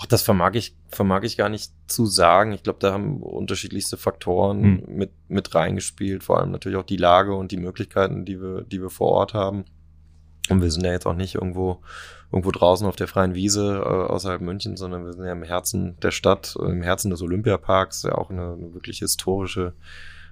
[0.01, 2.53] Ach, das vermag ich, vermag ich gar nicht zu sagen.
[2.53, 4.83] Ich glaube, da haben unterschiedlichste Faktoren Hm.
[4.87, 6.23] mit, mit reingespielt.
[6.23, 9.35] Vor allem natürlich auch die Lage und die Möglichkeiten, die wir, die wir vor Ort
[9.35, 9.63] haben.
[10.49, 11.81] Und wir sind ja jetzt auch nicht irgendwo,
[12.31, 15.97] irgendwo draußen auf der freien Wiese äh, außerhalb München, sondern wir sind ja im Herzen
[16.01, 19.73] der Stadt, äh, im Herzen des Olympiaparks, ja auch eine, eine wirklich historische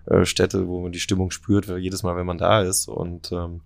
[0.06, 2.88] äh, Stätte, wo man die Stimmung spürt, jedes Mal, wenn man da ist.
[2.88, 3.62] Und ähm,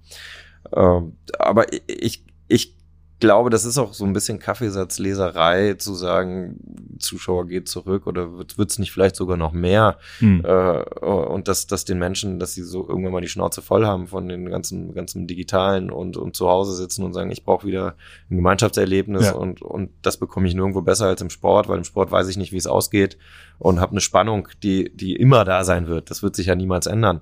[0.75, 2.75] ähm, aber ich, ich
[3.23, 6.59] glaube, das ist auch so ein bisschen Kaffeesatzleserei, zu sagen,
[6.99, 10.43] Zuschauer geht zurück oder wird es nicht vielleicht sogar noch mehr Hm.
[10.45, 14.07] äh, und dass, dass den Menschen, dass sie so irgendwann mal die Schnauze voll haben
[14.07, 17.95] von den ganzen, ganzen Digitalen und, und zu Hause sitzen und sagen, ich brauche wieder
[18.29, 19.33] ein Gemeinschaftserlebnis Ja.
[19.35, 22.37] und, und das bekomme ich nirgendwo besser als im Sport, weil im Sport weiß ich
[22.37, 23.17] nicht, wie es ausgeht
[23.57, 26.09] und habe eine Spannung, die, die immer da sein wird.
[26.09, 27.21] Das wird sich ja niemals ändern.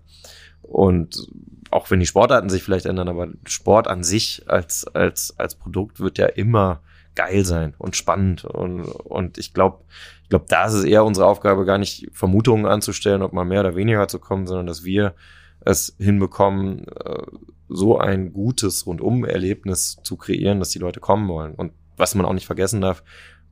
[0.62, 1.28] Und
[1.70, 6.00] auch wenn die Sportarten sich vielleicht ändern, aber Sport an sich als, als, als Produkt
[6.00, 6.82] wird ja immer
[7.16, 8.46] geil sein und spannend.
[8.46, 9.84] Und, und ich glaube,
[10.24, 13.62] ich glaube, da ist es eher unsere Aufgabe, gar nicht Vermutungen anzustellen, ob mal mehr
[13.62, 15.14] oder weniger zu kommen, sondern dass wir
[15.62, 17.24] es hinbekommen, äh,
[17.70, 21.54] so ein gutes Rundum-Erlebnis zu kreieren, dass die Leute kommen wollen.
[21.56, 23.04] Und was man auch nicht vergessen darf,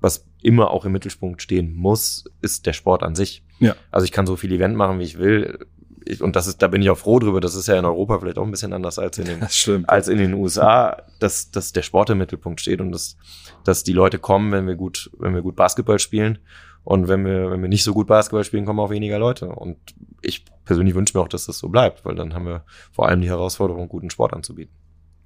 [0.02, 3.44] was immer auch im Mittelpunkt stehen muss, ist der Sport an sich.
[3.60, 3.76] Ja.
[3.92, 5.68] Also ich kann so viel Event machen, wie ich will.
[6.06, 7.40] Ich, und das ist, da bin ich auch froh drüber.
[7.42, 9.44] Das ist ja in Europa vielleicht auch ein bisschen anders als in den
[9.88, 13.18] als in den USA, dass, dass der Sport im Mittelpunkt steht und dass,
[13.64, 16.40] dass die Leute kommen, wenn wir gut, wenn wir gut Basketball spielen.
[16.84, 19.50] Und wenn wir, wenn wir nicht so gut Basketball spielen, kommen auch weniger Leute.
[19.50, 19.78] Und
[20.22, 23.22] ich persönlich wünsche mir auch, dass das so bleibt, weil dann haben wir vor allem
[23.22, 24.74] die Herausforderung, guten Sport anzubieten.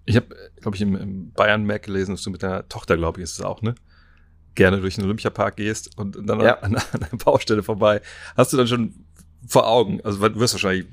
[0.05, 0.27] Ich habe,
[0.59, 3.33] glaube ich, im, im Bayern Mac gelesen, dass du mit deiner Tochter, glaube ich, ist
[3.39, 3.75] es auch, ne?
[4.55, 6.59] Gerne durch den Olympiapark gehst und dann Ja.
[6.59, 8.01] an, an der Baustelle vorbei.
[8.35, 8.93] Hast du dann schon
[9.47, 10.87] vor Augen, also du wirst wahrscheinlich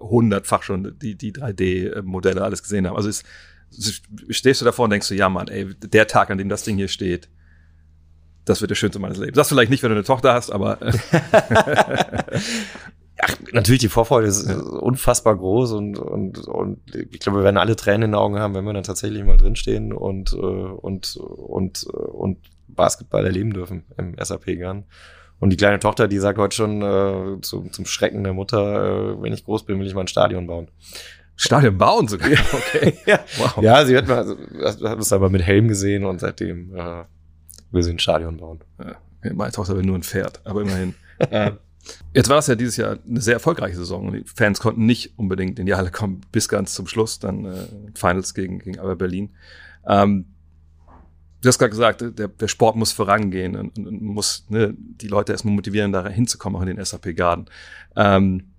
[0.00, 2.96] hundertfach schon die, die 3D-Modelle alles gesehen haben.
[2.96, 3.24] Also ist,
[4.28, 6.76] stehst du davor und denkst du, ja Mann, ey, der Tag, an dem das Ding
[6.76, 7.28] hier steht,
[8.44, 9.36] das wird der schönste meines Lebens.
[9.36, 10.92] Das vielleicht nicht, wenn du eine Tochter hast, aber äh,
[13.22, 17.76] Ach, natürlich, die Vorfreude ist unfassbar groß und, und, und ich glaube, wir werden alle
[17.76, 21.84] Tränen in den Augen haben, wenn wir dann tatsächlich mal drinstehen und, äh, und, und,
[21.84, 24.84] und Basketball erleben dürfen im SAP-Garn.
[25.44, 29.22] Und die kleine Tochter, die sagt heute schon äh, zum, zum Schrecken der Mutter, äh,
[29.22, 30.68] wenn ich groß bin, will ich mal ein Stadion bauen.
[31.36, 32.30] Stadion bauen sogar.
[32.30, 32.94] Okay.
[33.06, 33.20] ja.
[33.36, 33.62] Wow.
[33.62, 34.20] ja, sie hat mal,
[34.62, 37.04] also, hat es aber mit Helm gesehen und seitdem äh,
[37.72, 38.60] will sie ein Stadion bauen.
[39.34, 40.94] Meine Tochter will nur ein Pferd, aber immerhin.
[42.14, 44.14] jetzt war das ja dieses Jahr eine sehr erfolgreiche Saison.
[44.14, 47.66] Die Fans konnten nicht unbedingt in die Halle kommen bis ganz zum Schluss, dann äh,
[47.94, 49.34] Finals gegen, gegen Aber Berlin.
[49.86, 50.24] Ähm,
[51.44, 55.32] du hast gerade gesagt, der, der Sport muss vorangehen und, und, muss ne, die Leute
[55.32, 57.46] erstmal motivieren, da hinzukommen, auch in den SAP-Garden.
[57.96, 58.50] Ähm,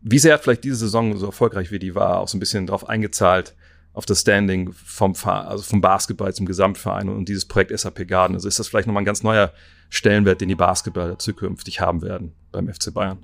[0.00, 2.66] wie sehr hat vielleicht diese Saison, so erfolgreich wie die war, auch so ein bisschen
[2.66, 3.54] darauf eingezahlt,
[3.92, 8.34] auf das Standing vom, also vom Basketball zum Gesamtverein und dieses Projekt SAP Garden?
[8.34, 9.52] Also ist das vielleicht nochmal ein ganz neuer
[9.90, 13.18] Stellenwert, den die Basketballer zukünftig haben werden beim FC Bayern?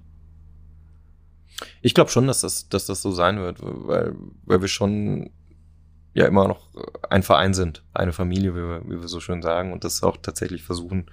[1.81, 4.15] Ich glaube schon, dass das, dass das so sein wird, weil,
[4.45, 5.31] weil wir schon
[6.19, 6.69] ja immer noch
[7.09, 10.17] ein Verein sind, eine Familie, wie wir, wie wir so schön sagen, und das auch
[10.17, 11.07] tatsächlich versuchen,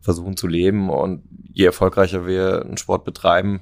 [0.00, 0.90] versuchen zu leben.
[0.90, 3.60] Und je erfolgreicher wir einen Sport betreiben,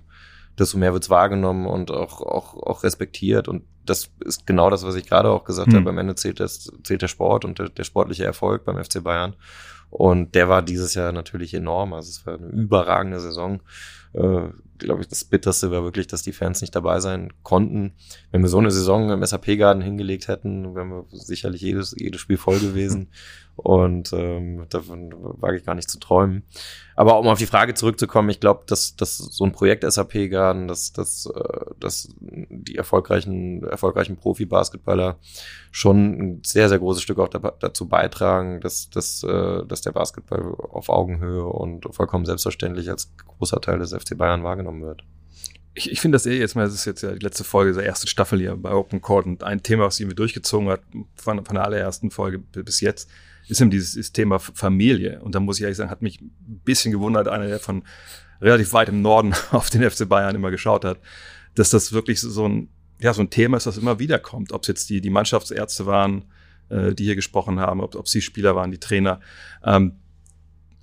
[0.59, 3.47] desto mehr wird's wahrgenommen und auch, auch, auch respektiert.
[3.47, 5.79] Und das ist genau das, was ich gerade auch gesagt Hm.
[5.79, 5.91] habe.
[5.91, 9.35] Am Ende zählt, das, zählt der Sport und der, der sportliche Erfolg beim FC Bayern.
[9.91, 11.93] Und der war dieses Jahr natürlich enorm.
[11.95, 13.61] Also es war eine überragende Saison.
[14.13, 14.49] Äh,
[14.79, 17.93] Glaube ich, das Bitterste war wirklich, dass die Fans nicht dabei sein konnten.
[18.31, 22.37] Wenn wir so eine Saison im SAP-Garden hingelegt hätten, wären wir sicherlich jedes, jedes Spiel
[22.39, 23.09] voll gewesen.
[23.59, 26.45] Und ähm, davon wage ich gar nicht zu träumen.
[26.95, 30.93] Aber um auf die Frage zurückzukommen, ich glaube, dass, dass so ein Projekt SAP-Garden, dass,
[30.93, 35.19] dass, äh, dass die erfolgreichen, erfolgreichen Profi-Basketballer
[35.73, 39.93] schon ein sehr, sehr großes Stück auch da, dazu beitragen, dass, dass, äh, dass der
[39.93, 45.03] Basketball auf Augenhöhe und vollkommen selbstverständlich als großer Teil des FC Bayern wahrgenommen wird.
[45.75, 47.87] Ich, ich finde das eh jetzt mal, das ist jetzt ja die letzte Folge der
[47.87, 50.81] ersten Staffel hier bei Open Court und ein Thema, was sie irgendwie durchgezogen hat
[51.17, 53.11] von, von der allerersten Folge bis jetzt,
[53.49, 55.21] ist eben dieses, dieses Thema Familie.
[55.23, 57.83] Und da muss ich ehrlich sagen, hat mich ein bisschen gewundert, einer, der von
[58.41, 60.99] relativ weit im Norden auf den FC Bayern immer geschaut hat,
[61.55, 62.69] dass das wirklich so ein,
[63.01, 64.53] ja, so ein Thema ist, das immer wieder kommt.
[64.53, 66.25] Ob es jetzt die, die Mannschaftsärzte waren,
[66.69, 69.21] äh, die hier gesprochen haben, ob, ob sie Spieler waren, die Trainer.
[69.65, 69.95] Ähm,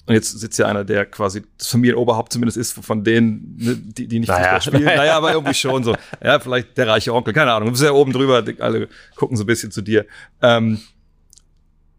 [0.07, 4.07] und jetzt sitzt ja einer, der quasi das Familienoberhaupt zumindest ist, von denen, ne, die,
[4.07, 4.59] die nicht Naja.
[4.59, 4.83] Fußball spielen.
[4.97, 5.95] Naja, aber irgendwie schon so.
[6.23, 7.67] Ja, vielleicht der reiche Onkel, keine Ahnung.
[7.67, 10.05] Du bist ja oben drüber, alle gucken so ein bisschen zu dir.
[10.43, 10.79] Ähm,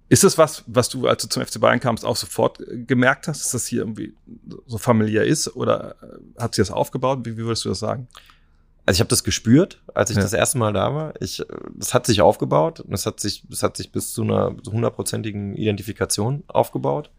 [0.09, 3.27] ist das was, was du, als du zum FC Bayern kamst, auch sofort äh, gemerkt
[3.29, 4.15] hast, dass das hier irgendwie
[4.67, 5.55] so familiär ist?
[5.57, 7.21] Oder äh, hat sie das aufgebaut?
[7.25, 8.09] Wie, wie würdest du das sagen?
[8.89, 10.23] Also ich habe das gespürt, als ich Ja.
[10.23, 11.15] das erste Mal da war.
[11.21, 11.45] Ich, äh,
[11.75, 15.57] das hat sich aufgebaut und es hat sich, es hat sich bis zu einer hundertprozentigen
[15.57, 17.11] Identifikation aufgebaut.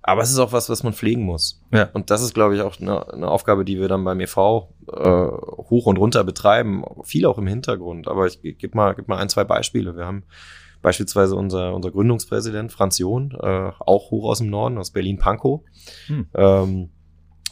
[0.00, 1.60] Aber es ist auch was, was man pflegen muss.
[1.72, 1.90] Ja.
[1.92, 5.02] Und das ist, glaube ich, auch eine, eine Aufgabe, die wir dann beim EV äh,
[5.02, 6.84] hoch und runter betreiben.
[7.04, 8.08] Viel auch im Hintergrund.
[8.08, 9.94] Aber ich gebe mal, geb mal ein, zwei Beispiele.
[9.96, 10.22] Wir haben
[10.82, 15.62] beispielsweise unser, unser Gründungspräsident Franz John, äh, auch hoch aus dem Norden, aus Berlin-Pankow.
[16.06, 16.28] Hm.
[16.34, 16.90] Ähm,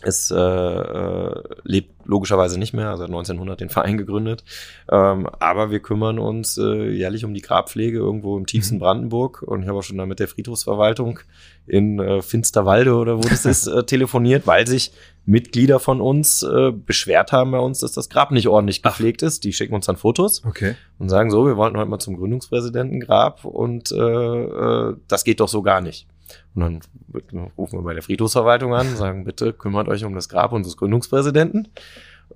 [0.06, 4.44] ist, äh, äh, lebt logischerweise nicht mehr, also hat 1900 den Verein gegründet.
[4.90, 9.42] Ähm, aber wir kümmern uns äh, jährlich um die Grabpflege irgendwo im tiefsten Brandenburg.
[9.42, 11.20] Und ich habe auch schon da mit der Friedhofsverwaltung
[11.66, 14.92] in äh, Finsterwalde oder wo das ist, äh, telefoniert, weil sich
[15.24, 19.42] Mitglieder von uns äh, beschwert haben bei uns, dass das Grab nicht ordentlich gepflegt ist.
[19.42, 20.76] Die schicken uns dann Fotos Okay.
[21.00, 25.48] und sagen so, wir wollten heute mal zum Gründungspräsidentengrab und äh, äh, das geht doch
[25.48, 26.06] so gar nicht.
[26.54, 30.52] Und dann rufen wir bei der Friedhofsverwaltung an, sagen, bitte kümmert euch um das Grab
[30.52, 31.68] unseres Gründungspräsidenten.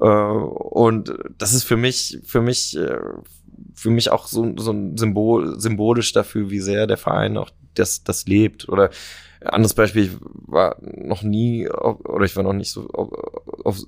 [0.00, 2.98] Äh, und das ist für mich, für mich, äh,
[3.74, 8.04] für mich auch so, so ein Symbol, symbolisch dafür, wie sehr der Verein auch das,
[8.04, 8.68] das lebt.
[8.68, 8.90] Oder
[9.42, 10.10] anderes Beispiel, ich
[10.46, 13.10] war noch nie, oder ich war noch nicht so auf,
[13.64, 13.78] auf,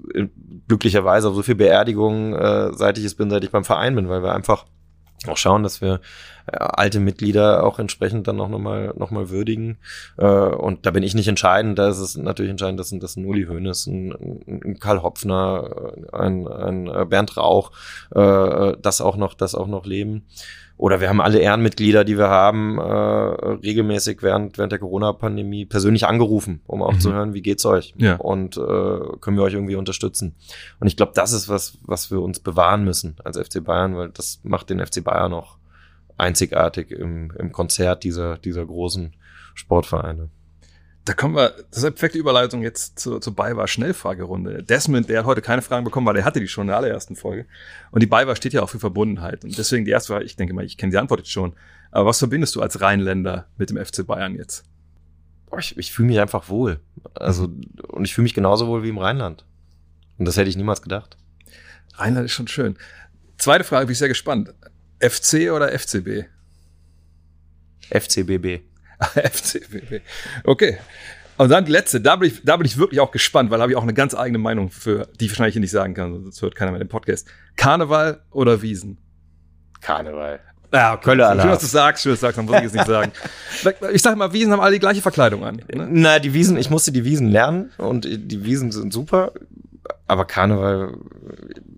[0.67, 4.09] glücklicherweise auf so viel Beerdigungen, äh, seit ich es bin, seit ich beim Verein bin,
[4.09, 4.65] weil wir einfach
[5.29, 6.01] auch schauen, dass wir
[6.47, 9.79] äh, alte Mitglieder auch entsprechend dann auch nochmal noch mal würdigen.
[10.19, 11.79] Äh, und da bin ich nicht entscheidend.
[11.79, 14.13] Da ist es natürlich entscheidend, dass dass ein Uli Hoeneß, ein,
[14.47, 17.73] ein Karl Hopfner, ein, ein äh, Bernd Rauch
[18.15, 20.25] äh, das auch noch, das auch noch leben.
[20.83, 26.09] Oder wir haben alle Ehrenmitglieder, die wir haben, äh, regelmäßig während, während der Corona-Pandemie persönlich
[26.09, 26.99] angerufen, um auch Mhm.
[27.01, 27.95] zu hören, wie geht's euch?
[27.99, 28.17] Ja.
[28.17, 28.61] Und äh,
[29.21, 30.35] können wir euch irgendwie unterstützen?
[30.81, 34.09] Und ich glaube, das ist was, was wir uns bewahren müssen als FC Bayern, weil
[34.09, 35.57] das macht den FC Bayern auch
[36.19, 39.13] einzigartig im, im Konzert dieser, dieser großen
[39.55, 40.31] Sportvereine.
[41.05, 44.63] Da kommen wir, das ist eine perfekte Überleitung jetzt zur, zur BayWa Schnellfragerunde.
[44.63, 47.17] Desmond, der hat heute keine Fragen bekommen, weil er hatte die schon in der allerersten
[47.17, 47.47] Folge.
[47.91, 49.43] Und die BayWa steht ja auch für Verbundenheit.
[49.45, 51.55] Und deswegen die erste Frage, ich denke mal, ich kenne die Antwort jetzt schon.
[51.91, 54.65] Aber was verbindest du als Rheinländer mit dem FC Bayern jetzt?
[55.47, 56.79] Boah, ich ich fühle mich einfach wohl.
[57.15, 57.53] Also,
[57.89, 59.45] und ich fühle mich genauso wohl wie im Rheinland.
[60.19, 61.17] Und das hätte ich niemals gedacht.
[61.95, 62.77] Rheinland ist schon schön.
[63.39, 64.55] Zweite Frage, bin ich sehr gespannt.
[65.01, 66.27] FC oder FCB?
[67.91, 68.72] FCBB.
[69.15, 70.01] FCB.
[70.45, 70.79] Okay.
[71.39, 73.63] Und dann die letzte, da bin ich, da bin ich wirklich auch gespannt, weil da
[73.63, 76.43] habe ich auch eine ganz eigene Meinung für, die ich wahrscheinlich nicht sagen kann, sonst
[76.43, 77.27] hört keiner mehr den Podcast.
[77.57, 78.99] Karneval oder Wiesen?
[79.81, 80.41] Karneval.
[80.73, 81.05] Ja, okay.
[81.05, 83.13] Kölle Schön, dass du sagst, schön, dass du sagst, dann muss ich es nicht sagen.
[83.93, 85.57] Ich sag mal, Wiesen haben alle die gleiche Verkleidung an.
[85.73, 85.87] Ne?
[85.91, 89.33] Na, die Wiesen, ich musste die Wiesen lernen und die Wiesen sind super.
[90.07, 90.95] Aber Karneval,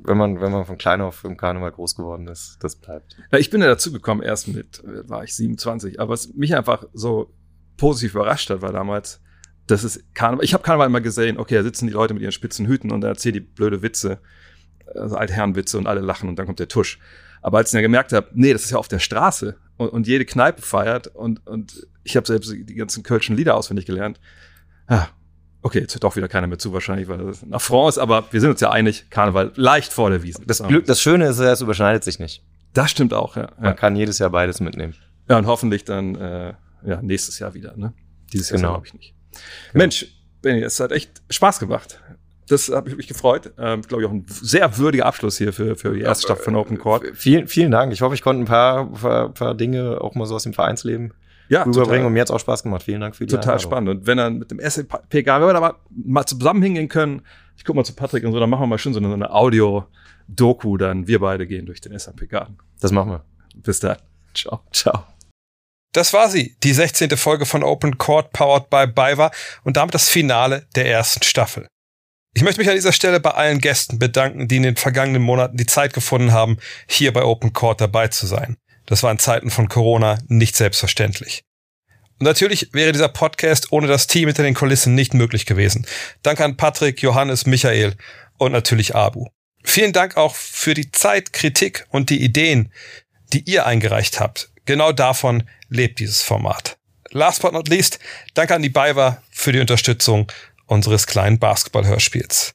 [0.05, 3.17] wenn man, wenn man von klein auf im Karneval groß geworden ist, das bleibt.
[3.33, 5.99] Ja, ich bin ja dazu gekommen, erst mit, äh, war ich 27.
[5.99, 7.33] Aber was mich einfach so
[7.77, 9.21] positiv überrascht hat, war damals,
[9.67, 12.33] dass es Karneval, ich habe Karneval immer gesehen, okay, da sitzen die Leute mit ihren
[12.33, 14.21] spitzen Hüten und dann erzählen die blöde Witze,
[14.95, 16.99] also Altherrenwitze und alle lachen und dann kommt der Tusch.
[17.41, 20.07] Aber als ich dann gemerkt habe, nee, das ist ja auf der Straße und, und
[20.07, 24.21] jede Kneipe feiert und, und ich habe selbst die ganzen kölschen Lieder auswendig gelernt.
[24.87, 25.09] Ah,
[25.65, 28.41] okay, jetzt hört doch wieder keiner mehr zu wahrscheinlich, weil das nach France, aber wir
[28.41, 30.47] sind uns ja einig, Karneval leicht vor der Wiesen.
[30.47, 32.43] Das Glück, das Schöne ist, es überschneidet sich nicht.
[32.75, 33.49] das stimmt auch, ja.
[33.57, 34.95] Man Ja, kann jedes Jahr beides mitnehmen.
[35.29, 36.55] ja und hoffentlich dann äh,
[36.87, 37.77] ja, nächstes Jahr wieder.
[37.77, 37.93] Ne?
[38.33, 38.71] Dieses Jahr Genau.
[38.75, 39.15] glaube ich nicht.
[39.73, 40.07] Mensch,
[40.43, 41.99] Benny, es hat echt Spaß gemacht.
[42.49, 43.53] Das hat mich gefreut.
[43.59, 46.57] Ähm, glaube ich auch ein sehr würdiger Abschluss hier für, für die erste Staffel von
[46.57, 47.05] Open Court.
[47.15, 47.91] Vielen, vielen Dank.
[47.95, 51.15] Ich hoffe, ich konnte ein paar, paar, paar Dinge auch mal so aus dem Vereinsleben
[51.49, 52.83] Ja, rüberbringen und mir hat's auch Spaß gemacht.
[52.83, 53.71] Vielen Dank für die total Einladung.
[53.71, 53.91] spannend.
[53.91, 57.23] Und wenn dann mit dem SPK, wenn wir da mal, mal zusammen hingehen können,
[57.57, 59.15] ich guck mal zu Patrick und so, dann machen wir mal schon so eine, so
[59.15, 62.49] eine Audio-Doku, dann wir beide gehen durch den SAPK.
[62.81, 63.25] Das machen wir.
[63.55, 63.99] Bis dann.
[64.35, 64.63] Ciao.
[64.73, 65.05] Ciao.
[65.93, 67.11] Das war sie, die 16.
[67.17, 69.31] Folge von Open Court powered by BayWa
[69.63, 71.69] und damit das Finale der ersten Staffel.
[72.37, 75.57] Ich möchte mich an dieser Stelle bei allen Gästen bedanken, die in den vergangenen Monaten
[75.57, 76.57] die Zeit gefunden haben,
[76.89, 78.57] hier bei Open Court dabei zu sein.
[78.87, 81.43] Das war in Zeiten von Corona nicht selbstverständlich.
[82.19, 85.87] Und natürlich wäre dieser Podcast ohne das Team hinter den Kulissen nicht möglich gewesen.
[86.23, 87.97] Danke an Patrick, Johannes, Michael
[88.39, 89.27] und natürlich Abu.
[89.65, 92.73] Vielen Dank auch für die Zeit, Kritik und die Ideen,
[93.33, 94.51] die ihr eingereicht habt.
[94.67, 96.77] Genau davon lebt dieses Format.
[97.11, 97.99] Last but not least,
[98.35, 100.31] danke an die BayWa für die Unterstützung
[100.67, 102.53] unseres kleinen Basketball-Hörspiels.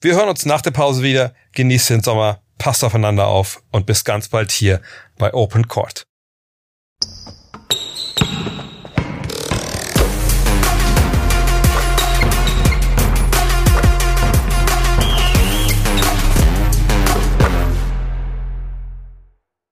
[0.00, 1.34] Wir hören uns nach der Pause wieder.
[1.52, 4.80] Genießt den Sommer, passt aufeinander auf und bis ganz bald hier
[5.22, 6.04] by open court.